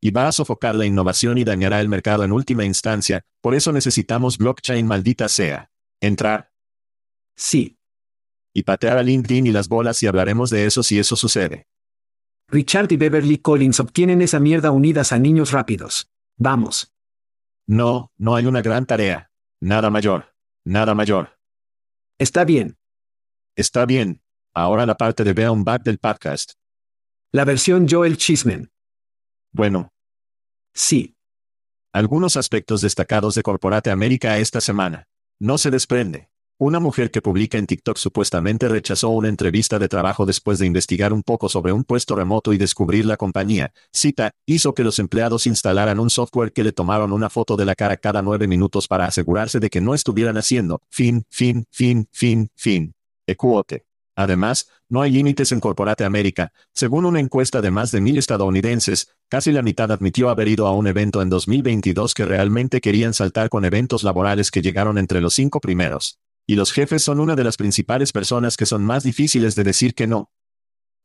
Y 0.01 0.11
va 0.11 0.27
a 0.27 0.33
sofocar 0.33 0.75
la 0.75 0.87
innovación 0.87 1.37
y 1.37 1.45
dañará 1.45 1.83
el 1.83 1.91
mercado 1.91 2.25
en 2.25 2.33
última 2.33 2.65
instancia, 2.65 3.21
por 3.43 3.55
eso 3.55 3.73
necesitamos 3.73 4.39
blockchain 4.39 4.87
maldita 4.87 5.29
sea. 5.29 5.71
Entrar, 6.01 6.51
Sí. 7.37 7.74
Y 8.55 8.63
patear 8.63 8.97
a 8.97 9.03
LinkedIn 9.03 9.49
y 9.49 9.51
las 9.51 9.69
bolas 9.69 10.03
y 10.03 10.07
hablaremos 10.07 10.49
de 10.49 10.65
eso 10.65 10.83
si 10.83 10.99
eso 10.99 11.17
sucede. 11.17 11.67
Richard 12.49 12.93
y 12.93 12.97
Beverly 12.97 13.39
Collins 13.39 13.81
obtienen 13.81 14.23
esa 14.23 14.39
mierda 14.39 14.71
unidas 14.71 15.13
a 15.13 15.19
niños 15.19 15.51
rápidos. 15.51 16.09
Vamos. 16.37 16.93
No, 17.67 18.13
no 18.17 18.37
hay 18.37 18.47
una 18.47 18.63
gran 18.63 18.87
tarea. 18.87 19.31
Nada 19.61 19.91
mayor. 19.91 20.35
Nada 20.65 20.95
mayor. 20.95 21.39
Está 22.19 22.45
bien. 22.45 22.79
Está 23.57 23.87
bien. 23.87 24.23
Ahora 24.55 24.87
la 24.87 24.97
parte 24.97 25.25
de 25.25 25.33
Beon 25.33 25.65
Back 25.65 25.83
del 25.83 25.99
podcast. 25.99 26.53
La 27.33 27.45
versión 27.45 27.89
Joel 27.89 28.17
Chismen. 28.17 28.71
Bueno. 29.53 29.93
Sí. 30.75 31.17
Algunos 31.93 32.37
aspectos 32.37 32.81
destacados 32.83 33.35
de 33.35 33.43
Corporate 33.43 33.91
América 33.91 34.39
esta 34.39 34.61
semana. 34.61 35.09
No 35.41 35.59
se 35.59 35.71
desprende. 35.71 36.31
Una 36.57 36.79
mujer 36.79 37.11
que 37.11 37.21
publica 37.21 37.59
en 37.59 37.67
TikTok 37.67 37.97
supuestamente 37.97 38.69
rechazó 38.69 39.09
una 39.09 39.29
entrevista 39.29 39.81
de 39.81 39.89
trabajo 39.89 40.25
después 40.25 40.61
de 40.61 40.67
investigar 40.67 41.13
un 41.13 41.25
poco 41.25 41.49
sobre 41.49 41.73
un 41.73 41.83
puesto 41.83 42.15
remoto 42.15 42.53
y 42.53 42.59
descubrir 42.59 43.07
la 43.07 43.17
compañía. 43.17 43.73
Cita, 43.93 44.31
hizo 44.47 44.73
que 44.73 44.85
los 44.85 45.01
empleados 45.01 45.49
instalaran 45.49 45.99
un 45.99 46.11
software 46.11 46.53
que 46.53 46.63
le 46.63 46.71
tomaron 46.71 47.13
una 47.13 47.29
foto 47.29 47.57
de 47.57 47.65
la 47.65 47.75
cara 47.75 47.97
cada 47.97 48.23
nueve 48.23 48.47
minutos 48.47 48.87
para 48.87 49.07
asegurarse 49.07 49.59
de 49.59 49.69
que 49.69 49.81
no 49.81 49.95
estuvieran 49.95 50.37
haciendo. 50.37 50.81
Fin, 50.91 51.25
fin, 51.29 51.67
fin, 51.73 52.07
fin, 52.13 52.49
fin. 52.55 52.95
Ecuote. 53.27 53.87
Además, 54.15 54.69
no 54.89 55.03
hay 55.03 55.11
límites 55.11 55.51
en 55.51 55.59
Corporate 55.59 56.05
América. 56.05 56.53
Según 56.73 57.05
una 57.05 57.19
encuesta 57.19 57.63
de 57.63 57.73
más 57.73 57.91
de 57.91 58.01
mil 58.01 58.17
estadounidenses, 58.17 59.11
casi 59.29 59.51
la 59.51 59.63
mitad 59.63 59.91
admitió 59.91 60.31
haber 60.31 60.47
ido 60.47 60.69
a 60.69 60.73
un 60.73 60.87
evento 60.87 61.21
en 61.21 61.31
2022 61.31 62.15
que 62.15 62.25
realmente 62.25 62.81
querían 62.81 63.13
saltar 63.13 63.49
con 63.49 63.65
eventos 63.65 64.05
laborales 64.05 64.53
que 64.53 64.63
llegaron 64.63 64.99
entre 64.99 65.21
los 65.21 65.35
cinco 65.35 65.59
primeros. 65.59 66.21
Y 66.47 66.57
los 66.57 66.73
jefes 66.73 67.03
son 67.03 67.21
una 67.21 67.37
de 67.37 67.45
las 67.45 67.57
principales 67.57 68.13
personas 68.13 68.57
que 68.57 68.67
son 68.67 68.85
más 68.85 69.03
difíciles 69.03 69.55
de 69.55 69.65
decir 69.65 69.95
que 69.95 70.07
no. 70.07 70.31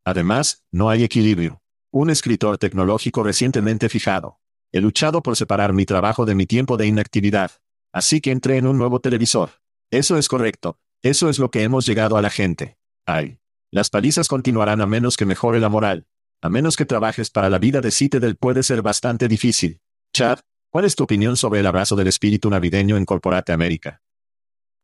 Además, 0.04 0.63
no 0.71 0.89
hay 0.89 1.04
equilibrio. 1.04 1.62
Un 1.91 2.10
escritor 2.10 2.58
tecnológico 2.58 3.23
recientemente 3.23 3.89
fijado. 3.89 4.39
He 4.71 4.82
luchado 4.82 5.23
por 5.23 5.36
separar 5.36 5.73
mi 5.73 5.86
trabajo 5.86 6.25
de 6.25 6.36
mi 6.36 6.45
tiempo 6.45 6.78
de 6.78 6.88
inactividad. 6.88 7.52
Así 7.91 8.21
que 8.21 8.32
entré 8.32 8.58
en 8.58 8.67
un 8.67 8.78
nuevo 8.78 8.99
televisor. 8.99 9.49
Eso 9.89 10.17
es 10.17 10.28
correcto. 10.28 10.78
Eso 11.02 11.30
es 11.30 11.39
lo 11.39 11.49
que 11.49 11.63
hemos 11.63 11.86
llegado 11.86 12.17
a 12.17 12.21
la 12.21 12.30
gente. 12.30 12.78
Ay. 13.06 13.39
Las 13.71 13.89
palizas 13.89 14.28
continuarán 14.28 14.82
a 14.82 14.86
menos 14.86 15.15
que 15.15 15.25
mejore 15.25 15.60
la 15.60 15.69
moral. 15.69 16.08
A 16.41 16.49
menos 16.49 16.75
que 16.75 16.86
trabajes 16.86 17.30
para 17.30 17.49
la 17.49 17.60
vida 17.60 17.82
de 17.82 17.91
Citadel 17.91 18.36
puede 18.36 18.63
ser 18.63 18.82
bastante 18.82 19.28
difícil. 19.28 19.82
Chad, 20.13 20.39
¿cuál 20.69 20.86
es 20.86 20.95
tu 20.95 21.04
opinión 21.04 21.38
sobre 21.38 21.60
el 21.60 21.67
abrazo 21.67 21.95
del 21.95 22.08
espíritu 22.08 22.49
navideño 22.49 22.97
en 22.97 23.06
Corporate 23.06 23.52
América? 23.52 24.02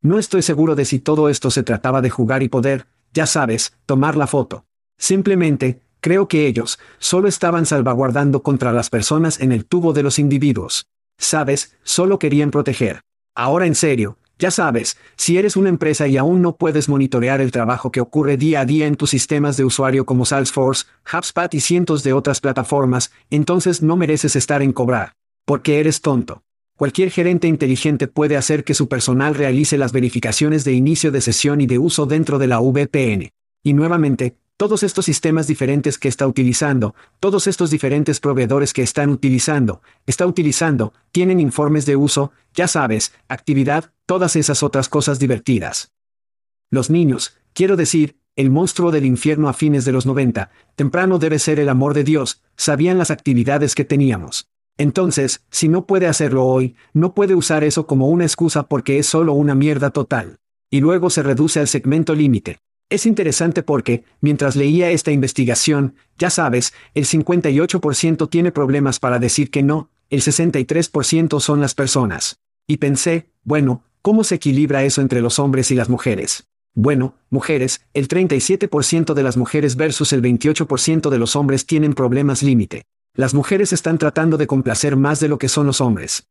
No 0.06 0.20
estoy 0.20 0.44
seguro 0.44 0.76
de 0.76 0.86
si 0.86 1.00
todo 1.00 1.30
esto 1.30 1.50
se 1.50 1.64
trataba 1.64 2.00
de 2.00 2.12
jugar 2.12 2.44
y 2.44 2.48
poder, 2.48 2.86
ya 3.12 3.26
sabes, 3.26 3.74
tomar 3.88 4.16
la 4.16 4.28
foto. 4.28 4.66
Simplemente, 5.00 5.82
creo 6.00 6.28
que 6.28 6.46
ellos 6.46 6.78
solo 7.00 7.28
estaban 7.28 7.66
salvaguardando 7.66 8.44
contra 8.44 8.72
las 8.72 8.92
personas 8.92 9.40
en 9.40 9.52
el 9.52 9.66
tubo 9.66 9.94
de 9.94 10.04
los 10.04 10.20
individuos. 10.20 10.86
Sabes, 11.18 11.76
solo 11.82 12.20
querían 12.20 12.52
proteger. 12.52 13.02
Ahora 13.34 13.66
en 13.66 13.74
serio, 13.74 14.20
ya 14.38 14.52
sabes, 14.52 14.96
si 15.16 15.40
eres 15.40 15.56
una 15.58 15.70
empresa 15.70 16.06
y 16.06 16.18
aún 16.18 16.44
no 16.44 16.56
puedes 16.56 16.88
monitorear 16.88 17.42
el 17.42 17.52
trabajo 17.52 17.92
que 17.92 18.00
ocurre 18.00 18.38
día 18.38 18.60
a 18.60 18.66
día 18.66 18.86
en 18.86 18.98
tus 18.98 19.10
sistemas 19.10 19.58
de 19.58 19.66
usuario 19.66 20.06
como 20.06 20.26
Salesforce, 20.26 20.86
HubSpot 21.12 21.52
y 21.52 21.62
cientos 21.62 22.04
de 22.04 22.14
otras 22.14 22.42
plataformas, 22.42 23.12
entonces 23.32 23.82
no 23.82 23.98
mereces 23.98 24.36
estar 24.36 24.62
en 24.62 24.72
cobrar. 24.72 25.14
Porque 25.46 25.80
eres 25.80 26.02
tonto. 26.02 26.45
Cualquier 26.78 27.10
gerente 27.10 27.48
inteligente 27.48 28.08
puede 28.08 28.36
hacer 28.36 28.66
que 28.66 28.74
su 28.74 28.90
personal 28.90 29.34
realice 29.34 29.78
las 29.78 29.94
verificaciones 29.94 30.66
de 30.66 30.74
inicio 30.74 31.10
de 31.10 31.22
sesión 31.22 31.62
y 31.62 31.68
de 31.68 31.80
uso 31.80 32.06
dentro 32.06 32.38
de 32.38 32.48
la 32.48 32.60
VPN. 32.60 33.32
Y 33.64 33.74
nuevamente, 33.74 34.36
todos 34.58 34.84
estos 34.84 35.06
sistemas 35.06 35.48
diferentes 35.48 35.98
que 35.98 36.10
está 36.10 36.28
utilizando, 36.28 36.94
todos 37.22 37.48
estos 37.48 37.70
diferentes 37.70 38.20
proveedores 38.20 38.74
que 38.74 38.82
están 38.82 39.10
utilizando, 39.10 39.82
está 40.06 40.28
utilizando, 40.28 40.94
tienen 41.14 41.40
informes 41.40 41.86
de 41.86 41.96
uso, 41.96 42.34
ya 42.54 42.68
sabes, 42.68 43.14
actividad, 43.30 43.94
todas 44.06 44.36
esas 44.36 44.62
otras 44.62 44.90
cosas 44.90 45.18
divertidas. 45.18 45.94
Los 46.70 46.90
niños, 46.90 47.38
quiero 47.54 47.78
decir, 47.78 48.18
el 48.36 48.50
monstruo 48.50 48.92
del 48.92 49.06
infierno 49.06 49.48
a 49.48 49.54
fines 49.54 49.86
de 49.86 49.94
los 49.94 50.06
90, 50.06 50.52
temprano 50.76 51.20
debe 51.20 51.40
ser 51.40 51.62
el 51.62 51.70
amor 51.70 51.94
de 51.94 52.04
Dios, 52.04 52.42
sabían 52.58 52.98
las 52.98 53.12
actividades 53.12 53.76
que 53.76 53.86
teníamos. 53.86 54.50
Entonces, 54.78 55.42
si 55.50 55.70
no 55.70 55.86
puede 55.86 56.08
hacerlo 56.08 56.46
hoy, 56.46 56.76
no 56.94 57.14
puede 57.14 57.36
usar 57.36 57.64
eso 57.64 57.88
como 57.88 58.10
una 58.10 58.26
excusa 58.26 58.64
porque 58.64 59.00
es 59.00 59.06
solo 59.06 59.34
una 59.34 59.56
mierda 59.56 59.90
total. 59.90 60.38
Y 60.70 60.82
luego 60.82 61.10
se 61.10 61.24
reduce 61.24 61.60
al 61.60 61.68
segmento 61.68 62.14
límite. 62.14 62.60
Es 62.90 63.06
interesante 63.06 63.64
porque, 63.64 64.04
mientras 64.22 64.56
leía 64.56 64.92
esta 64.92 65.12
investigación, 65.12 65.96
ya 66.20 66.30
sabes, 66.30 66.74
el 66.94 67.06
58% 67.06 68.30
tiene 68.30 68.52
problemas 68.52 69.00
para 69.00 69.18
decir 69.18 69.50
que 69.50 69.64
no, 69.64 69.90
el 70.10 70.22
63% 70.22 71.40
son 71.40 71.62
las 71.62 71.74
personas. 71.74 72.40
Y 72.68 72.78
pensé, 72.78 73.30
bueno, 73.44 73.84
¿cómo 74.02 74.24
se 74.24 74.36
equilibra 74.36 74.84
eso 74.84 75.02
entre 75.02 75.22
los 75.22 75.40
hombres 75.40 75.72
y 75.72 75.76
las 75.76 75.90
mujeres? 75.90 76.48
Bueno, 76.76 77.16
mujeres, 77.30 77.82
el 77.94 78.08
37% 78.08 79.14
de 79.14 79.24
las 79.24 79.38
mujeres 79.38 79.78
versus 79.78 80.12
el 80.14 80.22
28% 80.22 81.10
de 81.10 81.18
los 81.18 81.36
hombres 81.36 81.66
tienen 81.66 81.94
problemas 81.94 82.44
límite. 82.44 82.84
Las 83.16 83.34
mujeres 83.34 83.72
están 83.72 83.98
tratando 83.98 84.38
de 84.38 84.46
complacer 84.46 84.98
más 84.98 85.20
de 85.20 85.30
lo 85.30 85.38
que 85.38 85.48
son 85.48 85.66
los 85.66 85.80
hombres. 85.80 86.28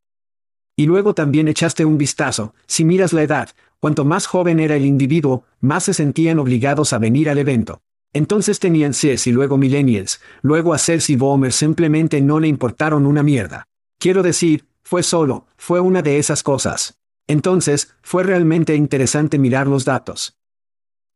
Y 0.77 0.87
luego 0.87 1.15
también 1.15 1.49
echaste 1.49 1.85
un 1.85 1.97
vistazo, 1.97 2.55
si 2.67 2.85
miras 2.85 3.13
la 3.13 3.23
edad, 3.23 3.49
cuanto 3.81 4.05
más 4.05 4.27
joven 4.27 4.61
era 4.61 4.77
el 4.77 4.85
individuo, 4.85 5.45
más 5.61 5.85
se 5.85 5.95
sentían 5.95 6.39
obligados 6.39 6.93
a 6.93 6.99
venir 6.99 7.31
al 7.31 7.39
evento. 7.39 7.81
Entonces 8.13 8.61
tenían 8.61 8.93
CES 8.93 9.27
y 9.27 9.33
luego 9.33 9.57
Millennials, 9.57 10.21
luego 10.43 10.75
a 10.75 10.79
CERS 10.79 11.11
y 11.11 11.17
Boomer 11.17 11.53
simplemente 11.53 12.21
no 12.21 12.39
le 12.39 12.49
importaron 12.49 13.07
una 13.07 13.23
mierda. 13.23 13.67
Quiero 13.99 14.23
decir, 14.23 14.67
fue 14.83 15.03
solo, 15.03 15.47
fue 15.57 15.81
una 15.81 16.03
de 16.03 16.19
esas 16.19 16.43
cosas. 16.43 16.99
Entonces, 17.27 17.95
fue 18.03 18.23
realmente 18.23 18.75
interesante 18.75 19.39
mirar 19.39 19.67
los 19.67 19.85
datos. 19.85 20.37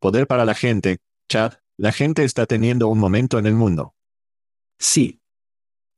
Poder 0.01 0.27
para 0.27 0.45
la 0.45 0.55
gente, 0.55 0.99
Chad, 1.29 1.55
la 1.77 1.93
gente 1.93 2.25
está 2.25 2.47
teniendo 2.47 2.89
un 2.89 2.99
momento 2.99 3.39
en 3.39 3.47
el 3.47 3.55
mundo. 3.55 3.95
Sí. 4.79 5.21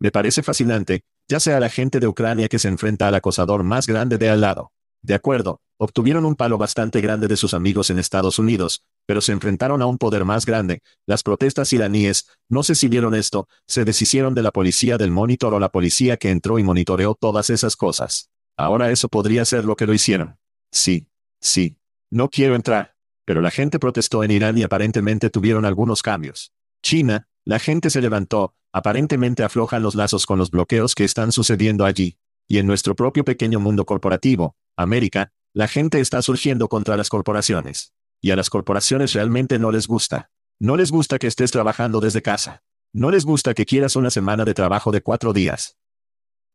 Me 0.01 0.11
parece 0.11 0.43
fascinante, 0.43 1.03
ya 1.29 1.41
sea 1.41 1.61
la 1.61 1.69
gente 1.69 2.01
de 2.01 2.09
Ucrania 2.09 2.49
que 2.49 2.59
se 2.59 2.69
enfrenta 2.69 3.07
al 3.07 3.15
acosador 3.15 3.63
más 3.63 3.87
grande 3.87 4.17
de 4.17 4.31
al 4.31 4.41
lado. 4.41 4.73
De 5.03 5.15
acuerdo, 5.15 5.61
obtuvieron 5.79 6.25
un 6.25 6.37
palo 6.37 6.59
bastante 6.59 7.01
grande 7.01 7.29
de 7.29 7.37
sus 7.37 7.53
amigos 7.55 7.91
en 7.91 7.99
Estados 7.99 8.39
Unidos, 8.39 8.83
pero 9.07 9.21
se 9.21 9.33
enfrentaron 9.33 9.83
a 9.83 9.87
un 9.87 9.99
poder 9.99 10.25
más 10.25 10.47
grande. 10.47 10.83
Las 11.07 11.23
protestas 11.23 11.73
iraníes, 11.73 12.29
no 12.49 12.63
sé 12.63 12.75
si 12.75 12.89
vieron 12.89 13.15
esto, 13.15 13.47
se 13.67 13.85
deshicieron 13.85 14.35
de 14.35 14.43
la 14.43 14.51
policía 14.51 14.97
del 14.99 15.11
monitor 15.11 15.53
o 15.53 15.61
la 15.61 15.71
policía 15.71 16.17
que 16.17 16.31
entró 16.31 16.59
y 16.59 16.65
monitoreó 16.65 17.15
todas 17.15 17.51
esas 17.51 17.77
cosas. 17.77 18.31
Ahora 18.57 18.91
eso 18.91 19.09
podría 19.09 19.45
ser 19.45 19.65
lo 19.65 19.77
que 19.77 19.87
lo 19.87 19.95
hicieron. 19.95 20.39
Sí, 20.73 21.09
sí. 21.41 21.79
No 22.11 22.29
quiero 22.29 22.55
entrar. 22.55 22.95
Pero 23.25 23.41
la 23.41 23.51
gente 23.51 23.79
protestó 23.79 24.25
en 24.25 24.33
Irán 24.33 24.59
y 24.59 24.63
aparentemente 24.63 25.31
tuvieron 25.31 25.65
algunos 25.65 26.03
cambios. 26.03 26.53
China, 26.83 27.29
la 27.45 27.59
gente 27.59 27.91
se 27.91 28.01
levantó, 28.01 28.55
aparentemente 28.73 29.43
aflojan 29.43 29.83
los 29.83 29.95
lazos 29.95 30.27
con 30.27 30.39
los 30.39 30.51
bloqueos 30.51 30.95
que 30.95 31.05
están 31.05 31.33
sucediendo 31.33 31.85
allí. 31.85 32.19
Y 32.49 32.59
en 32.59 32.67
nuestro 32.67 32.95
propio 32.95 33.25
pequeño 33.25 33.61
mundo 33.61 33.87
corporativo, 33.87 34.57
América, 34.77 35.33
la 35.53 35.69
gente 35.69 36.01
está 36.01 36.23
surgiendo 36.23 36.69
contra 36.69 36.97
las 36.97 37.09
corporaciones. 37.09 37.93
Y 38.21 38.31
a 38.31 38.37
las 38.37 38.51
corporaciones 38.51 39.13
realmente 39.15 39.59
no 39.59 39.71
les 39.71 39.87
gusta. 39.87 40.31
No 40.59 40.77
les 40.77 40.91
gusta 40.91 41.19
que 41.19 41.27
estés 41.27 41.51
trabajando 41.51 42.01
desde 42.01 42.23
casa. 42.23 42.63
No 42.93 43.11
les 43.11 43.25
gusta 43.25 43.55
que 43.55 43.67
quieras 43.67 43.97
una 43.97 44.11
semana 44.11 44.45
de 44.45 44.53
trabajo 44.53 44.91
de 44.91 45.01
cuatro 45.01 45.33
días. 45.33 45.79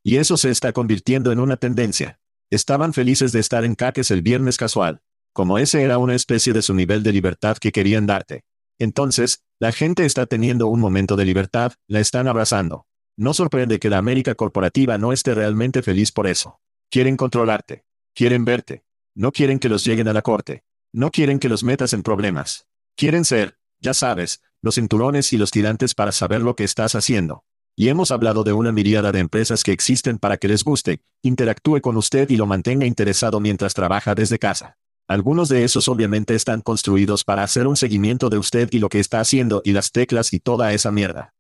Y 0.04 0.18
eso 0.18 0.38
se 0.38 0.52
está 0.52 0.74
convirtiendo 0.74 1.32
en 1.32 1.40
una 1.40 1.58
tendencia. 1.58 2.20
Estaban 2.52 2.94
felices 2.94 3.32
de 3.32 3.40
estar 3.40 3.66
en 3.66 3.74
caques 3.74 4.12
el 4.12 4.22
viernes 4.22 4.58
casual, 4.58 5.02
como 5.34 5.58
ese 5.58 5.82
era 5.82 5.98
una 5.98 6.14
especie 6.14 6.54
de 6.54 6.62
su 6.62 6.74
nivel 6.76 7.02
de 7.02 7.12
libertad 7.12 7.58
que 7.58 7.72
querían 7.72 8.06
darte. 8.06 8.44
Entonces, 8.80 9.44
la 9.60 9.72
gente 9.72 10.06
está 10.06 10.26
teniendo 10.26 10.68
un 10.68 10.80
momento 10.80 11.16
de 11.16 11.26
libertad, 11.26 11.74
la 11.88 12.00
están 12.00 12.28
abrazando. 12.28 12.88
No 13.18 13.34
sorprende 13.34 13.80
que 13.80 13.90
la 13.90 13.98
América 13.98 14.36
corporativa 14.36 14.98
no 14.98 15.14
esté 15.14 15.34
realmente 15.34 15.82
feliz 15.82 16.12
por 16.12 16.28
eso. 16.28 16.60
Quieren 16.90 17.16
controlarte. 17.16 17.86
Quieren 18.14 18.44
verte. 18.44 18.84
No 19.16 19.32
quieren 19.32 19.60
que 19.60 19.70
los 19.70 19.86
lleguen 19.86 20.10
a 20.10 20.14
la 20.14 20.22
corte. 20.22 20.64
No 20.92 21.12
quieren 21.12 21.40
que 21.40 21.50
los 21.50 21.64
metas 21.64 21.94
en 21.94 22.04
problemas. 22.04 22.68
Quieren 22.98 23.26
ser, 23.26 23.58
ya 23.80 23.94
sabes, 23.94 24.42
los 24.62 24.76
cinturones 24.76 25.32
y 25.32 25.38
los 25.38 25.52
tirantes 25.52 25.96
para 25.96 26.12
saber 26.12 26.42
lo 26.42 26.56
que 26.56 26.64
estás 26.64 26.96
haciendo. 26.96 27.46
Y 27.78 27.90
hemos 27.90 28.12
hablado 28.12 28.44
de 28.44 28.54
una 28.54 28.72
miríada 28.72 29.12
de 29.12 29.20
empresas 29.20 29.64
que 29.64 29.74
existen 29.74 30.18
para 30.18 30.38
que 30.38 30.48
les 30.48 30.64
guste, 30.64 31.02
interactúe 31.22 31.82
con 31.82 31.98
usted 31.98 32.30
y 32.30 32.38
lo 32.38 32.46
mantenga 32.46 32.86
interesado 32.86 33.40
mientras 33.40 33.74
trabaja 33.74 34.16
desde 34.16 34.40
casa. 34.40 34.78
Algunos 35.08 35.50
de 35.50 35.64
esos 35.64 35.88
obviamente 35.88 36.36
están 36.36 36.62
construidos 36.62 37.24
para 37.24 37.44
hacer 37.44 37.68
un 37.68 37.76
seguimiento 37.78 38.30
de 38.30 38.38
usted 38.38 38.70
y 38.72 38.80
lo 38.80 38.90
que 38.90 39.00
está 39.00 39.20
haciendo 39.20 39.62
y 39.64 39.72
las 39.72 39.92
teclas 39.92 40.34
y 40.34 40.40
toda 40.40 40.74
esa 40.74 40.92
mierda. 40.92 41.34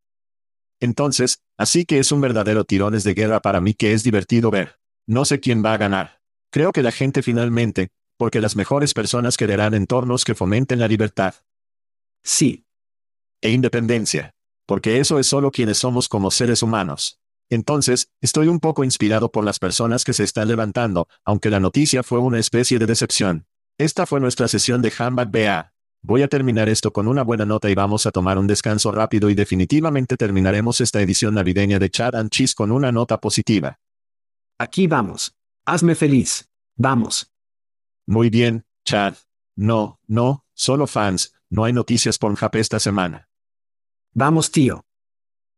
Entonces, 0.80 1.40
así 1.58 1.86
que 1.86 2.00
es 2.00 2.12
un 2.12 2.22
verdadero 2.22 2.64
tirones 2.64 3.04
de 3.04 3.14
guerra 3.14 3.40
para 3.40 3.62
mí 3.62 3.74
que 3.74 3.94
es 3.94 4.04
divertido 4.04 4.52
ver. 4.52 4.80
No 5.08 5.26
sé 5.26 5.40
quién 5.40 5.64
va 5.64 5.74
a 5.74 5.78
ganar. 5.78 6.20
Creo 6.52 6.72
que 6.72 6.84
la 6.84 6.92
gente 6.92 7.24
finalmente, 7.24 7.90
porque 8.18 8.42
las 8.42 8.56
mejores 8.56 8.94
personas 8.94 9.38
quererán 9.38 9.74
entornos 9.74 10.26
que 10.26 10.36
fomenten 10.36 10.80
la 10.80 10.88
libertad. 10.88 11.36
Sí. 12.24 12.66
E 13.42 13.52
independencia 13.52 14.36
porque 14.66 15.00
eso 15.00 15.20
es 15.20 15.28
solo 15.28 15.52
quienes 15.52 15.78
somos 15.78 16.10
como 16.10 16.32
seres 16.32 16.64
humanos. 16.64 17.20
Entonces, 17.50 18.10
estoy 18.22 18.48
un 18.48 18.60
poco 18.60 18.84
inspirado 18.84 19.32
por 19.32 19.44
las 19.44 19.60
personas 19.60 20.04
que 20.04 20.14
se 20.14 20.24
están 20.24 20.48
levantando, 20.48 21.08
aunque 21.24 21.52
la 21.52 21.60
noticia 21.60 22.02
fue 22.02 22.20
una 22.20 22.40
especie 22.40 22.80
de 22.80 22.88
decepción. 22.88 23.46
Esta 23.78 24.06
fue 24.06 24.22
nuestra 24.22 24.48
sesión 24.48 24.82
de 24.82 24.94
Handbag 24.98 25.32
BA. 25.32 25.74
Voy 26.02 26.22
a 26.22 26.30
terminar 26.30 26.70
esto 26.70 26.94
con 26.94 27.10
una 27.10 27.24
buena 27.24 27.46
nota 27.46 27.70
y 27.70 27.76
vamos 27.76 28.06
a 28.06 28.12
tomar 28.12 28.38
un 28.38 28.48
descanso 28.48 28.90
rápido 28.94 29.30
y 29.30 29.36
definitivamente 29.36 30.16
terminaremos 30.16 30.80
esta 30.80 31.02
edición 31.02 31.34
navideña 31.34 31.78
de 31.78 31.90
Chad 31.90 32.16
and 32.16 32.30
Cheese 32.30 32.56
con 32.56 32.72
una 32.72 32.94
nota 32.94 33.20
positiva. 33.20 33.80
Aquí 34.58 34.88
vamos. 34.88 35.36
Hazme 35.66 35.94
feliz. 35.96 36.48
Vamos. 36.78 37.34
Muy 38.08 38.30
bien, 38.30 38.66
Chad. 38.86 39.16
No, 39.58 40.00
no, 40.08 40.46
solo 40.54 40.88
fans, 40.88 41.34
no 41.50 41.66
hay 41.66 41.74
noticias 41.74 42.18
por 42.18 42.34
Jap 42.34 42.56
esta 42.56 42.80
semana. 42.80 43.28
Vamos, 44.14 44.52
tío. 44.52 44.86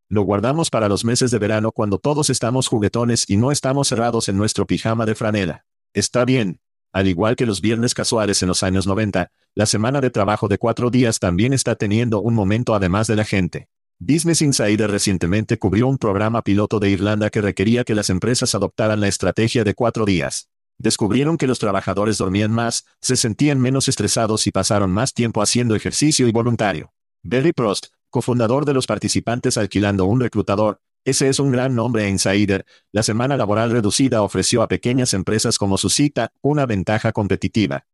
Lo 0.09 0.23
guardamos 0.23 0.71
para 0.71 0.89
los 0.89 1.05
meses 1.05 1.29
de 1.29 1.37
verano 1.37 1.71
cuando 1.71 1.99
todos 1.99 2.31
estamos 2.31 2.67
juguetones 2.67 3.29
y 3.29 3.37
no 3.37 3.51
estamos 3.51 3.89
cerrados 3.89 4.27
en 4.27 4.37
nuestro 4.37 4.65
pijama 4.65 5.05
de 5.05 5.13
franela. 5.13 5.65
Está 5.93 6.25
bien. 6.25 6.61
Al 6.93 7.07
igual 7.07 7.35
que 7.35 7.45
los 7.45 7.61
viernes 7.61 7.93
casuales 7.93 8.41
en 8.41 8.47
los 8.47 8.63
años 8.63 8.87
90, 8.87 9.31
la 9.55 9.65
semana 9.65 10.01
de 10.01 10.09
trabajo 10.09 10.47
de 10.47 10.57
cuatro 10.57 10.89
días 10.89 11.19
también 11.19 11.53
está 11.53 11.75
teniendo 11.75 12.21
un 12.21 12.33
momento 12.33 12.75
además 12.75 13.07
de 13.07 13.15
la 13.15 13.25
gente. 13.25 13.69
Business 13.99 14.43
Insider 14.43 14.91
recientemente 14.91 15.57
cubrió 15.57 15.87
un 15.87 15.97
programa 15.97 16.43
piloto 16.43 16.79
de 16.79 16.89
Irlanda 16.89 17.31
que 17.31 17.41
requería 17.41 17.83
que 17.83 17.95
las 17.95 18.11
empresas 18.11 18.53
adoptaran 18.53 18.99
la 18.99 19.07
estrategia 19.07 19.63
de 19.63 19.73
cuatro 19.73 20.05
días. 20.05 20.49
Descubrieron 20.77 21.37
que 21.37 21.47
los 21.47 21.57
trabajadores 21.57 22.19
dormían 22.19 22.51
más, 22.51 22.85
se 23.01 23.15
sentían 23.15 23.59
menos 23.59 23.87
estresados 23.87 24.45
y 24.45 24.51
pasaron 24.51 24.91
más 24.91 25.13
tiempo 25.13 25.41
haciendo 25.41 25.75
ejercicio 25.75 26.27
y 26.27 26.31
voluntario. 26.31 26.93
Barry 27.23 27.51
Prost, 27.51 27.87
cofundador 28.11 28.65
de 28.65 28.75
los 28.75 28.85
participantes 28.85 29.57
alquilando 29.57 30.05
un 30.05 30.19
reclutador, 30.19 30.79
ese 31.07 31.29
es 31.29 31.39
un 31.39 31.53
gran 31.53 31.73
nombre 31.73 32.03
en 32.03 32.15
Insider, 32.15 32.65
la 32.91 33.01
semana 33.01 33.37
laboral 33.37 33.71
reducida 33.71 34.23
ofreció 34.23 34.61
a 34.61 34.67
pequeñas 34.67 35.13
empresas 35.13 35.57
como 35.57 35.77
su 35.77 35.89
cita 35.89 36.33
una 36.41 36.65
ventaja 36.65 37.13
competitiva. 37.13 37.87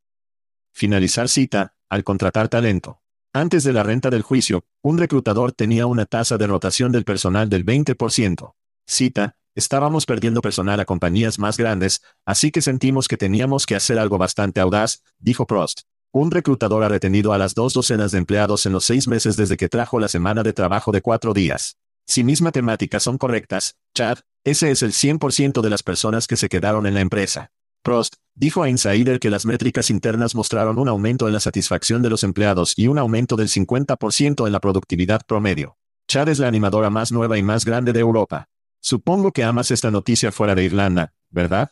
Finalizar 0.72 1.30
cita, 1.30 1.76
al 1.90 2.04
contratar 2.04 2.50
talento. 2.50 3.04
Antes 3.32 3.64
de 3.64 3.72
la 3.72 3.84
renta 3.84 4.10
del 4.10 4.24
juicio, 4.24 4.66
un 4.82 4.98
reclutador 4.98 5.52
tenía 5.52 5.86
una 5.86 6.08
tasa 6.08 6.40
de 6.40 6.48
rotación 6.48 6.92
del 6.92 7.06
personal 7.06 7.50
del 7.50 7.64
20%. 7.64 8.56
Cita, 8.88 9.38
estábamos 9.54 10.08
perdiendo 10.08 10.42
personal 10.42 10.80
a 10.80 10.86
compañías 10.86 11.38
más 11.38 11.56
grandes, 11.56 12.02
así 12.26 12.50
que 12.50 12.64
sentimos 12.64 13.08
que 13.08 13.18
teníamos 13.18 13.68
que 13.68 13.76
hacer 13.76 14.00
algo 14.00 14.18
bastante 14.18 14.60
audaz, 14.60 15.04
dijo 15.20 15.46
Prost. 15.46 15.82
Un 16.12 16.32
reclutador 16.32 16.84
ha 16.84 16.90
retenido 16.90 17.32
a 17.32 17.38
las 17.38 17.54
dos 17.54 17.74
docenas 17.74 18.12
de 18.12 18.18
empleados 18.18 18.66
en 18.66 18.74
los 18.74 18.86
seis 18.86 19.08
meses 19.08 19.36
desde 19.36 19.56
que 19.56 19.70
trajo 19.70 20.00
la 20.00 20.08
semana 20.08 20.42
de 20.42 20.54
trabajo 20.54 20.92
de 20.92 21.04
cuatro 21.04 21.36
días. 21.36 21.78
Si 22.06 22.24
mis 22.24 22.42
matemáticas 22.42 23.04
son 23.04 23.18
correctas, 23.18 23.78
Chad, 23.94 24.20
ese 24.44 24.72
es 24.72 24.84
el 24.84 24.92
100% 24.92 25.62
de 25.62 25.70
las 25.70 25.84
personas 25.84 26.28
que 26.28 26.36
se 26.36 26.50
quedaron 26.50 26.86
en 26.86 26.94
la 26.94 27.02
empresa. 27.02 27.52
Prost, 27.82 28.16
dijo 28.34 28.64
a 28.64 28.70
Insider 28.70 29.20
que 29.20 29.30
las 29.30 29.46
métricas 29.46 29.90
internas 29.90 30.36
mostraron 30.36 30.80
un 30.80 30.88
aumento 30.88 31.28
en 31.28 31.34
la 31.34 31.40
satisfacción 31.40 32.02
de 32.02 32.10
los 32.10 32.24
empleados 32.24 32.74
y 32.78 32.88
un 32.88 32.98
aumento 32.98 33.36
del 33.36 33.50
50% 33.50 34.46
en 34.46 34.52
la 34.52 34.60
productividad 34.60 35.26
promedio. 35.26 35.78
Chad 36.08 36.30
es 36.30 36.40
la 36.40 36.48
animadora 36.48 36.90
más 36.90 37.12
nueva 37.12 37.38
y 37.38 37.44
más 37.44 37.66
grande 37.66 37.94
de 37.94 38.00
Europa. 38.00 38.50
Supongo 38.82 39.32
que 39.32 39.44
amas 39.44 39.72
esta 39.72 39.92
noticia 39.92 40.32
fuera 40.32 40.56
de 40.56 40.66
Irlanda, 40.66 41.14
¿verdad? 41.30 41.72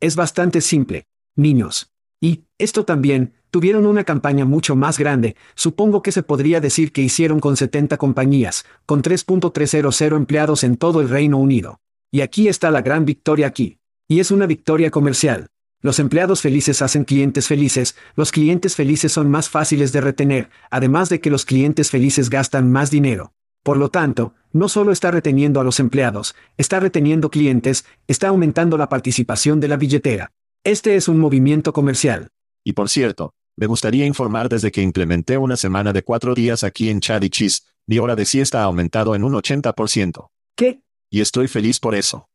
Es 0.00 0.16
bastante 0.16 0.60
simple. 0.60 1.08
Niños. 1.34 1.92
Y, 2.20 2.44
esto 2.58 2.84
también, 2.84 3.34
tuvieron 3.52 3.84
una 3.84 4.02
campaña 4.02 4.46
mucho 4.46 4.76
más 4.76 4.98
grande, 4.98 5.36
supongo 5.54 6.00
que 6.02 6.10
se 6.10 6.22
podría 6.22 6.58
decir 6.58 6.90
que 6.90 7.02
hicieron 7.02 7.38
con 7.38 7.58
70 7.58 7.98
compañías, 7.98 8.64
con 8.86 9.02
3.300 9.02 10.16
empleados 10.16 10.64
en 10.64 10.78
todo 10.78 11.02
el 11.02 11.10
Reino 11.10 11.36
Unido. 11.36 11.78
Y 12.10 12.22
aquí 12.22 12.48
está 12.48 12.70
la 12.70 12.80
gran 12.80 13.04
victoria 13.04 13.46
aquí. 13.46 13.78
Y 14.08 14.20
es 14.20 14.30
una 14.30 14.46
victoria 14.46 14.90
comercial. 14.90 15.48
Los 15.82 15.98
empleados 15.98 16.40
felices 16.40 16.80
hacen 16.80 17.04
clientes 17.04 17.46
felices, 17.46 17.94
los 18.16 18.32
clientes 18.32 18.74
felices 18.74 19.12
son 19.12 19.30
más 19.30 19.50
fáciles 19.50 19.92
de 19.92 20.00
retener, 20.00 20.48
además 20.70 21.10
de 21.10 21.20
que 21.20 21.28
los 21.28 21.44
clientes 21.44 21.90
felices 21.90 22.30
gastan 22.30 22.72
más 22.72 22.90
dinero. 22.90 23.34
Por 23.62 23.76
lo 23.76 23.90
tanto, 23.90 24.32
no 24.52 24.70
solo 24.70 24.92
está 24.92 25.10
reteniendo 25.10 25.60
a 25.60 25.64
los 25.64 25.78
empleados, 25.78 26.34
está 26.56 26.80
reteniendo 26.80 27.30
clientes, 27.30 27.84
está 28.06 28.28
aumentando 28.28 28.78
la 28.78 28.88
participación 28.88 29.60
de 29.60 29.68
la 29.68 29.76
billetera. 29.76 30.32
Este 30.64 30.96
es 30.96 31.06
un 31.06 31.18
movimiento 31.18 31.74
comercial. 31.74 32.30
Y 32.64 32.72
por 32.72 32.88
cierto, 32.88 33.34
me 33.56 33.66
gustaría 33.66 34.06
informar 34.06 34.48
desde 34.48 34.70
que 34.70 34.82
implementé 34.82 35.38
una 35.38 35.56
semana 35.56 35.92
de 35.92 36.02
cuatro 36.02 36.34
días 36.34 36.64
aquí 36.64 36.88
en 36.88 37.00
Chad 37.00 37.22
y 37.22 37.30
Cheese, 37.30 37.62
mi 37.86 37.98
hora 37.98 38.16
de 38.16 38.24
siesta 38.24 38.60
ha 38.60 38.64
aumentado 38.64 39.14
en 39.14 39.24
un 39.24 39.34
80%. 39.34 40.30
¿Qué? 40.56 40.80
Y 41.10 41.20
estoy 41.20 41.48
feliz 41.48 41.78
por 41.78 41.94
eso. 41.94 42.28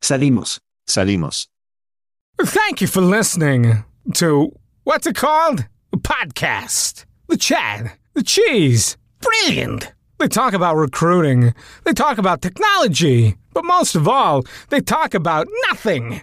Salimos. 0.00 0.60
Salimos. 0.86 1.48
Thank 2.38 2.80
you 2.80 2.88
for 2.88 3.02
listening 3.02 3.84
to 4.14 4.52
what's 4.84 5.06
it 5.06 5.16
called? 5.16 5.66
A 5.92 5.96
podcast. 5.96 7.06
The 7.28 7.36
Chad. 7.36 7.92
The 8.14 8.22
Cheese. 8.22 8.98
Brilliant. 9.20 9.92
They 10.18 10.28
talk 10.28 10.52
about 10.52 10.76
recruiting. 10.76 11.54
They 11.84 11.92
talk 11.92 12.18
about 12.18 12.42
technology. 12.42 13.36
But 13.54 13.64
most 13.64 13.94
of 13.94 14.08
all, 14.08 14.44
they 14.68 14.80
talk 14.80 15.14
about 15.14 15.48
nothing. 15.70 16.22